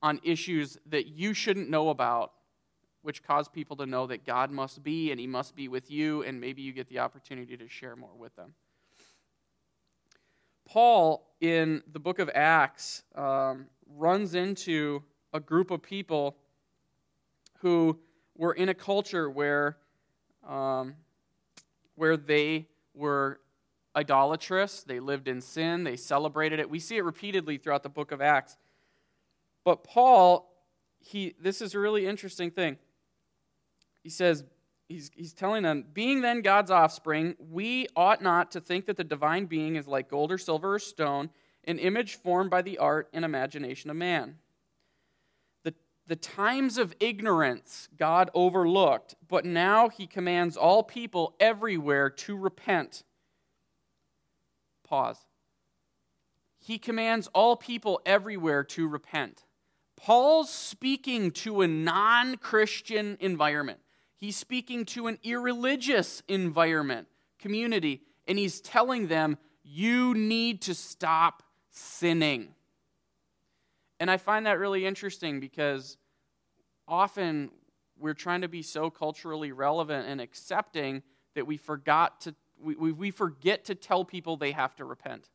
on 0.00 0.20
issues 0.22 0.78
that 0.86 1.08
you 1.08 1.34
shouldn't 1.34 1.68
know 1.68 1.90
about, 1.90 2.32
which 3.02 3.22
cause 3.22 3.48
people 3.48 3.76
to 3.76 3.86
know 3.86 4.06
that 4.06 4.24
God 4.24 4.50
must 4.50 4.82
be 4.82 5.10
and 5.10 5.20
He 5.20 5.26
must 5.26 5.56
be 5.56 5.68
with 5.68 5.90
you, 5.90 6.22
and 6.22 6.40
maybe 6.40 6.62
you 6.62 6.72
get 6.72 6.88
the 6.88 7.00
opportunity 7.00 7.56
to 7.56 7.68
share 7.68 7.96
more 7.96 8.14
with 8.16 8.34
them. 8.36 8.54
Paul, 10.72 11.28
in 11.42 11.82
the 11.92 11.98
book 11.98 12.18
of 12.18 12.30
Acts, 12.34 13.02
um, 13.14 13.66
runs 13.94 14.34
into 14.34 15.02
a 15.34 15.38
group 15.38 15.70
of 15.70 15.82
people 15.82 16.38
who 17.58 17.98
were 18.38 18.54
in 18.54 18.70
a 18.70 18.74
culture 18.74 19.28
where, 19.28 19.76
um, 20.48 20.94
where 21.94 22.16
they 22.16 22.68
were 22.94 23.40
idolatrous, 23.94 24.82
they 24.82 24.98
lived 24.98 25.28
in 25.28 25.42
sin, 25.42 25.84
they 25.84 25.94
celebrated 25.94 26.58
it. 26.58 26.70
We 26.70 26.78
see 26.78 26.96
it 26.96 27.04
repeatedly 27.04 27.58
throughout 27.58 27.82
the 27.82 27.90
book 27.90 28.10
of 28.10 28.22
Acts. 28.22 28.56
But 29.64 29.84
Paul, 29.84 30.50
he, 31.00 31.34
this 31.38 31.60
is 31.60 31.74
a 31.74 31.80
really 31.80 32.06
interesting 32.06 32.50
thing. 32.50 32.78
He 34.02 34.08
says, 34.08 34.42
he's, 34.92 35.10
he's 35.14 35.32
telling 35.32 35.62
them, 35.62 35.84
being 35.92 36.20
then 36.20 36.42
God's 36.42 36.70
offspring, 36.70 37.34
we 37.50 37.86
ought 37.96 38.22
not 38.22 38.50
to 38.52 38.60
think 38.60 38.86
that 38.86 38.96
the 38.96 39.04
divine 39.04 39.46
being 39.46 39.76
is 39.76 39.88
like 39.88 40.08
gold 40.08 40.30
or 40.30 40.38
silver 40.38 40.74
or 40.74 40.78
stone, 40.78 41.30
an 41.64 41.78
image 41.78 42.16
formed 42.16 42.50
by 42.50 42.62
the 42.62 42.78
art 42.78 43.08
and 43.12 43.24
imagination 43.24 43.90
of 43.90 43.96
man. 43.96 44.36
The, 45.64 45.74
the 46.06 46.16
times 46.16 46.78
of 46.78 46.94
ignorance 47.00 47.88
God 47.96 48.30
overlooked, 48.34 49.14
but 49.28 49.44
now 49.44 49.88
he 49.88 50.06
commands 50.06 50.56
all 50.56 50.82
people 50.82 51.34
everywhere 51.40 52.10
to 52.10 52.36
repent. 52.36 53.02
Pause. 54.86 55.24
He 56.60 56.78
commands 56.78 57.28
all 57.34 57.56
people 57.56 58.00
everywhere 58.06 58.62
to 58.64 58.86
repent. 58.86 59.44
Paul's 59.96 60.50
speaking 60.50 61.30
to 61.30 61.62
a 61.62 61.68
non 61.68 62.36
Christian 62.36 63.16
environment. 63.20 63.78
He's 64.22 64.36
speaking 64.36 64.84
to 64.84 65.08
an 65.08 65.18
irreligious 65.24 66.22
environment, 66.28 67.08
community, 67.40 68.02
and 68.28 68.38
he's 68.38 68.60
telling 68.60 69.08
them, 69.08 69.36
you 69.64 70.14
need 70.14 70.62
to 70.62 70.76
stop 70.76 71.42
sinning. 71.72 72.54
And 73.98 74.08
I 74.08 74.18
find 74.18 74.46
that 74.46 74.60
really 74.60 74.86
interesting 74.86 75.40
because 75.40 75.96
often 76.86 77.50
we're 77.98 78.14
trying 78.14 78.42
to 78.42 78.48
be 78.48 78.62
so 78.62 78.90
culturally 78.90 79.50
relevant 79.50 80.06
and 80.06 80.20
accepting 80.20 81.02
that 81.34 81.48
we 81.48 81.56
forgot 81.56 82.20
to 82.20 82.36
we, 82.62 82.92
we 82.92 83.10
forget 83.10 83.64
to 83.64 83.74
tell 83.74 84.04
people 84.04 84.36
they 84.36 84.52
have 84.52 84.76
to 84.76 84.84
repent. 84.84 85.30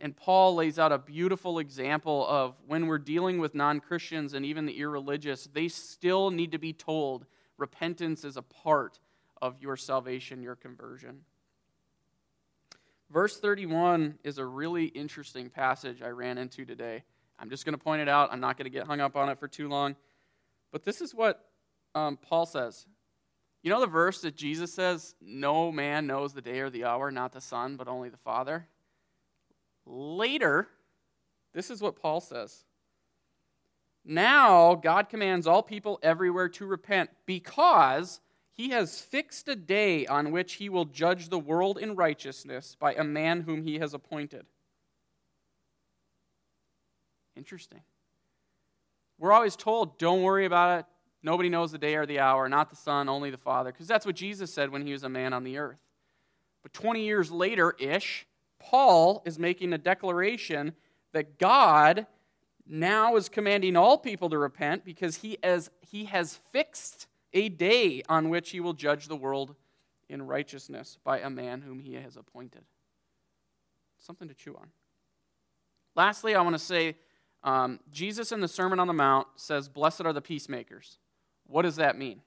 And 0.00 0.16
Paul 0.16 0.56
lays 0.56 0.80
out 0.80 0.90
a 0.90 0.98
beautiful 0.98 1.60
example 1.60 2.26
of 2.26 2.56
when 2.66 2.88
we're 2.88 2.98
dealing 2.98 3.38
with 3.38 3.54
non 3.54 3.78
Christians 3.78 4.34
and 4.34 4.44
even 4.44 4.66
the 4.66 4.76
irreligious, 4.76 5.48
they 5.52 5.68
still 5.68 6.32
need 6.32 6.50
to 6.50 6.58
be 6.58 6.72
told 6.72 7.26
repentance 7.58 8.24
is 8.24 8.36
a 8.36 8.42
part 8.42 8.98
of 9.40 9.60
your 9.60 9.76
salvation, 9.76 10.42
your 10.42 10.56
conversion. 10.56 11.22
Verse 13.10 13.38
31 13.38 14.18
is 14.24 14.38
a 14.38 14.44
really 14.44 14.86
interesting 14.86 15.48
passage 15.48 16.02
I 16.02 16.08
ran 16.08 16.38
into 16.38 16.64
today. 16.64 17.04
I'm 17.38 17.50
just 17.50 17.64
going 17.64 17.74
to 17.74 17.82
point 17.82 18.02
it 18.02 18.08
out. 18.08 18.32
I'm 18.32 18.40
not 18.40 18.56
going 18.56 18.64
to 18.64 18.70
get 18.70 18.86
hung 18.86 19.00
up 19.00 19.16
on 19.16 19.28
it 19.28 19.38
for 19.38 19.46
too 19.46 19.68
long. 19.68 19.94
But 20.72 20.84
this 20.84 21.00
is 21.00 21.14
what 21.14 21.44
um, 21.94 22.16
Paul 22.16 22.46
says. 22.46 22.86
You 23.62 23.70
know 23.70 23.80
the 23.80 23.86
verse 23.86 24.20
that 24.20 24.36
Jesus 24.36 24.72
says, 24.72 25.14
No 25.20 25.70
man 25.70 26.06
knows 26.06 26.32
the 26.32 26.40
day 26.40 26.60
or 26.60 26.70
the 26.70 26.84
hour, 26.84 27.10
not 27.10 27.32
the 27.32 27.40
Son, 27.40 27.76
but 27.76 27.88
only 27.88 28.08
the 28.08 28.16
Father? 28.16 28.66
Later, 29.84 30.68
this 31.52 31.70
is 31.70 31.80
what 31.80 32.00
Paul 32.00 32.20
says 32.20 32.65
now, 34.08 34.76
God 34.76 35.08
commands 35.08 35.48
all 35.48 35.64
people 35.64 35.98
everywhere 36.00 36.48
to 36.50 36.64
repent 36.64 37.10
because 37.26 38.20
he 38.52 38.70
has 38.70 39.00
fixed 39.00 39.48
a 39.48 39.56
day 39.56 40.06
on 40.06 40.30
which 40.30 40.54
he 40.54 40.68
will 40.68 40.84
judge 40.84 41.28
the 41.28 41.40
world 41.40 41.76
in 41.76 41.96
righteousness 41.96 42.76
by 42.78 42.94
a 42.94 43.02
man 43.02 43.40
whom 43.40 43.64
he 43.64 43.80
has 43.80 43.94
appointed. 43.94 44.46
Interesting. 47.36 47.80
We're 49.18 49.32
always 49.32 49.56
told, 49.56 49.98
don't 49.98 50.22
worry 50.22 50.46
about 50.46 50.78
it. 50.78 50.86
Nobody 51.24 51.48
knows 51.48 51.72
the 51.72 51.78
day 51.78 51.96
or 51.96 52.06
the 52.06 52.20
hour, 52.20 52.48
not 52.48 52.70
the 52.70 52.76
Son, 52.76 53.08
only 53.08 53.30
the 53.30 53.36
Father, 53.36 53.72
because 53.72 53.88
that's 53.88 54.06
what 54.06 54.14
Jesus 54.14 54.54
said 54.54 54.70
when 54.70 54.86
he 54.86 54.92
was 54.92 55.02
a 55.02 55.08
man 55.08 55.32
on 55.32 55.42
the 55.42 55.58
earth. 55.58 55.80
But 56.62 56.72
20 56.72 57.04
years 57.04 57.32
later 57.32 57.74
ish, 57.80 58.26
Paul 58.60 59.22
is 59.26 59.36
making 59.36 59.72
a 59.72 59.78
declaration 59.78 60.74
that 61.12 61.38
God 61.38 62.06
now 62.68 63.16
is 63.16 63.28
commanding 63.28 63.76
all 63.76 63.98
people 63.98 64.28
to 64.30 64.38
repent 64.38 64.84
because 64.84 65.16
he, 65.16 65.38
has 65.42 65.70
he 65.80 66.04
has 66.06 66.40
fixed 66.52 67.06
a 67.32 67.48
day 67.48 68.02
on 68.08 68.28
which 68.28 68.50
he 68.50 68.60
will 68.60 68.72
judge 68.72 69.08
the 69.08 69.16
world 69.16 69.54
in 70.08 70.26
righteousness 70.26 70.98
by 71.04 71.20
a 71.20 71.30
man 71.30 71.62
whom 71.62 71.80
he 71.80 71.94
has 71.94 72.16
appointed. 72.16 72.64
Something 73.98 74.28
to 74.28 74.34
chew 74.34 74.54
on. 74.56 74.68
Lastly, 75.94 76.34
I 76.34 76.42
want 76.42 76.54
to 76.54 76.62
say 76.62 76.96
um, 77.42 77.80
Jesus 77.90 78.32
in 78.32 78.40
the 78.40 78.48
Sermon 78.48 78.80
on 78.80 78.86
the 78.86 78.92
Mount 78.92 79.28
says, 79.36 79.68
Blessed 79.68 80.02
are 80.02 80.12
the 80.12 80.20
peacemakers. 80.20 80.98
What 81.46 81.62
does 81.62 81.76
that 81.76 81.96
mean? 81.96 82.22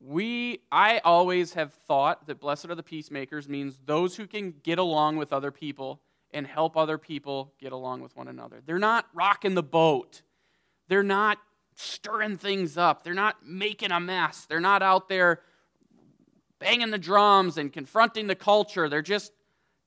We, 0.00 0.60
I 0.70 0.98
always 1.04 1.54
have 1.54 1.72
thought 1.72 2.26
that 2.26 2.40
blessed 2.40 2.66
are 2.66 2.74
the 2.74 2.82
peacemakers 2.82 3.48
means 3.48 3.80
those 3.86 4.16
who 4.16 4.26
can 4.26 4.54
get 4.62 4.78
along 4.78 5.16
with 5.16 5.32
other 5.32 5.50
people 5.50 6.00
and 6.32 6.46
help 6.46 6.76
other 6.76 6.98
people 6.98 7.52
get 7.58 7.72
along 7.72 8.00
with 8.00 8.16
one 8.16 8.28
another. 8.28 8.60
They're 8.64 8.78
not 8.78 9.06
rocking 9.14 9.54
the 9.54 9.62
boat. 9.62 10.22
They're 10.88 11.02
not 11.02 11.38
stirring 11.74 12.36
things 12.36 12.76
up. 12.76 13.04
They're 13.04 13.14
not 13.14 13.46
making 13.46 13.92
a 13.92 14.00
mess. 14.00 14.46
They're 14.46 14.60
not 14.60 14.82
out 14.82 15.08
there 15.08 15.40
banging 16.58 16.90
the 16.90 16.98
drums 16.98 17.58
and 17.58 17.72
confronting 17.72 18.26
the 18.26 18.34
culture. 18.34 18.88
They're 18.88 19.02
just 19.02 19.32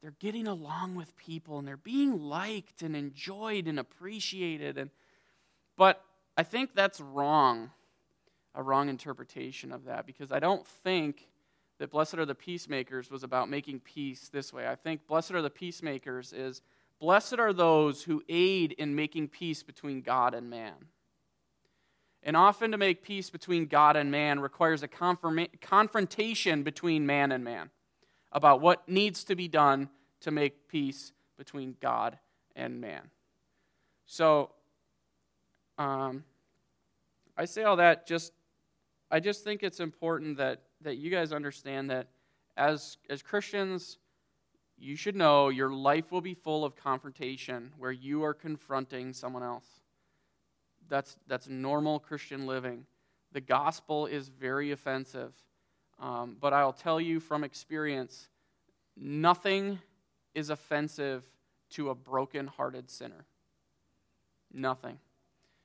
they're 0.02 0.16
getting 0.20 0.48
along 0.48 0.96
with 0.96 1.16
people 1.18 1.60
and 1.60 1.68
they're 1.68 1.76
being 1.76 2.22
liked 2.22 2.82
and 2.82 2.96
enjoyed 2.96 3.68
and 3.68 3.80
appreciated 3.80 4.78
and 4.78 4.92
but 5.76 6.04
I 6.38 6.44
think 6.44 6.76
that's 6.76 7.02
wrong. 7.02 7.72
A 8.56 8.64
wrong 8.64 8.90
interpretation 8.90 9.72
of 9.72 9.86
that 9.86 10.06
because 10.06 10.32
I 10.32 10.40
don't 10.40 10.66
think 10.66 11.29
that 11.80 11.90
blessed 11.90 12.16
are 12.16 12.26
the 12.26 12.36
peacemakers 12.36 13.10
was 13.10 13.24
about 13.24 13.50
making 13.50 13.80
peace 13.80 14.30
this 14.30 14.54
way. 14.54 14.68
I 14.68 14.76
think 14.76 15.08
blessed 15.08 15.32
are 15.32 15.42
the 15.42 15.50
peacemakers 15.50 16.34
is 16.34 16.62
blessed 17.00 17.40
are 17.40 17.54
those 17.54 18.04
who 18.04 18.22
aid 18.30 18.74
in 18.74 18.96
making 18.96 19.30
peace 19.30 19.64
between 19.64 20.02
God 20.02 20.34
and 20.34 20.50
man. 20.50 20.74
And 22.22 22.36
often 22.36 22.72
to 22.72 22.78
make 22.78 23.02
peace 23.02 23.30
between 23.30 23.66
God 23.66 23.96
and 23.96 24.12
man 24.12 24.42
requires 24.42 24.84
a 24.84 24.90
confrontation 24.90 26.64
between 26.64 27.06
man 27.06 27.32
and 27.32 27.46
man 27.46 27.70
about 28.34 28.60
what 28.60 28.88
needs 28.90 29.24
to 29.24 29.36
be 29.36 29.48
done 29.48 29.90
to 30.20 30.32
make 30.32 30.68
peace 30.68 31.14
between 31.38 31.78
God 31.80 32.20
and 32.58 32.82
man. 32.82 33.04
So, 34.06 34.52
um, 35.78 36.26
I 37.38 37.46
say 37.46 37.64
all 37.64 37.78
that 37.78 38.06
just, 38.06 38.34
I 39.10 39.22
just 39.22 39.46
think 39.46 39.64
it's 39.64 39.80
important 39.80 40.38
that 40.38 40.64
that 40.82 40.98
you 40.98 41.10
guys 41.10 41.32
understand 41.32 41.90
that 41.90 42.08
as, 42.58 42.98
as 43.10 43.22
Christians, 43.22 43.98
you 44.78 44.96
should 44.96 45.16
know 45.16 45.50
your 45.50 45.72
life 45.72 46.12
will 46.12 46.22
be 46.22 46.34
full 46.34 46.64
of 46.64 46.76
confrontation 46.76 47.72
where 47.78 47.92
you 47.92 48.24
are 48.24 48.34
confronting 48.34 49.14
someone 49.14 49.44
else. 49.44 49.66
That's, 50.88 51.18
that's 51.28 51.48
normal 51.48 52.00
Christian 52.00 52.48
living. 52.48 52.86
The 53.32 53.42
gospel 53.42 54.08
is 54.08 54.30
very 54.30 54.72
offensive. 54.72 55.34
Um, 56.00 56.38
but 56.40 56.54
I'll 56.54 56.74
tell 56.74 57.00
you 57.00 57.20
from 57.20 57.44
experience 57.44 58.30
nothing 58.96 59.80
is 60.34 60.50
offensive 60.50 61.30
to 61.72 61.90
a 61.90 61.96
broken 61.96 62.48
hearted 62.48 62.90
sinner. 62.90 63.26
Nothing. 64.52 64.98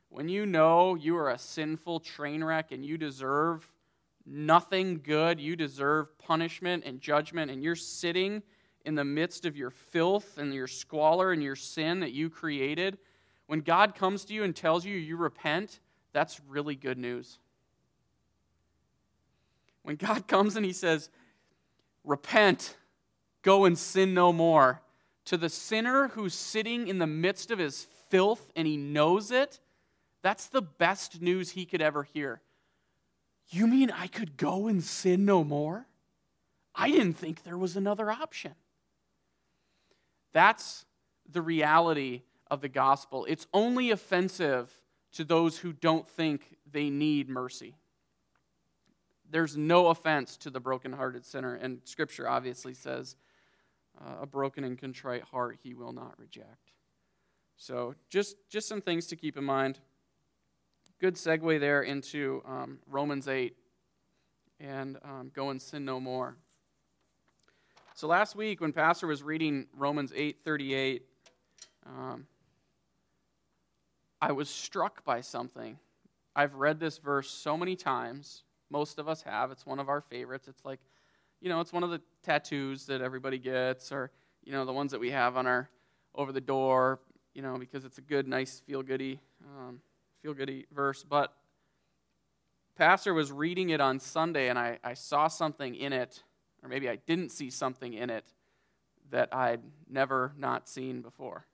When 0.09 0.29
you 0.29 0.45
know 0.45 0.95
you 0.95 1.17
are 1.17 1.31
a 1.31 1.39
sinful 1.39 2.01
train 2.01 2.43
wreck 2.45 2.73
and 2.73 2.85
you 2.85 2.99
deserve 2.99 3.69
nothing 4.27 5.01
good. 5.03 5.41
You 5.41 5.57
deserve 5.57 6.19
punishment 6.19 6.85
and 6.87 7.01
judgment, 7.01 7.51
and 7.51 7.63
you're 7.63 7.77
sitting 7.77 8.43
in 8.85 8.95
the 8.95 9.05
midst 9.05 9.47
of 9.47 9.57
your 9.57 9.71
filth 9.71 10.39
and 10.39 10.53
your 10.53 10.67
squalor 10.67 11.33
and 11.33 11.43
your 11.43 11.57
sin 11.57 12.01
that 12.01 12.13
you 12.13 12.29
created. 12.29 12.99
When 13.47 13.61
God 13.61 13.95
comes 13.95 14.25
to 14.27 14.35
you 14.35 14.45
and 14.45 14.55
tells 14.55 14.85
you 14.85 14.97
you 14.97 15.17
repent, 15.17 15.81
that's 16.13 16.41
really 16.49 16.77
good 16.77 16.99
news. 16.99 17.39
When 19.83 19.97
God 19.97 20.27
comes 20.29 20.57
and 20.57 20.65
He 20.65 20.73
says, 20.73 21.11
Repent, 22.05 22.77
go 23.43 23.65
and 23.65 23.79
sin 23.79 24.13
no 24.13 24.33
more, 24.33 24.83
to 25.25 25.37
the 25.37 25.49
sinner 25.49 26.09
who's 26.09 26.35
sitting 26.35 26.87
in 26.87 26.99
the 26.99 27.07
midst 27.07 27.51
of 27.51 27.59
his 27.59 27.87
filth 28.11 28.53
and 28.55 28.67
he 28.67 28.77
knows 28.77 29.31
it, 29.31 29.59
that's 30.23 30.47
the 30.47 30.63
best 30.63 31.23
news 31.23 31.51
he 31.51 31.65
could 31.65 31.81
ever 31.81 32.03
hear. 32.03 32.43
You 33.55 33.69
mean 33.69 33.93
I 33.93 34.09
could 34.09 34.37
go 34.37 34.67
and 34.67 34.83
sin 34.83 35.25
no 35.25 35.45
more? 35.45 35.87
I 36.75 36.91
didn't 36.91 37.13
think 37.13 37.45
there 37.45 37.57
was 37.57 37.77
another 37.77 38.11
option. 38.11 38.57
That's 40.33 40.85
the 41.31 41.41
reality 41.41 42.23
of 42.51 42.63
the 42.63 42.69
gospel. 42.69 43.25
It's 43.29 43.47
only 43.55 43.93
offensive 43.93 44.77
to 45.13 45.23
those 45.23 45.59
who 45.59 45.73
don't 45.73 46.09
think 46.09 46.57
they 46.69 46.91
need 46.91 47.29
mercy. 47.29 47.77
There's 49.31 49.57
no 49.57 49.87
offense 49.87 50.37
to 50.39 50.51
the 50.51 50.59
brokenhearted 50.59 51.25
sinner, 51.25 51.55
and 51.55 51.81
Scripture 51.85 52.29
obviously 52.29 52.75
says 52.75 53.15
uh, 54.05 54.23
a 54.23 54.27
broken 54.27 54.65
and 54.65 54.77
contrite 54.77 55.23
heart 55.23 55.59
he 55.63 55.75
will 55.75 55.93
not 55.93 56.19
reject. 56.19 56.73
So, 57.57 57.95
just, 58.11 58.35
just 58.51 58.67
some 58.67 58.81
things 58.81 59.07
to 59.07 59.17
keep 59.17 59.37
in 59.37 59.45
mind 59.45 59.79
good 61.01 61.15
segue 61.15 61.61
there 61.61 61.83
into 61.83 62.43
um, 62.47 62.79
Romans 62.87 63.29
8 63.29 63.57
and 64.61 64.99
um, 65.05 65.31
go 65.35 65.51
and 65.51 65.61
sin 65.61 65.85
no 65.85 66.01
more. 66.01 66.37
So 67.95 68.09
last 68.09 68.35
week 68.35 68.61
when 68.61 68.73
Pastor 68.73 69.07
was 69.07 69.23
reading 69.23 69.67
Romans 69.73 70.13
8:38, 70.13 71.03
um, 71.87 72.27
I 74.21 74.33
was 74.33 74.49
struck 74.49 75.05
by 75.05 75.21
something. 75.21 75.79
I've 76.35 76.55
read 76.55 76.81
this 76.81 76.99
verse 76.99 77.31
so 77.31 77.57
many 77.57 77.77
times. 77.77 78.43
Most 78.69 78.99
of 78.99 79.09
us 79.09 79.23
have. 79.23 79.53
It's 79.53 79.65
one 79.65 79.79
of 79.79 79.89
our 79.89 80.01
favorites. 80.01 80.49
It's 80.49 80.65
like, 80.65 80.81
you 81.41 81.49
know, 81.49 81.61
it's 81.61 81.73
one 81.73 81.85
of 81.85 81.91
the 81.91 82.01
tattoos 82.25 82.87
that 82.87 83.01
everybody 83.01 83.39
gets, 83.39 83.93
or 83.93 84.11
you 84.43 84.51
know, 84.51 84.65
the 84.65 84.73
ones 84.73 84.91
that 84.91 85.01
we 85.01 85.11
have 85.13 85.37
on 85.37 85.47
our 85.47 85.71
over 86.17 86.33
the 86.33 86.41
door. 86.41 86.99
You 87.33 87.43
know, 87.43 87.59
because 87.59 87.85
it's 87.85 87.99
a 87.99 88.03
good, 88.03 88.27
nice, 88.27 88.61
feel 88.67 88.83
goody. 88.83 89.21
Um, 89.45 89.81
feel 90.25 90.33
goody 90.33 90.65
verse, 90.75 91.05
but 91.07 91.35
Pastor 92.77 93.13
was 93.13 93.31
reading 93.31 93.69
it 93.69 93.81
on 93.83 94.01
Sunday 94.01 94.49
and 94.49 94.59
I, 94.59 94.79
I 94.83 94.95
saw 94.95 95.29
something 95.29 95.75
in 95.75 95.93
it, 95.93 96.23
or 96.63 96.71
maybe 96.71 96.89
I 96.89 96.97
didn't 96.97 97.31
see 97.31 97.51
something 97.51 97.93
in 97.93 98.09
it 98.09 98.25
that 99.11 99.29
I'd 99.35 99.61
never 99.87 100.33
not 100.39 100.67
seen 100.67 101.03
before. 101.03 101.45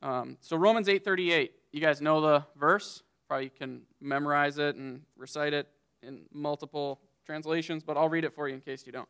Um, 0.00 0.38
so 0.40 0.56
Romans 0.56 0.88
8:38, 0.88 1.50
you 1.70 1.82
guys 1.82 2.00
know 2.00 2.22
the 2.22 2.46
verse. 2.58 3.02
Probably 3.28 3.50
can 3.50 3.82
memorize 4.00 4.56
it 4.56 4.76
and 4.76 5.02
recite 5.18 5.52
it 5.52 5.68
in 6.02 6.22
multiple 6.32 6.98
translations, 7.26 7.82
but 7.82 7.98
I'll 7.98 8.08
read 8.08 8.24
it 8.24 8.32
for 8.32 8.48
you 8.48 8.54
in 8.54 8.62
case 8.62 8.86
you 8.86 9.04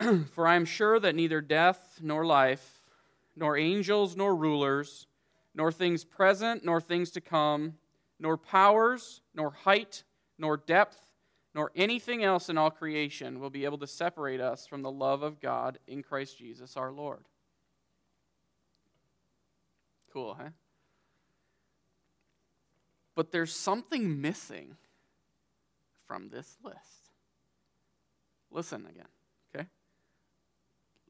don't. 0.00 0.26
for 0.34 0.48
I 0.48 0.56
am 0.56 0.64
sure 0.64 0.98
that 0.98 1.14
neither 1.14 1.40
death 1.40 2.00
nor 2.02 2.26
life, 2.26 2.80
nor 3.36 3.56
angels 3.56 4.16
nor 4.16 4.34
rulers, 4.34 5.06
nor 5.54 5.70
things 5.70 6.04
present, 6.04 6.64
nor 6.64 6.80
things 6.80 7.10
to 7.12 7.20
come, 7.20 7.74
nor 8.18 8.36
powers, 8.36 9.20
nor 9.34 9.50
height, 9.50 10.04
nor 10.38 10.56
depth, 10.56 11.00
nor 11.54 11.70
anything 11.76 12.24
else 12.24 12.48
in 12.48 12.58
all 12.58 12.70
creation 12.70 13.38
will 13.38 13.50
be 13.50 13.64
able 13.64 13.78
to 13.78 13.86
separate 13.86 14.40
us 14.40 14.66
from 14.66 14.82
the 14.82 14.90
love 14.90 15.22
of 15.22 15.40
God 15.40 15.78
in 15.86 16.02
Christ 16.02 16.38
Jesus 16.38 16.76
our 16.76 16.90
Lord. 16.90 17.24
Cool, 20.12 20.34
huh? 20.34 20.50
But 23.14 23.30
there's 23.30 23.54
something 23.54 24.20
missing 24.20 24.76
from 26.06 26.28
this 26.28 26.56
list. 26.62 26.78
Listen 28.50 28.86
again, 28.88 29.08
okay? 29.54 29.66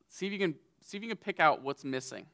See 0.09 0.26
if 0.26 0.33
you 0.33 0.38
can 0.38 0.54
see 0.80 0.96
if 0.98 1.02
you 1.02 1.09
can 1.09 1.18
pick 1.18 1.40
out 1.40 1.62
what's 1.62 1.85
missing. 1.85 2.26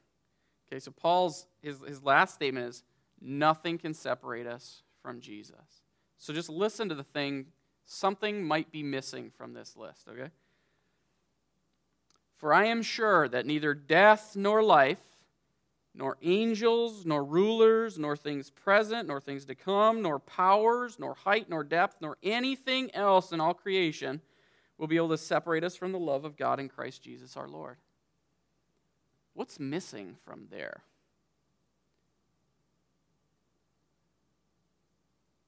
Okay, 0.71 0.79
so 0.79 0.91
Paul's 0.93 1.47
his, 1.63 1.81
his 1.87 2.03
last 2.03 2.35
statement 2.35 2.69
is 2.69 2.83
nothing 3.21 3.79
can 3.79 3.93
separate 3.93 4.47
us 4.47 4.83
from 5.03 5.21
Jesus. 5.21 5.83
So 6.19 6.33
just 6.33 6.49
listen 6.49 6.89
to 6.89 6.95
the 6.95 7.03
thing. 7.03 7.47
Something 7.87 8.45
might 8.45 8.71
be 8.71 8.83
missing 8.83 9.31
from 9.37 9.53
this 9.53 9.77
list, 9.77 10.07
okay? 10.09 10.31
For 12.37 12.55
I 12.55 12.67
am 12.67 12.83
sure 12.83 13.29
that 13.29 13.47
neither 13.47 13.75
death 13.75 14.37
nor 14.37 14.63
life, 14.63 15.03
nor 15.93 16.17
angels, 16.23 17.05
nor 17.05 17.25
rulers, 17.25 17.99
nor 17.99 18.17
things 18.17 18.49
present, 18.49 19.09
nor 19.09 19.21
things 19.21 19.45
to 19.47 19.57
come, 19.57 20.03
nor 20.03 20.21
powers, 20.21 20.99
nor 21.01 21.15
height, 21.15 21.49
nor 21.49 21.65
depth, 21.65 21.97
nor 22.01 22.17
anything 22.23 22.95
else 22.95 23.33
in 23.33 23.41
all 23.41 23.55
creation 23.55 24.21
will 24.79 24.87
be 24.87 24.97
able 24.97 25.09
to 25.09 25.19
separate 25.19 25.65
us 25.65 25.75
from 25.75 25.91
the 25.91 25.99
love 25.99 26.25
of 26.25 26.37
God 26.37 26.61
in 26.61 26.69
Christ 26.69 27.03
Jesus 27.03 27.37
our 27.37 27.49
Lord. 27.49 27.77
What's 29.35 29.61
missing 29.61 30.17
from 30.25 30.49
there? 30.51 30.83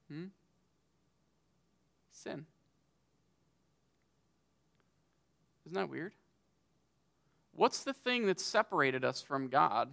Hmm? 0.09 0.25
Sin. 2.11 2.45
Isn't 5.65 5.75
that 5.75 5.89
weird? 5.89 6.13
What's 7.55 7.83
the 7.83 7.93
thing 7.93 8.25
that 8.25 8.39
separated 8.39 9.05
us 9.05 9.21
from 9.21 9.47
God 9.47 9.89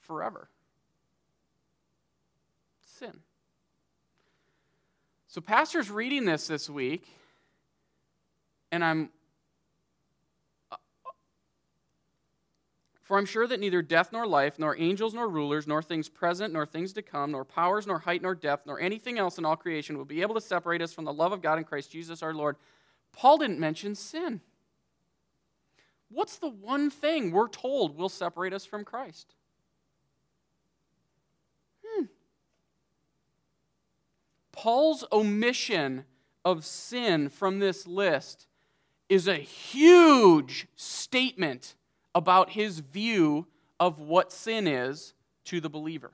forever? 0.00 0.48
Sin. 2.80 3.20
So, 5.26 5.40
Pastor's 5.40 5.90
reading 5.90 6.24
this 6.24 6.46
this 6.46 6.70
week, 6.70 7.06
and 8.72 8.84
I'm 8.84 9.10
For 13.08 13.16
I'm 13.16 13.24
sure 13.24 13.46
that 13.46 13.58
neither 13.58 13.80
death 13.80 14.12
nor 14.12 14.26
life, 14.26 14.58
nor 14.58 14.76
angels 14.76 15.14
nor 15.14 15.30
rulers, 15.30 15.66
nor 15.66 15.80
things 15.80 16.10
present, 16.10 16.52
nor 16.52 16.66
things 16.66 16.92
to 16.92 17.00
come, 17.00 17.30
nor 17.30 17.42
powers, 17.42 17.86
nor 17.86 18.00
height, 18.00 18.20
nor 18.20 18.34
depth, 18.34 18.66
nor 18.66 18.78
anything 18.78 19.18
else 19.18 19.38
in 19.38 19.46
all 19.46 19.56
creation 19.56 19.96
will 19.96 20.04
be 20.04 20.20
able 20.20 20.34
to 20.34 20.42
separate 20.42 20.82
us 20.82 20.92
from 20.92 21.06
the 21.06 21.12
love 21.12 21.32
of 21.32 21.40
God 21.40 21.56
in 21.56 21.64
Christ 21.64 21.90
Jesus 21.90 22.22
our 22.22 22.34
Lord. 22.34 22.56
Paul 23.14 23.38
didn't 23.38 23.58
mention 23.58 23.94
sin. 23.94 24.42
What's 26.10 26.36
the 26.36 26.50
one 26.50 26.90
thing 26.90 27.30
we're 27.30 27.48
told 27.48 27.96
will 27.96 28.10
separate 28.10 28.52
us 28.52 28.66
from 28.66 28.84
Christ? 28.84 29.34
Hmm. 31.82 32.04
Paul's 34.52 35.06
omission 35.10 36.04
of 36.44 36.62
sin 36.62 37.30
from 37.30 37.58
this 37.58 37.86
list 37.86 38.46
is 39.08 39.26
a 39.26 39.36
huge 39.36 40.66
statement 40.76 41.74
about 42.14 42.50
his 42.50 42.80
view 42.80 43.46
of 43.78 44.00
what 44.00 44.32
sin 44.32 44.66
is 44.66 45.14
to 45.44 45.60
the 45.60 45.70
believer. 45.70 46.12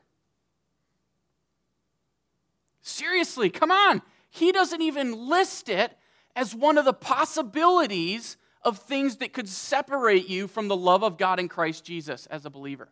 Seriously, 2.82 3.48
come 3.48 3.70
on. 3.70 4.02
He 4.28 4.52
doesn't 4.52 4.82
even 4.82 5.28
list 5.28 5.68
it 5.68 5.96
as 6.36 6.54
one 6.54 6.76
of 6.76 6.84
the 6.84 6.92
possibilities 6.92 8.36
of 8.62 8.78
things 8.78 9.16
that 9.16 9.32
could 9.32 9.48
separate 9.48 10.28
you 10.28 10.48
from 10.48 10.68
the 10.68 10.76
love 10.76 11.02
of 11.02 11.16
God 11.16 11.38
in 11.38 11.48
Christ 11.48 11.84
Jesus 11.84 12.26
as 12.26 12.44
a 12.44 12.50
believer. 12.50 12.88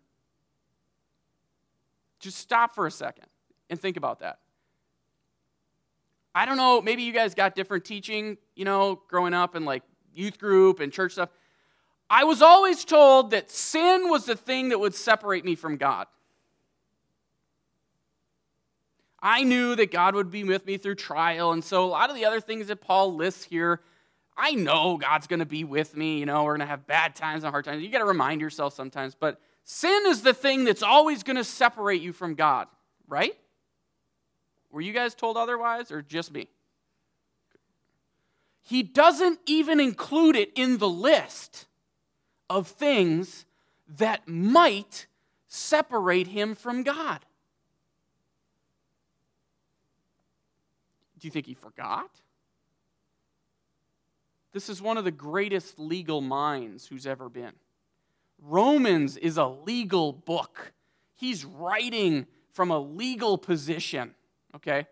Just 2.20 2.38
stop 2.38 2.74
for 2.74 2.86
a 2.86 2.90
second 2.90 3.26
and 3.68 3.80
think 3.80 3.96
about 3.96 4.20
that. 4.20 4.38
I 6.34 6.46
don't 6.46 6.56
know, 6.56 6.80
maybe 6.80 7.02
you 7.02 7.12
guys 7.12 7.34
got 7.34 7.54
different 7.54 7.84
teaching, 7.84 8.38
you 8.54 8.64
know, 8.64 9.02
growing 9.08 9.34
up 9.34 9.54
in 9.54 9.64
like 9.64 9.82
youth 10.14 10.38
group 10.38 10.80
and 10.80 10.92
church 10.92 11.12
stuff. 11.12 11.28
I 12.12 12.24
was 12.24 12.42
always 12.42 12.84
told 12.84 13.30
that 13.30 13.50
sin 13.50 14.10
was 14.10 14.26
the 14.26 14.36
thing 14.36 14.68
that 14.68 14.78
would 14.78 14.94
separate 14.94 15.46
me 15.46 15.54
from 15.54 15.78
God. 15.78 16.06
I 19.18 19.44
knew 19.44 19.74
that 19.76 19.90
God 19.90 20.14
would 20.14 20.30
be 20.30 20.44
with 20.44 20.66
me 20.66 20.76
through 20.76 20.96
trial. 20.96 21.52
And 21.52 21.64
so 21.64 21.82
a 21.82 21.86
lot 21.86 22.10
of 22.10 22.16
the 22.16 22.26
other 22.26 22.40
things 22.40 22.66
that 22.66 22.82
Paul 22.82 23.14
lists 23.14 23.44
here, 23.44 23.80
I 24.36 24.52
know 24.52 24.98
God's 24.98 25.26
going 25.26 25.40
to 25.40 25.46
be 25.46 25.64
with 25.64 25.96
me. 25.96 26.18
You 26.18 26.26
know, 26.26 26.44
we're 26.44 26.50
going 26.50 26.60
to 26.60 26.66
have 26.66 26.86
bad 26.86 27.14
times 27.14 27.44
and 27.44 27.50
hard 27.50 27.64
times. 27.64 27.82
You 27.82 27.88
got 27.88 28.00
to 28.00 28.04
remind 28.04 28.42
yourself 28.42 28.74
sometimes. 28.74 29.14
But 29.14 29.40
sin 29.64 30.02
is 30.08 30.20
the 30.20 30.34
thing 30.34 30.64
that's 30.64 30.82
always 30.82 31.22
going 31.22 31.36
to 31.36 31.44
separate 31.44 32.02
you 32.02 32.12
from 32.12 32.34
God, 32.34 32.68
right? 33.08 33.38
Were 34.70 34.82
you 34.82 34.92
guys 34.92 35.14
told 35.14 35.38
otherwise 35.38 35.90
or 35.90 36.02
just 36.02 36.30
me? 36.30 36.48
He 38.60 38.82
doesn't 38.82 39.38
even 39.46 39.80
include 39.80 40.36
it 40.36 40.52
in 40.54 40.76
the 40.76 40.90
list 40.90 41.68
of 42.52 42.68
things 42.68 43.46
that 43.88 44.28
might 44.28 45.06
separate 45.48 46.28
him 46.28 46.54
from 46.54 46.82
God. 46.82 47.24
Do 51.18 51.26
you 51.26 51.30
think 51.30 51.46
he 51.46 51.54
forgot? 51.54 52.10
This 54.52 54.68
is 54.68 54.82
one 54.82 54.98
of 54.98 55.04
the 55.04 55.10
greatest 55.10 55.78
legal 55.78 56.20
minds 56.20 56.86
who's 56.86 57.06
ever 57.06 57.30
been. 57.30 57.52
Romans 58.38 59.16
is 59.16 59.38
a 59.38 59.46
legal 59.46 60.12
book. 60.12 60.72
He's 61.14 61.46
writing 61.46 62.26
from 62.52 62.70
a 62.70 62.78
legal 62.78 63.38
position, 63.38 64.14
okay? 64.54 64.86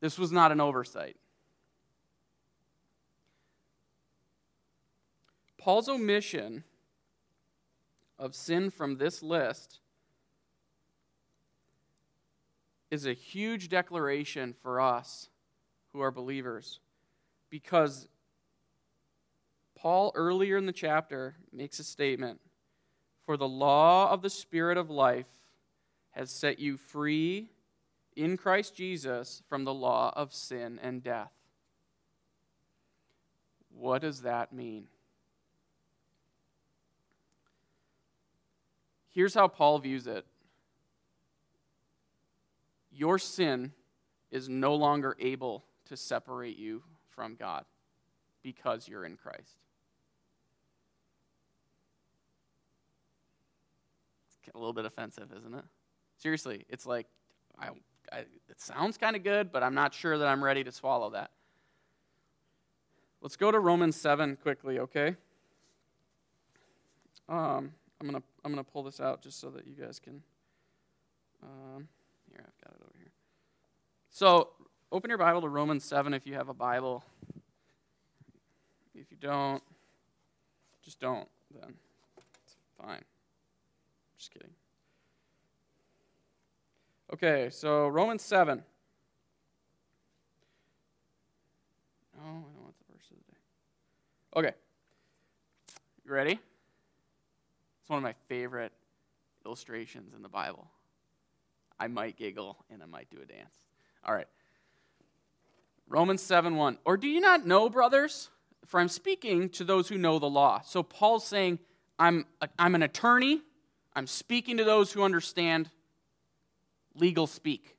This 0.00 0.18
was 0.18 0.30
not 0.30 0.52
an 0.52 0.60
oversight. 0.60 1.16
Paul's 5.66 5.88
omission 5.88 6.62
of 8.20 8.36
sin 8.36 8.70
from 8.70 8.98
this 8.98 9.20
list 9.20 9.80
is 12.88 13.04
a 13.04 13.12
huge 13.12 13.68
declaration 13.68 14.54
for 14.62 14.80
us 14.80 15.28
who 15.92 16.00
are 16.00 16.12
believers 16.12 16.78
because 17.50 18.06
Paul, 19.74 20.12
earlier 20.14 20.56
in 20.56 20.66
the 20.66 20.72
chapter, 20.72 21.34
makes 21.52 21.80
a 21.80 21.84
statement 21.84 22.38
For 23.24 23.36
the 23.36 23.48
law 23.48 24.12
of 24.12 24.22
the 24.22 24.30
Spirit 24.30 24.78
of 24.78 24.88
life 24.88 25.26
has 26.12 26.30
set 26.30 26.60
you 26.60 26.76
free 26.76 27.48
in 28.14 28.36
Christ 28.36 28.76
Jesus 28.76 29.42
from 29.48 29.64
the 29.64 29.74
law 29.74 30.12
of 30.14 30.32
sin 30.32 30.78
and 30.80 31.02
death. 31.02 31.32
What 33.68 34.02
does 34.02 34.22
that 34.22 34.52
mean? 34.52 34.86
Here's 39.16 39.32
how 39.32 39.48
Paul 39.48 39.78
views 39.78 40.06
it 40.06 40.26
your 42.92 43.18
sin 43.18 43.72
is 44.30 44.46
no 44.46 44.74
longer 44.74 45.16
able 45.18 45.64
to 45.86 45.96
separate 45.96 46.58
you 46.58 46.82
from 47.08 47.34
God 47.34 47.64
because 48.42 48.86
you're 48.86 49.06
in 49.06 49.16
Christ. 49.16 49.56
It's 54.28 54.54
a 54.54 54.58
little 54.58 54.74
bit 54.74 54.84
offensive, 54.84 55.32
isn't 55.34 55.54
it? 55.54 55.64
Seriously, 56.18 56.66
it's 56.68 56.84
like, 56.84 57.06
I, 57.58 57.68
I, 58.12 58.18
it 58.50 58.60
sounds 58.60 58.98
kind 58.98 59.16
of 59.16 59.24
good, 59.24 59.50
but 59.50 59.62
I'm 59.62 59.74
not 59.74 59.94
sure 59.94 60.18
that 60.18 60.28
I'm 60.28 60.44
ready 60.44 60.62
to 60.62 60.72
swallow 60.72 61.08
that. 61.10 61.30
Let's 63.22 63.36
go 63.36 63.50
to 63.50 63.58
Romans 63.58 63.96
7 63.96 64.36
quickly, 64.42 64.78
okay? 64.78 65.16
Um, 67.30 67.72
I'm 67.98 68.08
going 68.08 68.20
to 68.20 68.22
I'm 68.46 68.52
gonna 68.52 68.62
pull 68.62 68.84
this 68.84 69.00
out 69.00 69.22
just 69.22 69.40
so 69.40 69.50
that 69.50 69.66
you 69.66 69.74
guys 69.74 69.98
can. 69.98 70.22
Um, 71.42 71.88
here, 72.30 72.38
I've 72.38 72.64
got 72.64 72.76
it 72.76 72.80
over 72.80 72.96
here. 72.96 73.10
So, 74.08 74.50
open 74.92 75.10
your 75.10 75.18
Bible 75.18 75.40
to 75.40 75.48
Romans 75.48 75.84
7 75.84 76.14
if 76.14 76.28
you 76.28 76.34
have 76.34 76.48
a 76.48 76.54
Bible. 76.54 77.02
If 78.94 79.10
you 79.10 79.16
don't, 79.20 79.64
just 80.80 81.00
don't, 81.00 81.28
then 81.60 81.74
it's 82.44 82.54
fine. 82.80 83.02
Just 84.16 84.32
kidding. 84.32 84.52
Okay, 87.12 87.50
so 87.50 87.88
Romans 87.88 88.22
7. 88.22 88.62
Oh, 92.16 92.20
I 92.20 92.28
don't 92.28 92.62
want 92.62 92.74
the 92.78 92.92
verse 92.92 93.10
of 93.10 93.16
the 93.16 93.32
day. 93.32 93.38
Okay. 94.36 94.56
You 96.04 96.12
ready? 96.12 96.38
It's 97.86 97.90
one 97.92 97.98
of 97.98 98.02
my 98.02 98.16
favorite 98.26 98.72
illustrations 99.44 100.12
in 100.12 100.20
the 100.20 100.28
Bible. 100.28 100.66
I 101.78 101.86
might 101.86 102.16
giggle 102.16 102.56
and 102.68 102.82
I 102.82 102.86
might 102.86 103.08
do 103.10 103.18
a 103.22 103.24
dance. 103.24 103.54
All 104.04 104.12
right. 104.12 104.26
Romans 105.88 106.20
7 106.20 106.56
1. 106.56 106.78
Or 106.84 106.96
do 106.96 107.06
you 107.06 107.20
not 107.20 107.46
know, 107.46 107.68
brothers? 107.68 108.30
For 108.66 108.80
I'm 108.80 108.88
speaking 108.88 109.48
to 109.50 109.62
those 109.62 109.88
who 109.88 109.98
know 109.98 110.18
the 110.18 110.28
law. 110.28 110.62
So 110.64 110.82
Paul's 110.82 111.24
saying, 111.24 111.60
I'm, 111.96 112.26
a, 112.40 112.48
I'm 112.58 112.74
an 112.74 112.82
attorney. 112.82 113.42
I'm 113.94 114.08
speaking 114.08 114.56
to 114.56 114.64
those 114.64 114.92
who 114.92 115.04
understand 115.04 115.70
legal 116.96 117.28
speak. 117.28 117.76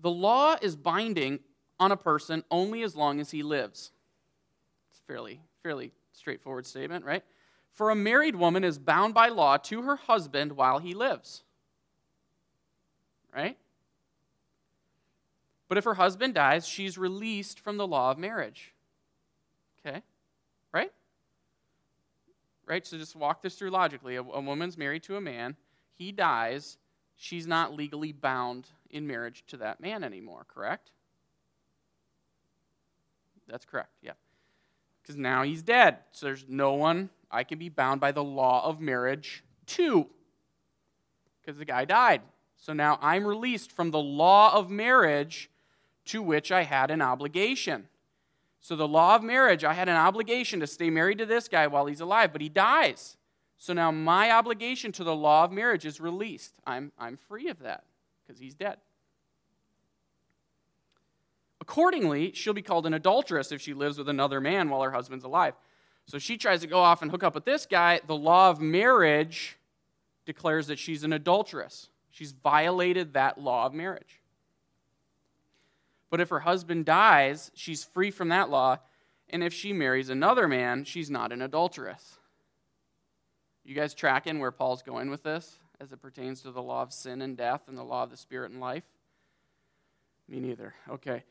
The 0.00 0.08
law 0.08 0.54
is 0.62 0.76
binding 0.76 1.40
on 1.80 1.90
a 1.90 1.96
person 1.96 2.44
only 2.48 2.84
as 2.84 2.94
long 2.94 3.18
as 3.18 3.32
he 3.32 3.42
lives. 3.42 3.90
It's 4.92 5.00
fairly, 5.08 5.40
fairly 5.64 5.90
straightforward 6.14 6.66
statement, 6.66 7.04
right? 7.04 7.22
For 7.72 7.90
a 7.90 7.94
married 7.94 8.36
woman 8.36 8.64
is 8.64 8.78
bound 8.78 9.14
by 9.14 9.28
law 9.28 9.56
to 9.58 9.82
her 9.82 9.96
husband 9.96 10.52
while 10.52 10.78
he 10.78 10.94
lives. 10.94 11.42
Right? 13.34 13.58
But 15.68 15.78
if 15.78 15.84
her 15.84 15.94
husband 15.94 16.34
dies, 16.34 16.68
she's 16.68 16.96
released 16.96 17.58
from 17.58 17.76
the 17.76 17.86
law 17.86 18.12
of 18.12 18.18
marriage. 18.18 18.74
Okay? 19.84 20.02
Right? 20.72 20.92
Right? 22.64 22.86
So 22.86 22.96
just 22.96 23.16
walk 23.16 23.42
this 23.42 23.56
through 23.56 23.70
logically. 23.70 24.14
A, 24.14 24.22
a 24.22 24.40
woman's 24.40 24.78
married 24.78 25.02
to 25.04 25.16
a 25.16 25.20
man, 25.20 25.56
he 25.96 26.12
dies, 26.12 26.78
she's 27.16 27.46
not 27.46 27.74
legally 27.74 28.12
bound 28.12 28.68
in 28.90 29.06
marriage 29.06 29.44
to 29.48 29.56
that 29.56 29.80
man 29.80 30.04
anymore, 30.04 30.46
correct? 30.48 30.92
That's 33.48 33.64
correct, 33.64 33.90
yeah. 34.00 34.12
Because 35.04 35.16
now 35.16 35.42
he's 35.42 35.62
dead. 35.62 35.98
So 36.12 36.26
there's 36.26 36.46
no 36.48 36.72
one 36.72 37.10
I 37.30 37.44
can 37.44 37.58
be 37.58 37.68
bound 37.68 38.00
by 38.00 38.10
the 38.10 38.24
law 38.24 38.64
of 38.64 38.80
marriage 38.80 39.44
to 39.66 40.06
because 41.40 41.58
the 41.58 41.64
guy 41.64 41.84
died. 41.84 42.22
So 42.56 42.72
now 42.72 42.98
I'm 43.02 43.26
released 43.26 43.70
from 43.70 43.90
the 43.90 44.00
law 44.00 44.54
of 44.54 44.70
marriage 44.70 45.50
to 46.06 46.22
which 46.22 46.50
I 46.50 46.62
had 46.62 46.90
an 46.90 47.02
obligation. 47.02 47.88
So, 48.60 48.76
the 48.76 48.88
law 48.88 49.14
of 49.14 49.22
marriage, 49.22 49.62
I 49.62 49.74
had 49.74 49.90
an 49.90 49.96
obligation 49.96 50.58
to 50.60 50.66
stay 50.66 50.88
married 50.88 51.18
to 51.18 51.26
this 51.26 51.48
guy 51.48 51.66
while 51.66 51.84
he's 51.84 52.00
alive, 52.00 52.32
but 52.32 52.40
he 52.40 52.48
dies. 52.48 53.18
So 53.64 53.72
now 53.72 53.90
my 53.90 54.30
obligation 54.30 54.92
to 54.92 55.04
the 55.04 55.14
law 55.14 55.44
of 55.44 55.52
marriage 55.52 55.86
is 55.86 56.00
released. 56.00 56.54
I'm, 56.66 56.92
I'm 56.98 57.16
free 57.16 57.48
of 57.48 57.60
that 57.60 57.84
because 58.22 58.40
he's 58.40 58.54
dead. 58.54 58.76
Accordingly, 61.64 62.30
she'll 62.34 62.52
be 62.52 62.60
called 62.60 62.84
an 62.84 62.92
adulteress 62.92 63.50
if 63.50 63.58
she 63.58 63.72
lives 63.72 63.96
with 63.96 64.10
another 64.10 64.38
man 64.38 64.68
while 64.68 64.82
her 64.82 64.90
husband's 64.90 65.24
alive. 65.24 65.54
So 66.04 66.18
she 66.18 66.36
tries 66.36 66.60
to 66.60 66.66
go 66.66 66.78
off 66.80 67.00
and 67.00 67.10
hook 67.10 67.22
up 67.22 67.34
with 67.34 67.46
this 67.46 67.64
guy. 67.64 68.02
The 68.06 68.14
law 68.14 68.50
of 68.50 68.60
marriage 68.60 69.56
declares 70.26 70.66
that 70.66 70.78
she's 70.78 71.04
an 71.04 71.14
adulteress. 71.14 71.88
She's 72.10 72.32
violated 72.32 73.14
that 73.14 73.40
law 73.40 73.64
of 73.64 73.72
marriage. 73.72 74.20
But 76.10 76.20
if 76.20 76.28
her 76.28 76.40
husband 76.40 76.84
dies, 76.84 77.50
she's 77.54 77.82
free 77.82 78.10
from 78.10 78.28
that 78.28 78.50
law. 78.50 78.80
And 79.30 79.42
if 79.42 79.54
she 79.54 79.72
marries 79.72 80.10
another 80.10 80.46
man, 80.46 80.84
she's 80.84 81.08
not 81.08 81.32
an 81.32 81.40
adulteress. 81.40 82.18
You 83.64 83.74
guys 83.74 83.94
tracking 83.94 84.38
where 84.38 84.52
Paul's 84.52 84.82
going 84.82 85.08
with 85.08 85.22
this 85.22 85.60
as 85.80 85.92
it 85.92 86.02
pertains 86.02 86.42
to 86.42 86.50
the 86.50 86.60
law 86.60 86.82
of 86.82 86.92
sin 86.92 87.22
and 87.22 87.38
death 87.38 87.62
and 87.68 87.78
the 87.78 87.82
law 87.82 88.02
of 88.02 88.10
the 88.10 88.18
spirit 88.18 88.50
and 88.50 88.60
life? 88.60 88.84
Me 90.28 90.40
neither. 90.40 90.74
Okay. 90.90 91.24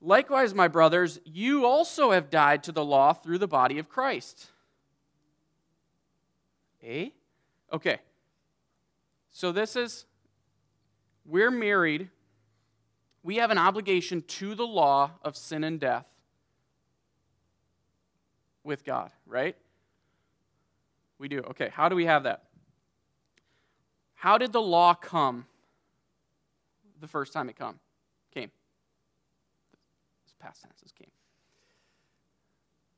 Likewise, 0.00 0.54
my 0.54 0.68
brothers, 0.68 1.18
you 1.24 1.64
also 1.64 2.10
have 2.12 2.30
died 2.30 2.62
to 2.64 2.72
the 2.72 2.84
law 2.84 3.12
through 3.12 3.38
the 3.38 3.48
body 3.48 3.78
of 3.78 3.88
Christ. 3.88 4.50
Eh? 6.82 7.08
Okay. 7.72 7.98
So 9.30 9.52
this 9.52 9.74
is, 9.74 10.04
we're 11.24 11.50
married 11.50 12.10
we 13.26 13.36
have 13.36 13.50
an 13.50 13.58
obligation 13.58 14.22
to 14.22 14.54
the 14.54 14.64
law 14.64 15.10
of 15.20 15.36
sin 15.36 15.64
and 15.64 15.80
death 15.80 16.06
with 18.62 18.84
God, 18.84 19.10
right? 19.26 19.56
We 21.18 21.26
do. 21.26 21.40
Okay, 21.40 21.70
how 21.72 21.88
do 21.88 21.96
we 21.96 22.04
have 22.04 22.22
that? 22.22 22.44
How 24.14 24.38
did 24.38 24.52
the 24.52 24.62
law 24.62 24.94
come 24.94 25.46
the 27.00 27.08
first 27.08 27.32
time 27.32 27.48
it 27.48 27.56
come? 27.58 27.80
Past 30.46 30.62
tense, 30.62 30.80
it 30.80 30.94
came. 30.94 31.10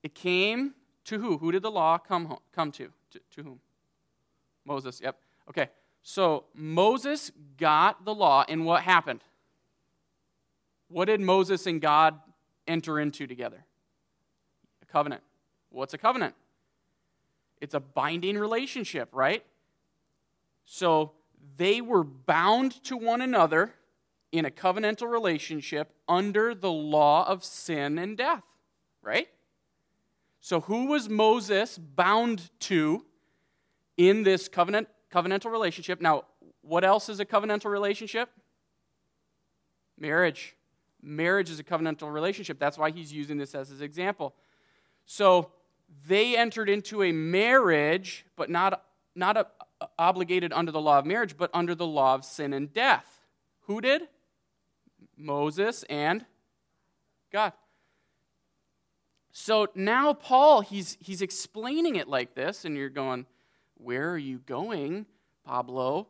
It 0.02 0.14
came 0.14 0.74
to 1.04 1.18
who? 1.18 1.38
Who 1.38 1.50
did 1.50 1.62
the 1.62 1.70
law 1.70 1.96
come, 1.96 2.26
home, 2.26 2.40
come 2.52 2.70
to? 2.72 2.90
to? 3.12 3.20
To 3.37 3.42
whom? 3.42 3.61
Moses, 4.66 5.00
yep. 5.02 5.16
Okay, 5.48 5.68
so 6.02 6.44
Moses 6.54 7.32
got 7.56 8.04
the 8.04 8.14
law, 8.14 8.44
and 8.46 8.66
what 8.66 8.82
happened? 8.82 9.24
What 10.88 11.06
did 11.06 11.22
Moses 11.22 11.66
and 11.66 11.80
God 11.80 12.20
enter 12.66 13.00
into 13.00 13.26
together? 13.26 13.64
A 14.82 14.84
covenant. 14.84 15.22
What's 15.70 15.94
a 15.94 15.98
covenant? 15.98 16.34
It's 17.62 17.72
a 17.72 17.80
binding 17.80 18.37
relationship, 18.37 19.08
right? 19.12 19.42
So 20.66 21.12
they 21.56 21.80
were 21.80 22.04
bound 22.04 22.84
to 22.84 22.98
one 22.98 23.22
another 23.22 23.72
in 24.32 24.44
a 24.44 24.50
covenantal 24.50 25.10
relationship 25.10 25.92
under 26.08 26.54
the 26.54 26.70
law 26.70 27.26
of 27.26 27.44
sin 27.44 27.98
and 27.98 28.16
death, 28.16 28.44
right? 29.02 29.28
So 30.40 30.60
who 30.60 30.86
was 30.86 31.08
Moses 31.08 31.78
bound 31.78 32.50
to 32.60 33.04
in 33.96 34.22
this 34.22 34.48
covenant 34.48 34.88
covenantal 35.12 35.50
relationship? 35.50 36.00
Now, 36.00 36.24
what 36.62 36.84
else 36.84 37.08
is 37.08 37.20
a 37.20 37.24
covenantal 37.24 37.70
relationship? 37.70 38.28
Marriage. 39.98 40.54
Marriage 41.02 41.50
is 41.50 41.58
a 41.58 41.64
covenantal 41.64 42.12
relationship. 42.12 42.58
That's 42.58 42.78
why 42.78 42.90
he's 42.90 43.12
using 43.12 43.38
this 43.38 43.54
as 43.54 43.68
his 43.68 43.80
example. 43.80 44.34
So 45.06 45.52
they 46.06 46.36
entered 46.36 46.68
into 46.68 47.02
a 47.02 47.12
marriage, 47.12 48.26
but 48.36 48.50
not, 48.50 48.84
not 49.14 49.36
a, 49.36 49.46
obligated 49.98 50.52
under 50.52 50.70
the 50.72 50.80
law 50.80 50.98
of 50.98 51.06
marriage, 51.06 51.36
but 51.36 51.50
under 51.54 51.74
the 51.74 51.86
law 51.86 52.14
of 52.14 52.24
sin 52.24 52.52
and 52.52 52.72
death. 52.72 53.24
Who 53.62 53.80
did? 53.80 54.02
Moses 55.18 55.85
and 55.90 56.24
God. 57.33 57.52
So 59.33 59.68
now 59.74 60.14
Paul, 60.14 60.62
he's, 60.62 60.96
he's 61.00 61.22
explaining 61.22 61.96
it 61.96 62.09
like 62.09 62.35
this, 62.35 62.64
and 62.64 62.76
you're 62.76 62.88
going, 62.88 63.26
Where 63.74 64.11
are 64.11 64.18
you 64.18 64.38
going, 64.38 65.07
Pablo? 65.44 66.09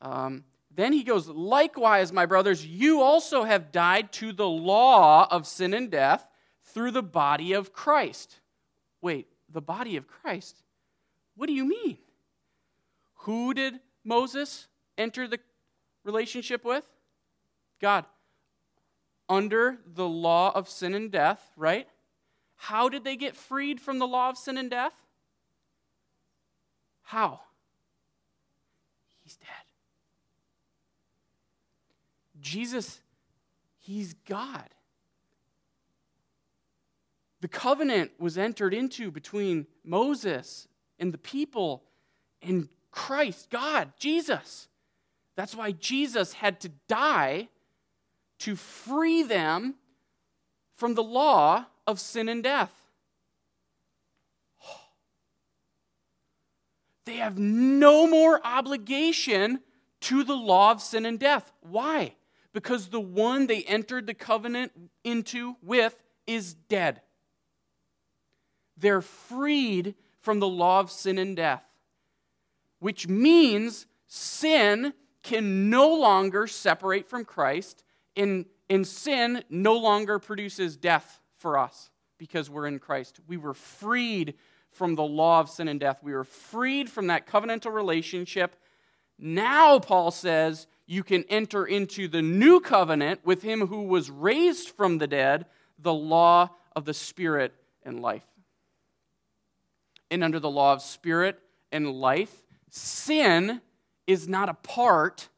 Um, 0.00 0.44
then 0.74 0.92
he 0.92 1.02
goes, 1.02 1.28
Likewise, 1.28 2.12
my 2.12 2.26
brothers, 2.26 2.66
you 2.66 3.00
also 3.00 3.44
have 3.44 3.72
died 3.72 4.12
to 4.14 4.32
the 4.32 4.48
law 4.48 5.26
of 5.30 5.46
sin 5.46 5.72
and 5.72 5.90
death 5.90 6.26
through 6.62 6.90
the 6.90 7.02
body 7.02 7.52
of 7.52 7.72
Christ. 7.72 8.40
Wait, 9.00 9.28
the 9.50 9.62
body 9.62 9.96
of 9.96 10.06
Christ? 10.06 10.62
What 11.34 11.46
do 11.46 11.52
you 11.52 11.64
mean? 11.64 11.98
Who 13.20 13.54
did 13.54 13.80
Moses 14.04 14.68
enter 14.98 15.26
the 15.26 15.38
relationship 16.04 16.64
with? 16.64 16.84
God. 17.80 18.04
Under 19.28 19.78
the 19.86 20.08
law 20.08 20.52
of 20.54 20.68
sin 20.68 20.94
and 20.94 21.10
death, 21.10 21.50
right? 21.56 21.88
How 22.56 22.88
did 22.88 23.04
they 23.04 23.16
get 23.16 23.36
freed 23.36 23.80
from 23.80 23.98
the 23.98 24.06
law 24.06 24.30
of 24.30 24.38
sin 24.38 24.56
and 24.56 24.70
death? 24.70 24.94
How? 27.02 27.40
He's 29.22 29.36
dead. 29.36 29.48
Jesus, 32.40 33.00
He's 33.78 34.14
God. 34.28 34.68
The 37.40 37.48
covenant 37.48 38.12
was 38.18 38.38
entered 38.38 38.74
into 38.74 39.10
between 39.10 39.66
Moses 39.84 40.66
and 40.98 41.12
the 41.12 41.18
people 41.18 41.84
and 42.42 42.68
Christ, 42.90 43.50
God, 43.50 43.92
Jesus. 43.98 44.68
That's 45.36 45.54
why 45.54 45.72
Jesus 45.72 46.32
had 46.32 46.60
to 46.60 46.70
die 46.88 47.48
to 48.40 48.56
free 48.56 49.22
them 49.22 49.74
from 50.74 50.94
the 50.94 51.02
law 51.02 51.66
of 51.86 52.00
sin 52.00 52.28
and 52.28 52.42
death. 52.42 52.72
They 57.04 57.16
have 57.16 57.38
no 57.38 58.06
more 58.06 58.40
obligation 58.44 59.60
to 60.00 60.24
the 60.24 60.34
law 60.34 60.72
of 60.72 60.82
sin 60.82 61.06
and 61.06 61.20
death. 61.20 61.52
Why? 61.60 62.16
because 62.56 62.88
the 62.88 62.98
one 62.98 63.46
they 63.46 63.64
entered 63.64 64.06
the 64.06 64.14
covenant 64.14 64.72
into 65.04 65.56
with 65.60 66.02
is 66.26 66.54
dead. 66.54 67.02
They're 68.78 69.02
freed 69.02 69.94
from 70.22 70.40
the 70.40 70.48
law 70.48 70.80
of 70.80 70.90
sin 70.90 71.18
and 71.18 71.36
death, 71.36 71.64
which 72.78 73.08
means 73.08 73.84
sin 74.06 74.94
can 75.22 75.68
no 75.68 75.94
longer 75.96 76.46
separate 76.46 77.10
from 77.10 77.26
Christ, 77.26 77.84
and 78.16 78.86
sin 78.86 79.42
no 79.50 79.76
longer 79.76 80.18
produces 80.18 80.76
death 80.76 81.20
for 81.36 81.58
us 81.58 81.90
because 82.18 82.48
we're 82.48 82.66
in 82.66 82.78
Christ. 82.78 83.20
We 83.26 83.36
were 83.36 83.54
freed 83.54 84.34
from 84.70 84.94
the 84.94 85.02
law 85.02 85.40
of 85.40 85.50
sin 85.50 85.68
and 85.68 85.78
death. 85.78 86.02
We 86.02 86.12
were 86.12 86.24
freed 86.24 86.90
from 86.90 87.06
that 87.08 87.26
covenantal 87.26 87.72
relationship. 87.72 88.56
Now, 89.18 89.78
Paul 89.78 90.10
says, 90.10 90.66
you 90.86 91.02
can 91.02 91.24
enter 91.28 91.64
into 91.64 92.08
the 92.08 92.22
new 92.22 92.60
covenant 92.60 93.20
with 93.24 93.42
him 93.42 93.66
who 93.66 93.84
was 93.84 94.10
raised 94.10 94.70
from 94.70 94.98
the 94.98 95.06
dead, 95.06 95.46
the 95.78 95.94
law 95.94 96.50
of 96.74 96.84
the 96.84 96.94
Spirit 96.94 97.54
and 97.82 98.00
life. 98.00 98.26
And 100.10 100.22
under 100.22 100.38
the 100.38 100.50
law 100.50 100.72
of 100.72 100.82
Spirit 100.82 101.38
and 101.72 101.90
life, 101.90 102.44
sin 102.70 103.60
is 104.06 104.28
not 104.28 104.48
a 104.48 104.54
part 104.54 105.28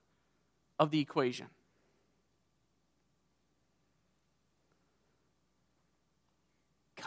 of 0.79 0.91
the 0.91 1.01
equation. 1.01 1.47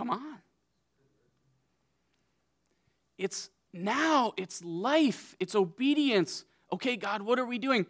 Come 0.02 0.10
on. 0.10 0.40
It's 3.20 3.52
now, 3.72 4.34
it's 4.36 4.64
life, 4.64 5.36
it's 5.40 5.54
obedience. 5.54 6.44
Okay, 6.74 6.96
God, 6.96 7.22
what 7.22 7.38
are 7.38 7.46
we 7.46 7.60
doing? 7.60 7.86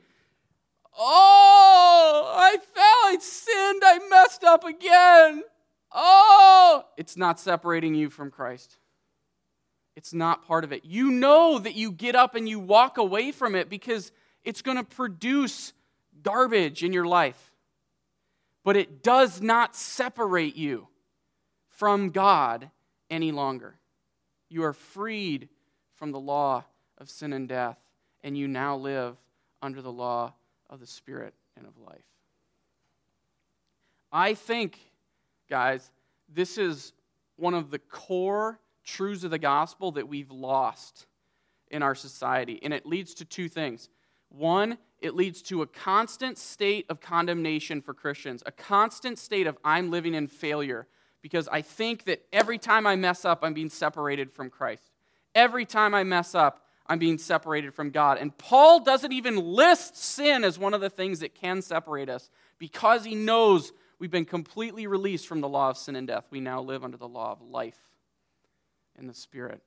Oh, 0.99 2.33
I 2.37 2.57
fell, 2.57 2.83
I 2.83 3.17
sinned, 3.17 3.81
I 3.85 3.99
messed 4.09 4.43
up 4.43 4.65
again. 4.65 5.43
Oh, 5.93 6.83
it's 6.97 7.15
not 7.15 7.39
separating 7.39 7.95
you 7.95 8.09
from 8.09 8.29
Christ. 8.29 8.75
It's 9.95 10.13
not 10.13 10.45
part 10.45 10.65
of 10.65 10.73
it. 10.73 10.83
You 10.83 11.11
know 11.11 11.59
that 11.59 11.75
you 11.75 11.93
get 11.93 12.13
up 12.13 12.35
and 12.35 12.49
you 12.49 12.59
walk 12.59 12.97
away 12.97 13.31
from 13.31 13.55
it 13.55 13.69
because 13.69 14.11
it's 14.43 14.61
going 14.61 14.75
to 14.75 14.83
produce 14.83 15.71
garbage 16.21 16.83
in 16.83 16.91
your 16.91 17.05
life. 17.05 17.53
But 18.65 18.75
it 18.75 19.01
does 19.01 19.41
not 19.41 19.77
separate 19.77 20.57
you 20.57 20.89
from 21.81 22.11
God 22.11 22.69
any 23.09 23.31
longer. 23.31 23.73
You 24.49 24.65
are 24.65 24.71
freed 24.71 25.49
from 25.95 26.11
the 26.11 26.19
law 26.19 26.65
of 26.99 27.09
sin 27.09 27.33
and 27.33 27.49
death, 27.49 27.79
and 28.23 28.37
you 28.37 28.47
now 28.47 28.75
live 28.75 29.17
under 29.63 29.81
the 29.81 29.91
law 29.91 30.35
of 30.69 30.79
the 30.79 30.85
Spirit 30.85 31.33
and 31.57 31.65
of 31.65 31.75
life. 31.79 32.05
I 34.11 34.35
think, 34.35 34.77
guys, 35.49 35.89
this 36.31 36.59
is 36.59 36.93
one 37.37 37.55
of 37.55 37.71
the 37.71 37.79
core 37.79 38.59
truths 38.83 39.23
of 39.23 39.31
the 39.31 39.39
gospel 39.39 39.91
that 39.93 40.07
we've 40.07 40.29
lost 40.29 41.07
in 41.71 41.81
our 41.81 41.95
society. 41.95 42.59
And 42.61 42.75
it 42.75 42.85
leads 42.85 43.15
to 43.15 43.25
two 43.25 43.49
things. 43.49 43.89
One, 44.29 44.77
it 44.99 45.15
leads 45.15 45.41
to 45.43 45.63
a 45.63 45.65
constant 45.65 46.37
state 46.37 46.85
of 46.89 47.01
condemnation 47.01 47.81
for 47.81 47.95
Christians, 47.95 48.43
a 48.45 48.51
constant 48.51 49.17
state 49.17 49.47
of 49.47 49.57
I'm 49.65 49.89
living 49.89 50.13
in 50.13 50.27
failure 50.27 50.85
because 51.21 51.47
I 51.47 51.61
think 51.61 52.05
that 52.05 52.23
every 52.33 52.57
time 52.57 52.87
I 52.87 52.95
mess 52.95 53.25
up, 53.25 53.39
I'm 53.43 53.53
being 53.53 53.69
separated 53.69 54.31
from 54.31 54.49
Christ. 54.49 54.91
Every 55.35 55.65
time 55.65 55.93
I 55.93 56.03
mess 56.03 56.35
up, 56.35 56.65
I'm 56.87 56.99
being 56.99 57.17
separated 57.17 57.73
from 57.73 57.91
God. 57.91 58.17
And 58.17 58.37
Paul 58.37 58.81
doesn't 58.81 59.13
even 59.13 59.37
list 59.37 59.95
sin 59.95 60.43
as 60.43 60.59
one 60.59 60.73
of 60.73 60.81
the 60.81 60.89
things 60.89 61.19
that 61.19 61.35
can 61.35 61.61
separate 61.61 62.09
us 62.09 62.29
Because 62.57 63.05
he 63.05 63.15
knows 63.15 63.71
we've 63.97 64.11
been 64.11 64.25
completely 64.25 64.87
released 64.87 65.27
from 65.27 65.41
the 65.41 65.47
law 65.47 65.69
of 65.69 65.77
sin 65.77 65.95
and 65.95 66.07
death, 66.07 66.25
we 66.31 66.39
now 66.39 66.61
live 66.61 66.83
under 66.83 66.97
the 66.97 67.07
law 67.07 67.31
of 67.31 67.41
life 67.41 67.79
in 68.99 69.07
the 69.07 69.13
Spirit. 69.13 69.61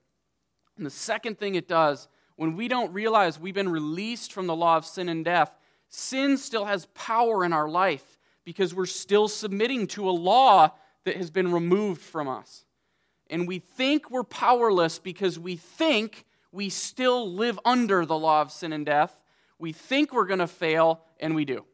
And 0.76 0.84
the 0.84 0.90
second 0.90 1.38
thing 1.38 1.54
it 1.54 1.68
does, 1.68 2.08
when 2.36 2.56
we 2.56 2.68
don't 2.68 2.92
realize 2.92 3.38
we've 3.38 3.54
been 3.54 3.70
released 3.70 4.32
from 4.32 4.46
the 4.46 4.56
law 4.56 4.76
of 4.76 4.84
sin 4.84 5.08
and 5.08 5.24
death, 5.24 5.56
sin 5.88 6.36
still 6.36 6.64
has 6.64 6.86
power 6.94 7.44
in 7.44 7.52
our 7.52 7.68
life 7.68 8.18
because 8.44 8.74
we're 8.74 8.86
still 8.86 9.28
submitting 9.28 9.86
to 9.86 10.08
a 10.08 10.12
law 10.12 10.70
that 11.04 11.16
has 11.16 11.30
been 11.30 11.52
removed 11.52 12.00
from 12.00 12.28
us. 12.28 12.64
And 13.28 13.48
we 13.48 13.58
think 13.58 14.10
we're 14.10 14.24
powerless 14.24 14.98
because 14.98 15.38
we 15.38 15.56
think 15.56 16.24
we 16.52 16.68
still 16.68 17.30
live 17.30 17.58
under 17.64 18.06
the 18.06 18.18
law 18.18 18.42
of 18.42 18.52
sin 18.52 18.72
and 18.72 18.86
death. 18.86 19.18
We 19.58 19.72
think 19.72 20.12
we're 20.12 20.26
going 20.26 20.40
to 20.40 20.46
fail, 20.46 21.00
and 21.20 21.34
we 21.34 21.44
do. 21.44 21.64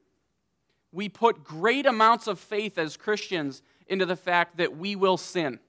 We 0.92 1.08
put 1.08 1.44
great 1.44 1.86
amounts 1.86 2.26
of 2.26 2.38
faith 2.38 2.78
as 2.78 2.96
Christians 2.96 3.62
into 3.86 4.06
the 4.06 4.16
fact 4.16 4.56
that 4.56 4.76
we 4.76 4.96
will 4.96 5.16
sin. 5.16 5.60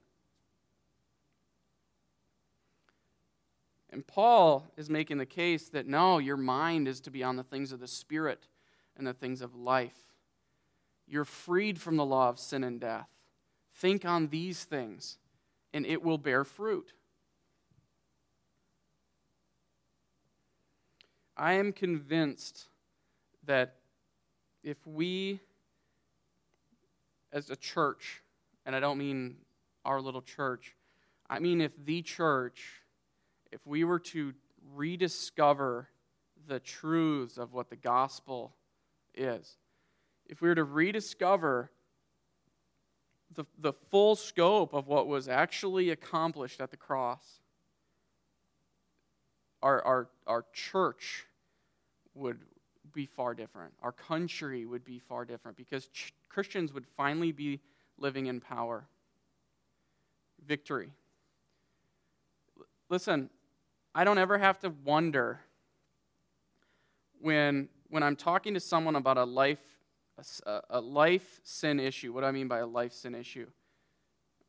And 3.90 4.06
Paul 4.06 4.66
is 4.76 4.88
making 4.88 5.18
the 5.18 5.26
case 5.26 5.68
that 5.68 5.86
no, 5.86 6.18
your 6.18 6.38
mind 6.38 6.88
is 6.88 7.00
to 7.02 7.10
be 7.10 7.22
on 7.22 7.36
the 7.36 7.42
things 7.42 7.72
of 7.72 7.80
the 7.80 7.86
Spirit 7.86 8.48
and 8.96 9.06
the 9.06 9.12
things 9.12 9.42
of 9.42 9.54
life. 9.54 9.98
You're 11.06 11.26
freed 11.26 11.78
from 11.78 11.96
the 11.96 12.04
law 12.04 12.30
of 12.30 12.38
sin 12.38 12.64
and 12.64 12.80
death. 12.80 13.08
Think 13.74 14.04
on 14.04 14.28
these 14.28 14.64
things, 14.64 15.18
and 15.72 15.86
it 15.86 16.02
will 16.02 16.18
bear 16.18 16.44
fruit. 16.44 16.92
I 21.36 21.54
am 21.54 21.72
convinced 21.72 22.68
that 23.44 23.76
if 24.62 24.86
we, 24.86 25.40
as 27.32 27.50
a 27.50 27.56
church, 27.56 28.22
and 28.64 28.76
I 28.76 28.80
don't 28.80 28.98
mean 28.98 29.36
our 29.84 30.00
little 30.00 30.22
church, 30.22 30.76
I 31.28 31.38
mean 31.38 31.60
if 31.60 31.72
the 31.84 32.02
church 32.02 32.82
if 33.52 33.66
we 33.66 33.84
were 33.84 33.98
to 33.98 34.32
rediscover 34.74 35.88
the 36.48 36.58
truths 36.58 37.36
of 37.36 37.52
what 37.52 37.68
the 37.68 37.76
gospel 37.76 38.56
is, 39.14 39.58
if 40.26 40.40
we 40.40 40.48
were 40.48 40.54
to 40.54 40.64
rediscover 40.64 41.70
the, 43.34 43.44
the 43.58 43.72
full 43.90 44.16
scope 44.16 44.74
of 44.74 44.88
what 44.88 45.06
was 45.06 45.28
actually 45.28 45.90
accomplished 45.90 46.60
at 46.60 46.70
the 46.70 46.76
cross, 46.76 47.40
our, 49.62 49.82
our, 49.82 50.08
our 50.26 50.44
church 50.52 51.26
would 52.14 52.38
be 52.92 53.06
far 53.06 53.34
different. 53.34 53.72
Our 53.82 53.92
country 53.92 54.66
would 54.66 54.84
be 54.84 54.98
far 54.98 55.24
different 55.24 55.56
because 55.56 55.86
ch- 55.86 56.12
Christians 56.28 56.72
would 56.72 56.86
finally 56.96 57.32
be 57.32 57.60
living 57.98 58.26
in 58.26 58.40
power. 58.40 58.84
Victory. 60.46 60.90
Listen, 62.88 63.30
I 63.94 64.04
don't 64.04 64.18
ever 64.18 64.36
have 64.38 64.58
to 64.60 64.72
wonder 64.84 65.40
when, 67.20 67.68
when 67.88 68.02
I'm 68.02 68.16
talking 68.16 68.54
to 68.54 68.60
someone 68.60 68.96
about 68.96 69.16
a 69.16 69.24
life, 69.24 69.60
a, 70.70 70.80
life 70.80 71.40
sin 71.42 71.80
issue. 71.80 72.12
What 72.12 72.20
do 72.20 72.26
I 72.26 72.32
mean 72.32 72.48
by 72.48 72.58
a 72.58 72.66
life 72.66 72.92
sin 72.92 73.14
issue? 73.14 73.46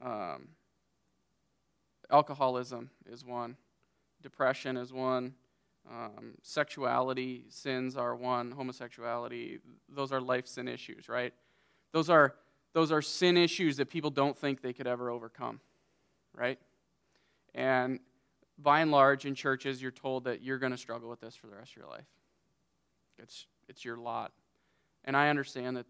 Um, 0.01 0.49
alcoholism 2.11 2.89
is 3.09 3.23
one, 3.23 3.55
depression 4.21 4.77
is 4.77 4.91
one, 4.91 5.33
um, 5.89 6.35
sexuality 6.41 7.45
sins 7.49 7.95
are 7.97 8.15
one, 8.15 8.51
homosexuality, 8.51 9.59
those 9.89 10.11
are 10.11 10.21
life 10.21 10.47
sin 10.47 10.67
issues, 10.67 11.09
right? 11.09 11.33
Those 11.91 12.09
are, 12.09 12.35
those 12.73 12.91
are 12.91 13.01
sin 13.01 13.37
issues 13.37 13.77
that 13.77 13.89
people 13.89 14.09
don't 14.09 14.37
think 14.37 14.61
they 14.61 14.73
could 14.73 14.87
ever 14.87 15.09
overcome, 15.09 15.59
right? 16.33 16.59
And 17.53 17.99
by 18.57 18.81
and 18.81 18.91
large, 18.91 19.25
in 19.25 19.35
churches, 19.35 19.81
you're 19.81 19.91
told 19.91 20.25
that 20.25 20.41
you're 20.41 20.59
going 20.59 20.71
to 20.71 20.77
struggle 20.77 21.09
with 21.09 21.21
this 21.21 21.35
for 21.35 21.47
the 21.47 21.55
rest 21.55 21.71
of 21.71 21.77
your 21.77 21.87
life. 21.87 22.07
It's, 23.17 23.45
it's 23.67 23.83
your 23.83 23.97
lot. 23.97 24.31
And 25.05 25.17
I 25.17 25.29
understand 25.29 25.77
that 25.77 25.85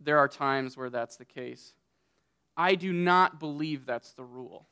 there 0.00 0.18
are 0.18 0.28
times 0.28 0.76
where 0.76 0.90
that's 0.90 1.16
the 1.16 1.24
case. 1.24 1.74
I 2.56 2.74
do 2.74 2.92
not 2.92 3.40
believe 3.40 3.86
that's 3.86 4.12
the 4.12 4.24
rule. 4.24 4.66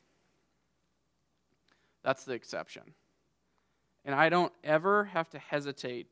That's 2.03 2.25
the 2.25 2.33
exception. 2.33 2.95
And 4.05 4.15
I 4.15 4.29
don't 4.29 4.53
ever 4.65 5.05
have 5.05 5.29
to 5.31 5.39
hesitate 5.39 6.09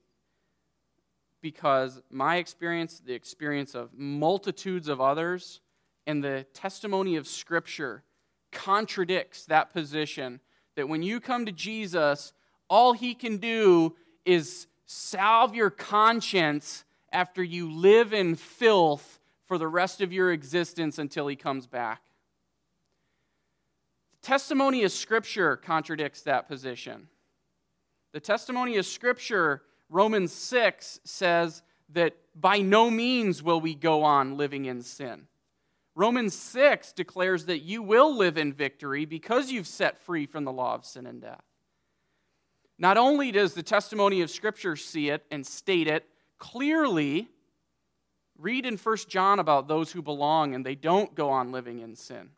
because 1.40 2.00
my 2.10 2.36
experience, 2.36 3.00
the 3.04 3.14
experience 3.14 3.74
of 3.74 3.90
multitudes 3.96 4.88
of 4.88 5.00
others, 5.00 5.60
and 6.06 6.24
the 6.24 6.46
testimony 6.54 7.16
of 7.16 7.28
Scripture 7.28 8.02
contradicts 8.50 9.44
that 9.46 9.72
position 9.72 10.40
that 10.74 10.88
when 10.88 11.02
you 11.02 11.20
come 11.20 11.44
to 11.44 11.52
Jesus, 11.52 12.32
all 12.68 12.92
he 12.92 13.14
can 13.14 13.36
do 13.36 13.94
is 14.24 14.66
salve 14.86 15.54
your 15.54 15.70
conscience 15.70 16.84
after 17.12 17.42
you 17.42 17.70
live 17.70 18.12
in 18.12 18.34
filth 18.34 19.20
for 19.46 19.58
the 19.58 19.68
rest 19.68 20.00
of 20.00 20.12
your 20.12 20.32
existence 20.32 20.98
until 20.98 21.26
he 21.26 21.36
comes 21.36 21.66
back. 21.66 22.02
The 24.20 24.26
testimony 24.26 24.84
of 24.84 24.92
Scripture 24.92 25.56
contradicts 25.56 26.22
that 26.22 26.48
position. 26.48 27.08
The 28.12 28.20
testimony 28.20 28.76
of 28.76 28.86
Scripture, 28.86 29.62
Romans 29.88 30.32
6, 30.32 31.00
says 31.04 31.62
that 31.90 32.14
by 32.34 32.58
no 32.58 32.90
means 32.90 33.42
will 33.42 33.60
we 33.60 33.74
go 33.74 34.02
on 34.02 34.36
living 34.36 34.66
in 34.66 34.82
sin. 34.82 35.28
Romans 35.94 36.36
6 36.36 36.92
declares 36.92 37.46
that 37.46 37.60
you 37.60 37.82
will 37.82 38.16
live 38.16 38.38
in 38.38 38.52
victory 38.52 39.04
because 39.04 39.50
you've 39.50 39.66
set 39.66 39.98
free 39.98 40.26
from 40.26 40.44
the 40.44 40.52
law 40.52 40.74
of 40.74 40.84
sin 40.84 41.06
and 41.06 41.20
death. 41.20 41.42
Not 42.78 42.96
only 42.96 43.32
does 43.32 43.54
the 43.54 43.64
testimony 43.64 44.20
of 44.20 44.30
Scripture 44.30 44.76
see 44.76 45.10
it 45.10 45.24
and 45.30 45.44
state 45.44 45.88
it 45.88 46.06
clearly, 46.38 47.28
read 48.38 48.66
in 48.66 48.76
1 48.76 48.96
John 49.08 49.38
about 49.38 49.68
those 49.68 49.92
who 49.92 50.02
belong 50.02 50.54
and 50.54 50.64
they 50.64 50.74
don't 50.74 51.14
go 51.14 51.30
on 51.30 51.52
living 51.52 51.80
in 51.80 51.96
sin. 51.96 52.30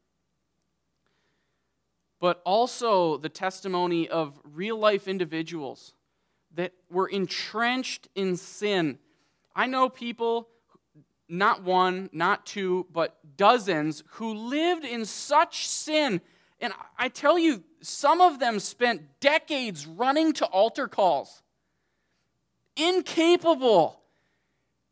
But 2.20 2.42
also 2.44 3.16
the 3.16 3.28
testimony 3.28 4.08
of 4.08 4.38
real 4.44 4.78
life 4.78 5.08
individuals 5.08 5.94
that 6.54 6.72
were 6.90 7.08
entrenched 7.08 8.08
in 8.14 8.36
sin. 8.36 8.98
I 9.54 9.66
know 9.66 9.88
people 9.88 10.48
not 11.30 11.62
one, 11.62 12.10
not 12.12 12.44
two, 12.44 12.86
but 12.92 13.16
dozens 13.36 14.02
who 14.14 14.34
lived 14.34 14.84
in 14.84 15.04
such 15.04 15.68
sin. 15.68 16.20
And 16.60 16.72
I 16.98 17.08
tell 17.08 17.38
you, 17.38 17.62
some 17.80 18.20
of 18.20 18.40
them 18.40 18.58
spent 18.58 19.20
decades 19.20 19.86
running 19.86 20.32
to 20.34 20.46
altar 20.46 20.88
calls, 20.88 21.42
incapable 22.88 24.00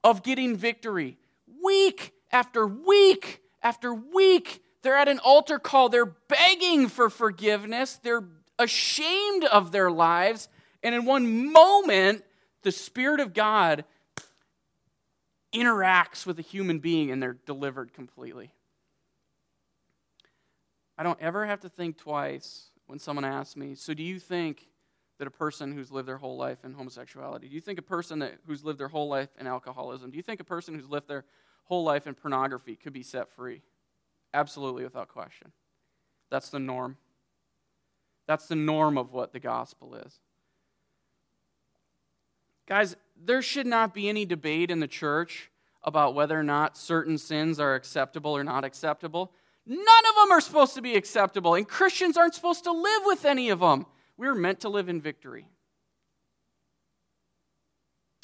of 0.05 0.22
getting 0.22 0.57
victory. 0.57 1.18
Week 1.62 2.12
after 2.30 2.66
week 2.66 3.41
after 3.62 3.93
week, 3.93 4.62
they're 4.82 4.97
at 4.97 5.09
an 5.09 5.18
altar 5.18 5.59
call. 5.59 5.89
They're 5.89 6.07
begging 6.07 6.89
for 6.89 7.11
forgiveness. 7.11 7.99
They're 8.03 8.24
ashamed 8.59 9.45
of 9.45 9.72
their 9.72 9.91
lives. 9.91 10.49
And 10.82 10.95
in 10.95 11.05
one 11.05 11.53
moment, 11.53 12.24
the 12.62 12.72
Spirit 12.72 13.20
of 13.20 13.34
God 13.34 13.84
interacts 15.53 16.26
with 16.26 16.39
a 16.39 16.43
human 16.43 16.78
being 16.78 17.11
and 17.11 17.22
they're 17.22 17.39
delivered 17.47 17.93
completely. 17.93 18.53
I 20.97 21.03
don't 21.03 21.20
ever 21.20 21.47
have 21.47 21.61
to 21.61 21.68
think 21.68 21.97
twice 21.97 22.66
when 22.86 22.99
someone 22.99 23.24
asks 23.24 23.57
me, 23.57 23.74
So, 23.74 23.95
do 23.95 24.03
you 24.03 24.18
think 24.18 24.66
that 25.19 25.27
a 25.27 25.31
person 25.31 25.73
who's 25.73 25.91
lived 25.91 26.09
their 26.09 26.16
whole 26.16 26.37
life 26.37 26.59
in 26.64 26.73
homosexuality, 26.73 27.49
do 27.49 27.55
you 27.55 27.61
think 27.61 27.79
a 27.79 27.83
person 27.83 28.21
that, 28.21 28.35
who's 28.47 28.64
lived 28.64 28.79
their 28.79 28.89
whole 28.89 29.09
life 29.09 29.31
in 29.39 29.47
alcoholism, 29.47 30.11
do 30.11 30.16
you 30.16 30.23
think 30.23 30.41
a 30.41 30.45
person 30.45 30.75
who's 30.75 30.89
lived 30.89 31.09
their 31.09 31.25
whole 31.64 31.85
life 31.85 32.07
in 32.07 32.14
pornography 32.14 32.77
could 32.77 32.93
be 32.93 33.03
set 33.03 33.31
free? 33.31 33.62
Absolutely, 34.33 34.85
without 34.85 35.09
question. 35.09 35.53
That's 36.31 36.51
the 36.51 36.59
norm. 36.59 36.97
That's 38.27 38.47
the 38.47 38.57
norm 38.57 38.99
of 38.99 39.12
what 39.12 39.33
the 39.33 39.41
gospel 39.41 39.95
is. 39.95 40.21
Guys, 42.66 42.97
there 43.16 43.41
should 43.41 43.66
not 43.66 43.95
be 43.95 44.09
any 44.09 44.27
debate 44.27 44.71
in 44.71 44.81
the 44.81 44.87
church 44.87 45.51
about 45.83 46.14
whether 46.14 46.39
or 46.39 46.43
not 46.43 46.77
certain 46.77 47.16
sins 47.16 47.59
are 47.59 47.75
acceptable 47.75 48.37
or 48.37 48.45
not 48.45 48.64
acceptable. 48.64 49.33
None 49.66 49.81
of 49.81 50.14
them 50.16 50.33
are 50.33 50.41
supposed 50.41 50.75
to 50.75 50.83
be 50.83 50.95
acceptable, 50.95 51.55
and 51.55 51.66
Christians 51.66 52.16
aren't 52.16 52.35
supposed 52.35 52.64
to 52.64 52.73
live 52.73 53.03
with 53.07 53.25
any 53.25 53.49
of 53.49 53.61
them. 53.61 53.87
We're 54.19 54.35
meant 54.35 54.61
to 54.61 54.69
live 54.69 54.91
in 54.91 55.01
victory. 55.01 55.49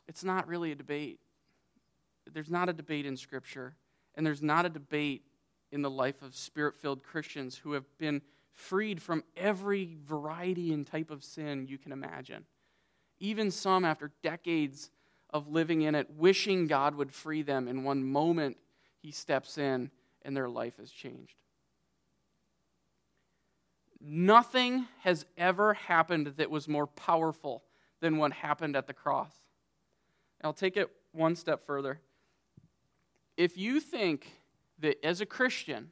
It's 0.07 0.23
not 0.23 0.47
really 0.47 0.73
a 0.73 0.75
debate. 0.75 1.21
There's 2.31 2.51
not 2.51 2.69
a 2.69 2.75
debate 2.75 3.07
in 3.07 3.17
Scripture, 3.17 3.77
and 4.15 4.27
there's 4.27 4.43
not 4.43 4.67
a 4.67 4.69
debate 4.69 5.23
in 5.73 5.81
the 5.81 5.91
life 5.91 6.21
of 6.21 6.35
spirit 6.35 6.77
filled 6.77 7.03
Christians 7.03 7.57
who 7.57 7.73
have 7.73 7.87
been 7.97 8.21
freed 8.53 9.01
from 9.01 9.25
every 9.37 9.97
variety 10.05 10.73
and 10.73 10.87
type 10.87 11.11
of 11.11 11.25
sin 11.25 11.67
you 11.67 11.79
can 11.79 11.93
imagine 11.93 12.45
even 13.19 13.51
some 13.51 13.85
after 13.85 14.13
decades 14.23 14.91
of 15.31 15.49
living 15.49 15.83
in 15.83 15.95
it, 15.95 16.09
wishing 16.17 16.67
God 16.67 16.95
would 16.95 17.13
free 17.13 17.43
them. 17.43 17.69
In 17.69 17.85
one 17.85 18.05
moment, 18.05 18.57
He 19.01 19.11
steps 19.11 19.59
in 19.59 19.91
and 20.23 20.37
their 20.37 20.49
life 20.49 20.79
is 20.79 20.91
changed. 20.91 21.37
Nothing 24.07 24.87
has 25.01 25.25
ever 25.39 25.75
happened 25.75 26.35
that 26.37 26.51
was 26.51 26.69
more 26.69 26.87
powerful 26.87 27.63
than 28.01 28.19
what 28.19 28.33
happened 28.33 28.77
at 28.77 28.87
the 28.87 28.93
cross. 28.93 29.33
I'll 30.43 30.53
take 30.53 30.77
it 30.77 30.91
one 31.13 31.35
step 31.37 31.65
further. 31.65 32.01
If 33.37 33.57
you 33.57 33.81
think 33.81 34.31
that 34.81 35.05
as 35.05 35.21
a 35.23 35.27
Christian, 35.27 35.91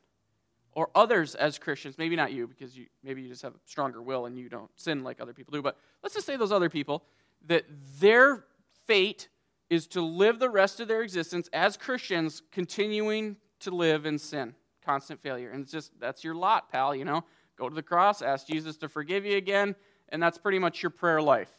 or 0.75 0.91
others 0.95 1.35
as 1.35 1.59
Christians, 1.59 1.99
maybe 1.99 2.17
not 2.17 2.33
you, 2.33 2.47
because 2.47 2.77
you, 2.77 2.87
maybe 3.03 3.23
you 3.23 3.29
just 3.29 3.43
have 3.43 3.55
a 3.55 3.59
stronger 3.67 4.03
will 4.03 4.27
and 4.27 4.39
you 4.39 4.49
don't 4.49 4.71
sin 4.77 5.03
like 5.03 5.21
other 5.21 5.35
people 5.35 5.53
do, 5.53 5.63
but 5.63 5.79
let's 6.03 6.15
just 6.15 6.27
say 6.27 6.37
those 6.37 6.53
other 6.53 6.71
people, 6.71 7.05
that 7.47 7.65
their 8.01 8.45
fate 8.87 9.29
is 9.69 9.87
to 9.89 10.01
live 10.01 10.39
the 10.39 10.51
rest 10.51 10.81
of 10.81 10.89
their 10.89 11.03
existence 11.03 11.49
as 11.53 11.77
Christians, 11.77 12.43
continuing 12.51 13.37
to 13.61 13.71
live 13.71 14.07
in 14.07 14.19
sin, 14.19 14.55
constant 14.85 15.21
failure. 15.21 15.51
And 15.51 15.63
it's 15.63 15.73
just, 15.73 15.93
that's 16.01 16.25
your 16.25 16.35
lot, 16.35 16.71
pal, 16.71 16.95
you 16.95 17.05
know? 17.05 17.25
Go 17.59 17.69
to 17.69 17.75
the 17.75 17.83
cross, 17.83 18.23
ask 18.23 18.47
Jesus 18.47 18.77
to 18.79 18.89
forgive 18.89 19.25
you 19.25 19.37
again, 19.37 19.75
and 20.09 20.23
that's 20.23 20.39
pretty 20.39 20.59
much 20.59 20.83
your 20.83 20.91
prayer 20.91 21.21
life. 21.23 21.51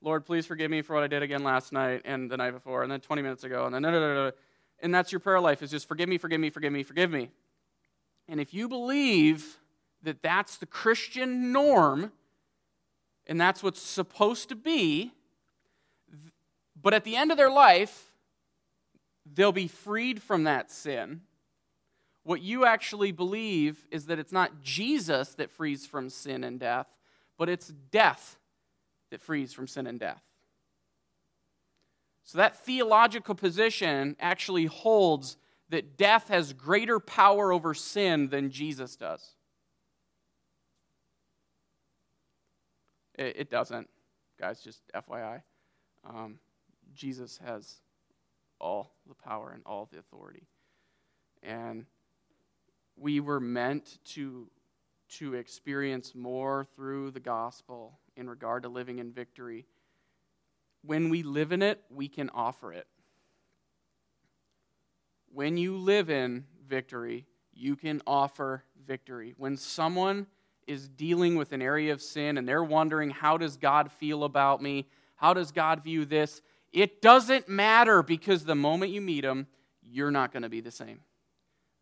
Lord, 0.00 0.26
please 0.26 0.46
forgive 0.46 0.70
me 0.70 0.82
for 0.82 0.94
what 0.94 1.02
I 1.02 1.06
did 1.06 1.22
again 1.22 1.42
last 1.44 1.72
night 1.72 2.02
and 2.04 2.30
the 2.30 2.36
night 2.36 2.50
before, 2.50 2.82
and 2.82 2.90
then 2.90 3.00
20 3.00 3.22
minutes 3.22 3.44
ago, 3.44 3.66
and 3.66 3.74
then, 3.74 4.32
and 4.80 4.94
that's 4.94 5.12
your 5.12 5.20
prayer 5.20 5.40
life, 5.40 5.62
is 5.62 5.70
just 5.70 5.88
forgive 5.88 6.08
me, 6.08 6.18
forgive 6.18 6.40
me, 6.40 6.50
forgive 6.50 6.72
me, 6.72 6.82
forgive 6.82 7.10
me. 7.10 7.30
And 8.28 8.40
if 8.40 8.52
you 8.52 8.68
believe 8.68 9.58
that 10.02 10.22
that's 10.22 10.56
the 10.56 10.66
Christian 10.66 11.52
norm, 11.52 12.12
and 13.26 13.40
that's 13.40 13.62
what's 13.62 13.80
supposed 13.80 14.50
to 14.50 14.54
be, 14.54 15.12
but 16.80 16.92
at 16.92 17.04
the 17.04 17.16
end 17.16 17.30
of 17.30 17.38
their 17.38 17.50
life, 17.50 18.12
they'll 19.24 19.52
be 19.52 19.68
freed 19.68 20.22
from 20.22 20.44
that 20.44 20.70
sin. 20.70 21.22
What 22.24 22.40
you 22.40 22.64
actually 22.64 23.12
believe 23.12 23.86
is 23.90 24.06
that 24.06 24.18
it's 24.18 24.32
not 24.32 24.62
Jesus 24.62 25.34
that 25.34 25.50
frees 25.50 25.86
from 25.86 26.08
sin 26.08 26.42
and 26.42 26.58
death, 26.58 26.86
but 27.38 27.48
it's 27.48 27.68
death 27.68 28.38
that 29.10 29.20
frees 29.20 29.52
from 29.52 29.66
sin 29.66 29.86
and 29.86 30.00
death. 30.00 30.22
So 32.24 32.38
that 32.38 32.56
theological 32.64 33.34
position 33.34 34.16
actually 34.18 34.64
holds 34.64 35.36
that 35.68 35.98
death 35.98 36.28
has 36.28 36.54
greater 36.54 36.98
power 36.98 37.52
over 37.52 37.74
sin 37.74 38.28
than 38.28 38.50
Jesus 38.50 38.96
does. 38.96 39.34
It, 43.16 43.48
doesn't, 43.48 43.88
guys, 44.40 44.60
just 44.60 44.80
FYI. 44.92 45.42
Um, 46.04 46.40
Jesus 46.94 47.38
has 47.44 47.76
all 48.60 48.94
the 49.06 49.14
power 49.14 49.52
and 49.52 49.62
all 49.64 49.88
the 49.92 49.98
authority. 49.98 50.48
And 51.42 51.86
we 52.96 53.20
were 53.20 53.40
meant 53.40 53.98
to, 54.04 54.48
to 55.18 55.34
experience 55.34 56.14
more 56.14 56.66
through 56.76 57.10
the 57.10 57.20
gospel 57.20 57.98
in 58.16 58.28
regard 58.28 58.62
to 58.62 58.68
living 58.68 58.98
in 58.98 59.12
victory. 59.12 59.66
When 60.82 61.08
we 61.08 61.22
live 61.22 61.52
in 61.52 61.62
it, 61.62 61.80
we 61.90 62.08
can 62.08 62.30
offer 62.30 62.72
it 62.72 62.86
when 65.34 65.56
you 65.56 65.76
live 65.76 66.10
in 66.10 66.44
victory, 66.66 67.26
you 67.52 67.76
can 67.76 68.00
offer 68.06 68.62
victory. 68.86 69.34
When 69.36 69.56
someone 69.56 70.26
is 70.66 70.88
dealing 70.88 71.36
with 71.36 71.52
an 71.52 71.60
area 71.60 71.92
of 71.92 72.00
sin 72.00 72.38
and 72.38 72.48
they're 72.48 72.64
wondering, 72.64 73.10
how 73.10 73.36
does 73.36 73.56
God 73.56 73.90
feel 73.90 74.24
about 74.24 74.62
me? 74.62 74.86
How 75.16 75.34
does 75.34 75.50
God 75.50 75.82
view 75.82 76.04
this? 76.04 76.40
It 76.72 77.02
doesn't 77.02 77.48
matter 77.48 78.02
because 78.02 78.44
the 78.44 78.54
moment 78.54 78.92
you 78.92 79.00
meet 79.00 79.22
them, 79.22 79.48
you're 79.82 80.10
not 80.10 80.32
going 80.32 80.44
to 80.44 80.48
be 80.48 80.60
the 80.60 80.70
same. 80.70 81.00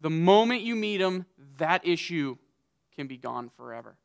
The 0.03 0.11
moment 0.11 0.63
you 0.63 0.75
meet 0.75 0.99
them, 0.99 1.27
that 1.59 1.87
issue 1.87 2.37
can 2.95 3.07
be 3.07 3.17
gone 3.17 3.51
forever. 3.57 3.97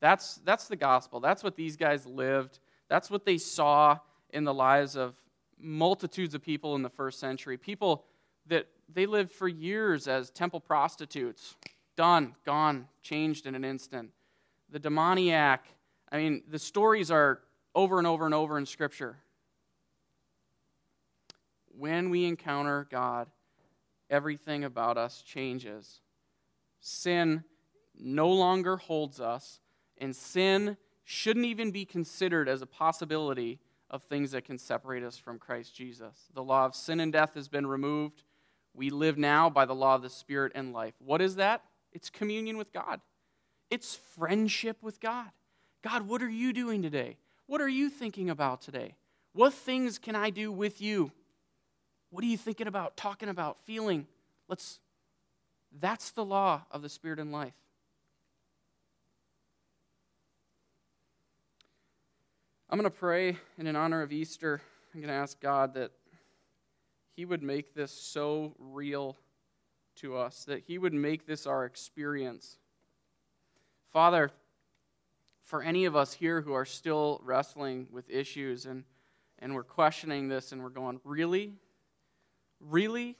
That's, 0.00 0.36
that's 0.44 0.66
the 0.66 0.76
gospel. 0.76 1.20
That's 1.20 1.44
what 1.44 1.56
these 1.56 1.76
guys 1.76 2.06
lived. 2.06 2.58
That's 2.88 3.10
what 3.10 3.26
they 3.26 3.36
saw 3.36 3.98
in 4.30 4.44
the 4.44 4.54
lives 4.54 4.96
of 4.96 5.14
multitudes 5.58 6.34
of 6.34 6.42
people 6.42 6.74
in 6.74 6.82
the 6.82 6.88
first 6.88 7.20
century, 7.20 7.58
people 7.58 8.04
that 8.46 8.66
they 8.92 9.04
lived 9.04 9.30
for 9.30 9.46
years 9.46 10.08
as 10.08 10.30
temple 10.30 10.60
prostitutes. 10.60 11.56
Done, 11.94 12.34
gone, 12.44 12.88
changed 13.02 13.46
in 13.46 13.54
an 13.54 13.64
instant. 13.64 14.10
The 14.70 14.78
demoniac, 14.78 15.66
I 16.10 16.16
mean, 16.16 16.42
the 16.48 16.58
stories 16.58 17.10
are 17.10 17.40
over 17.74 17.98
and 17.98 18.06
over 18.06 18.24
and 18.24 18.34
over 18.34 18.56
in 18.56 18.64
Scripture. 18.64 19.18
When 21.76 22.08
we 22.08 22.24
encounter 22.24 22.86
God, 22.90 23.28
everything 24.10 24.64
about 24.64 24.96
us 24.96 25.22
changes. 25.22 26.00
Sin 26.80 27.44
no 27.98 28.28
longer 28.28 28.76
holds 28.76 29.20
us, 29.20 29.60
and 29.98 30.14
sin 30.14 30.76
shouldn't 31.04 31.46
even 31.46 31.70
be 31.70 31.84
considered 31.84 32.48
as 32.48 32.62
a 32.62 32.66
possibility 32.66 33.60
of 33.90 34.02
things 34.02 34.32
that 34.32 34.44
can 34.44 34.58
separate 34.58 35.02
us 35.02 35.16
from 35.16 35.38
Christ 35.38 35.74
Jesus. 35.74 36.26
The 36.34 36.42
law 36.42 36.66
of 36.66 36.74
sin 36.74 37.00
and 37.00 37.12
death 37.12 37.34
has 37.34 37.48
been 37.48 37.66
removed. 37.66 38.24
We 38.74 38.90
live 38.90 39.16
now 39.16 39.48
by 39.48 39.64
the 39.64 39.74
law 39.74 39.94
of 39.94 40.02
the 40.02 40.10
Spirit 40.10 40.52
and 40.54 40.72
life. 40.72 40.94
What 40.98 41.22
is 41.22 41.36
that? 41.36 41.62
It's 41.92 42.10
communion 42.10 42.58
with 42.58 42.72
God, 42.72 43.00
it's 43.70 43.94
friendship 43.94 44.82
with 44.82 45.00
God. 45.00 45.30
God, 45.82 46.08
what 46.08 46.22
are 46.22 46.28
you 46.28 46.52
doing 46.52 46.82
today? 46.82 47.16
What 47.46 47.60
are 47.60 47.68
you 47.68 47.88
thinking 47.88 48.28
about 48.28 48.60
today? 48.60 48.96
What 49.32 49.54
things 49.54 49.98
can 49.98 50.16
I 50.16 50.30
do 50.30 50.50
with 50.50 50.80
you? 50.80 51.12
What 52.10 52.22
are 52.24 52.28
you 52.28 52.36
thinking 52.36 52.66
about, 52.66 52.96
talking 52.96 53.28
about, 53.28 53.58
feeling? 53.64 54.06
Let's 54.48 54.78
that's 55.80 56.10
the 56.10 56.24
law 56.24 56.62
of 56.70 56.82
the 56.82 56.88
Spirit 56.88 57.18
and 57.18 57.32
life. 57.32 57.54
I'm 62.68 62.78
going 62.78 62.90
to 62.90 62.96
pray 62.96 63.36
in 63.58 63.76
honor 63.76 64.02
of 64.02 64.12
Easter. 64.12 64.60
I'm 64.94 65.00
going 65.00 65.08
to 65.08 65.14
ask 65.14 65.38
God 65.40 65.74
that 65.74 65.92
He 67.14 67.24
would 67.24 67.42
make 67.42 67.74
this 67.74 67.92
so 67.92 68.54
real 68.58 69.16
to 69.96 70.16
us, 70.16 70.44
that 70.44 70.62
He 70.66 70.78
would 70.78 70.94
make 70.94 71.26
this 71.26 71.46
our 71.46 71.64
experience. 71.64 72.58
Father, 73.92 74.30
for 75.44 75.62
any 75.62 75.84
of 75.84 75.94
us 75.94 76.14
here 76.14 76.40
who 76.40 76.54
are 76.54 76.64
still 76.64 77.20
wrestling 77.24 77.86
with 77.92 78.10
issues 78.10 78.66
and, 78.66 78.84
and 79.38 79.54
we're 79.54 79.62
questioning 79.62 80.28
this 80.28 80.50
and 80.52 80.62
we're 80.62 80.70
going, 80.70 81.00
really? 81.04 81.52
Really? 82.60 83.16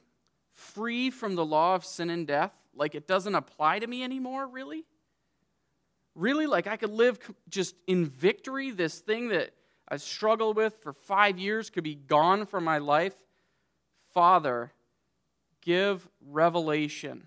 Free 0.52 1.10
from 1.10 1.34
the 1.34 1.44
law 1.44 1.74
of 1.74 1.84
sin 1.84 2.10
and 2.10 2.26
death? 2.26 2.52
Like 2.74 2.94
it 2.94 3.06
doesn't 3.06 3.34
apply 3.34 3.78
to 3.80 3.86
me 3.86 4.02
anymore? 4.02 4.46
Really? 4.46 4.84
Really? 6.14 6.46
Like 6.46 6.66
I 6.66 6.76
could 6.76 6.90
live 6.90 7.18
just 7.48 7.74
in 7.86 8.06
victory? 8.06 8.70
This 8.70 9.00
thing 9.00 9.28
that 9.28 9.50
I 9.88 9.96
struggled 9.98 10.56
with 10.56 10.76
for 10.82 10.92
five 10.92 11.38
years 11.38 11.70
could 11.70 11.84
be 11.84 11.94
gone 11.94 12.46
from 12.46 12.64
my 12.64 12.78
life? 12.78 13.14
Father, 14.12 14.72
give 15.62 16.08
revelation 16.26 17.26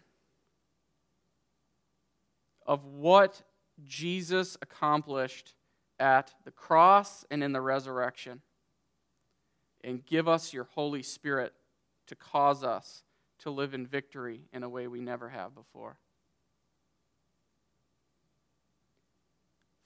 of 2.65 2.85
what 2.85 3.41
Jesus 3.83 4.57
accomplished 4.61 5.53
at 5.99 6.33
the 6.45 6.51
cross 6.51 7.25
and 7.29 7.43
in 7.43 7.51
the 7.51 7.61
resurrection. 7.61 8.41
And 9.83 10.05
give 10.05 10.27
us 10.27 10.53
your 10.53 10.65
Holy 10.65 11.03
Spirit 11.03 11.53
to 12.09 12.15
cause 12.15 12.63
us 12.63 13.03
to 13.39 13.51
live 13.51 13.73
in 13.73 13.85
victory 13.85 14.41
in 14.51 14.63
a 14.63 14.69
way 14.69 14.87
we 14.87 14.99
never 14.99 15.29
have 15.29 15.55
before. 15.55 15.97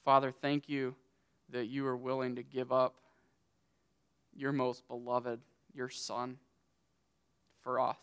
Father, 0.04 0.32
thank 0.32 0.68
you 0.68 0.94
that 1.50 1.66
you 1.66 1.86
are 1.86 1.96
willing 1.96 2.36
to 2.36 2.42
give 2.42 2.72
up 2.72 2.96
your 4.34 4.52
most 4.52 4.88
beloved, 4.88 5.40
your 5.74 5.90
Son, 5.90 6.38
for 7.62 7.78
us, 7.78 7.98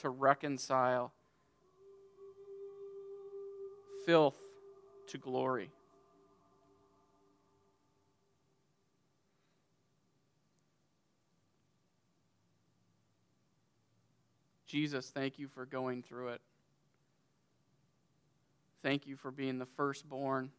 to 0.00 0.08
reconcile 0.08 1.12
filth 4.06 4.36
to 5.08 5.18
glory. 5.18 5.70
Jesus, 14.76 15.08
thank 15.08 15.38
you 15.38 15.48
for 15.48 15.64
going 15.64 16.02
through 16.02 16.28
it. 16.28 16.42
Thank 18.82 19.06
you 19.06 19.16
for 19.16 19.30
being 19.30 19.56
the 19.56 19.64
firstborn 19.64 20.50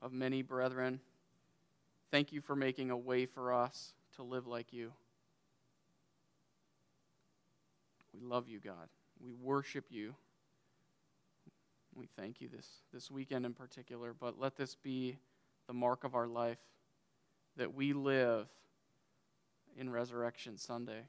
of 0.00 0.14
many 0.14 0.40
brethren. 0.40 1.00
Thank 2.10 2.32
you 2.32 2.40
for 2.40 2.56
making 2.56 2.90
a 2.90 2.96
way 2.96 3.26
for 3.26 3.52
us 3.52 3.92
to 4.16 4.22
live 4.22 4.46
like 4.46 4.72
you. 4.72 4.90
We 8.14 8.22
love 8.22 8.48
you, 8.48 8.58
God. 8.58 8.88
We 9.22 9.32
worship 9.34 9.84
you. 9.90 10.14
We 11.94 12.08
thank 12.16 12.40
you 12.40 12.48
this, 12.48 12.66
this 12.90 13.10
weekend 13.10 13.44
in 13.44 13.52
particular, 13.52 14.14
but 14.18 14.40
let 14.40 14.56
this 14.56 14.76
be 14.76 15.18
the 15.66 15.74
mark 15.74 16.04
of 16.04 16.14
our 16.14 16.26
life 16.26 16.56
that 17.58 17.74
we 17.74 17.92
live 17.92 18.46
in 19.76 19.90
Resurrection 19.90 20.56
Sunday. 20.56 21.02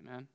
Amen. 0.00 0.28